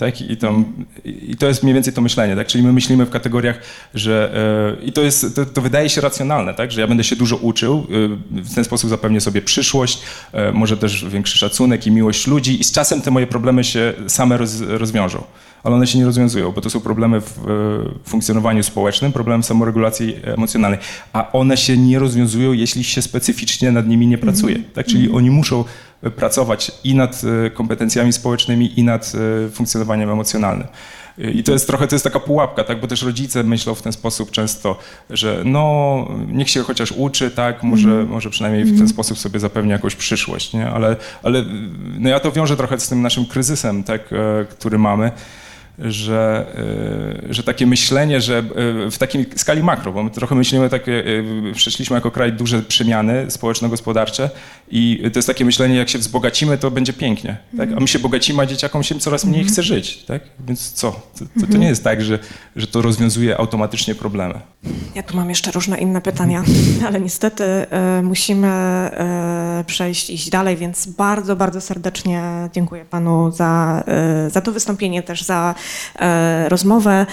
tak? 0.00 0.20
I, 0.20 0.36
tam, 0.36 0.64
I 1.04 1.36
to 1.36 1.46
jest 1.46 1.62
mniej 1.62 1.74
więcej 1.74 1.92
to 1.92 2.00
myślenie, 2.00 2.36
tak? 2.36 2.46
Czyli 2.46 2.64
my 2.64 2.72
myślimy 2.72 3.06
w 3.06 3.10
kategoriach, 3.10 3.58
że 3.94 4.32
yy, 4.80 4.86
i 4.86 4.92
to, 4.92 5.02
jest, 5.02 5.36
to, 5.36 5.46
to, 5.46 5.62
wydaje 5.62 5.88
się 5.88 6.00
racjonalne, 6.00 6.54
tak? 6.54 6.72
Że 6.72 6.80
ja 6.80 6.86
będę 6.86 7.04
się 7.04 7.16
dużo 7.16 7.36
uczył, 7.36 7.86
yy, 8.30 8.42
w 8.42 8.54
ten 8.54 8.64
sposób 8.64 8.90
zapewnię 8.90 9.20
sobie 9.20 9.42
przyszłość, 9.42 10.02
yy, 10.32 10.52
może 10.52 10.76
też 10.76 11.04
większy 11.04 11.38
szacunek 11.38 11.86
i 11.86 11.90
miłość 11.90 12.26
ludzi 12.26 12.60
i 12.60 12.64
z 12.64 12.72
czasem 12.72 13.02
te 13.02 13.10
moje 13.10 13.26
problemy 13.26 13.64
się 13.64 13.92
same 14.08 14.36
roz, 14.36 14.60
rozwiążą 14.60 15.24
ale 15.64 15.74
one 15.74 15.86
się 15.86 15.98
nie 15.98 16.04
rozwiązują, 16.04 16.52
bo 16.52 16.60
to 16.60 16.70
są 16.70 16.80
problemy 16.80 17.20
w 17.20 17.36
funkcjonowaniu 18.04 18.62
społecznym, 18.62 19.12
problem 19.12 19.42
samoregulacji 19.42 20.16
emocjonalnej, 20.22 20.80
a 21.12 21.32
one 21.32 21.56
się 21.56 21.76
nie 21.76 21.98
rozwiązują, 21.98 22.52
jeśli 22.52 22.84
się 22.84 23.02
specyficznie 23.02 23.72
nad 23.72 23.88
nimi 23.88 24.06
nie 24.06 24.18
pracuje. 24.18 24.56
-hmm. 24.56 24.72
Tak? 24.74 24.86
Czyli 24.86 25.08
-hmm. 25.08 25.16
oni 25.16 25.30
muszą 25.30 25.64
pracować 26.16 26.72
i 26.84 26.94
nad 26.94 27.22
e, 27.46 27.50
kompetencjami 27.50 28.12
społecznymi, 28.12 28.80
i 28.80 28.84
nad 28.84 29.12
e, 29.46 29.50
funkcjonowaniem 29.50 30.10
emocjonalnym. 30.10 30.66
I 31.18 31.42
to 31.42 31.52
jest 31.52 31.66
trochę, 31.66 31.86
to 31.86 31.94
jest 31.94 32.04
taka 32.04 32.20
pułapka, 32.20 32.64
tak, 32.64 32.80
bo 32.80 32.86
też 32.86 33.02
rodzice 33.02 33.42
myślą 33.44 33.74
w 33.74 33.82
ten 33.82 33.92
sposób 33.92 34.30
często, 34.30 34.78
że 35.10 35.42
no, 35.44 36.08
niech 36.26 36.50
się 36.50 36.62
chociaż 36.62 36.92
uczy, 36.92 37.30
tak, 37.30 37.62
może, 37.62 37.88
mm. 37.88 38.08
może 38.08 38.30
przynajmniej 38.30 38.64
w 38.64 38.66
ten 38.66 38.74
mhm. 38.74 38.88
sposób 38.88 39.18
sobie 39.18 39.40
zapewni 39.40 39.70
jakąś 39.70 39.94
przyszłość, 39.94 40.52
nie, 40.52 40.70
ale, 40.70 40.96
ale 41.22 41.44
no 41.98 42.08
ja 42.08 42.20
to 42.20 42.32
wiążę 42.32 42.56
trochę 42.56 42.80
z 42.80 42.88
tym 42.88 43.02
naszym 43.02 43.26
kryzysem, 43.26 43.84
tak, 43.84 44.12
e, 44.12 44.44
który 44.44 44.78
mamy, 44.78 45.12
że, 45.80 46.46
e, 47.28 47.34
że 47.34 47.42
takie 47.42 47.66
myślenie, 47.66 48.20
że 48.20 48.38
e, 48.38 48.90
w 48.90 48.98
takiej 48.98 49.26
skali 49.36 49.62
makro, 49.62 49.92
bo 49.92 50.02
my 50.02 50.10
trochę 50.10 50.34
myślimy 50.34 50.68
takie, 50.68 51.04
e, 51.50 51.52
przeszliśmy 51.54 51.94
jako 51.94 52.10
kraj 52.10 52.32
duże 52.32 52.62
przemiany 52.62 53.30
społeczno-gospodarcze 53.30 54.30
i 54.70 55.00
to 55.12 55.18
jest 55.18 55.28
takie 55.28 55.44
myślenie, 55.44 55.74
jak 55.74 55.88
się 55.88 55.98
wzbogacimy, 55.98 56.58
to 56.58 56.70
będzie 56.70 56.92
pięknie, 56.92 57.36
tak? 57.56 57.72
a 57.76 57.80
my 57.80 57.88
się 57.88 57.98
bogacimy, 57.98 58.42
a 58.42 58.46
dzieciakom 58.46 58.82
się 58.82 58.98
coraz 58.98 59.24
mniej 59.24 59.44
chce 59.44 59.62
żyć, 59.62 60.04
tak? 60.04 60.22
więc 60.46 60.72
co? 60.72 60.90
To, 60.90 61.24
to, 61.40 61.52
to 61.52 61.58
nie 61.58 61.68
jest 61.68 61.84
tak, 61.84 62.02
że, 62.02 62.18
że 62.56 62.66
to 62.66 62.82
rozwiązuje 62.82 63.38
automatycznie 63.38 63.94
problemy. 63.94 64.40
Ja 64.94 65.02
tu 65.02 65.16
mam 65.16 65.28
jeszcze 65.28 65.50
różne 65.50 65.78
inne 65.78 66.00
pytania, 66.00 66.42
ale 66.86 67.00
niestety 67.00 67.44
y, 67.44 68.02
musimy 68.02 68.50
y, 69.60 69.64
przejść, 69.64 70.10
iść 70.10 70.30
dalej, 70.30 70.56
więc 70.56 70.86
bardzo, 70.86 71.36
bardzo 71.36 71.60
serdecznie 71.60 72.22
dziękuję 72.52 72.84
panu 72.84 73.32
za, 73.32 73.84
y, 74.26 74.30
za 74.30 74.40
to 74.40 74.52
wystąpienie, 74.52 75.02
też 75.02 75.22
za 75.22 75.54
rozmowę. 76.48 77.06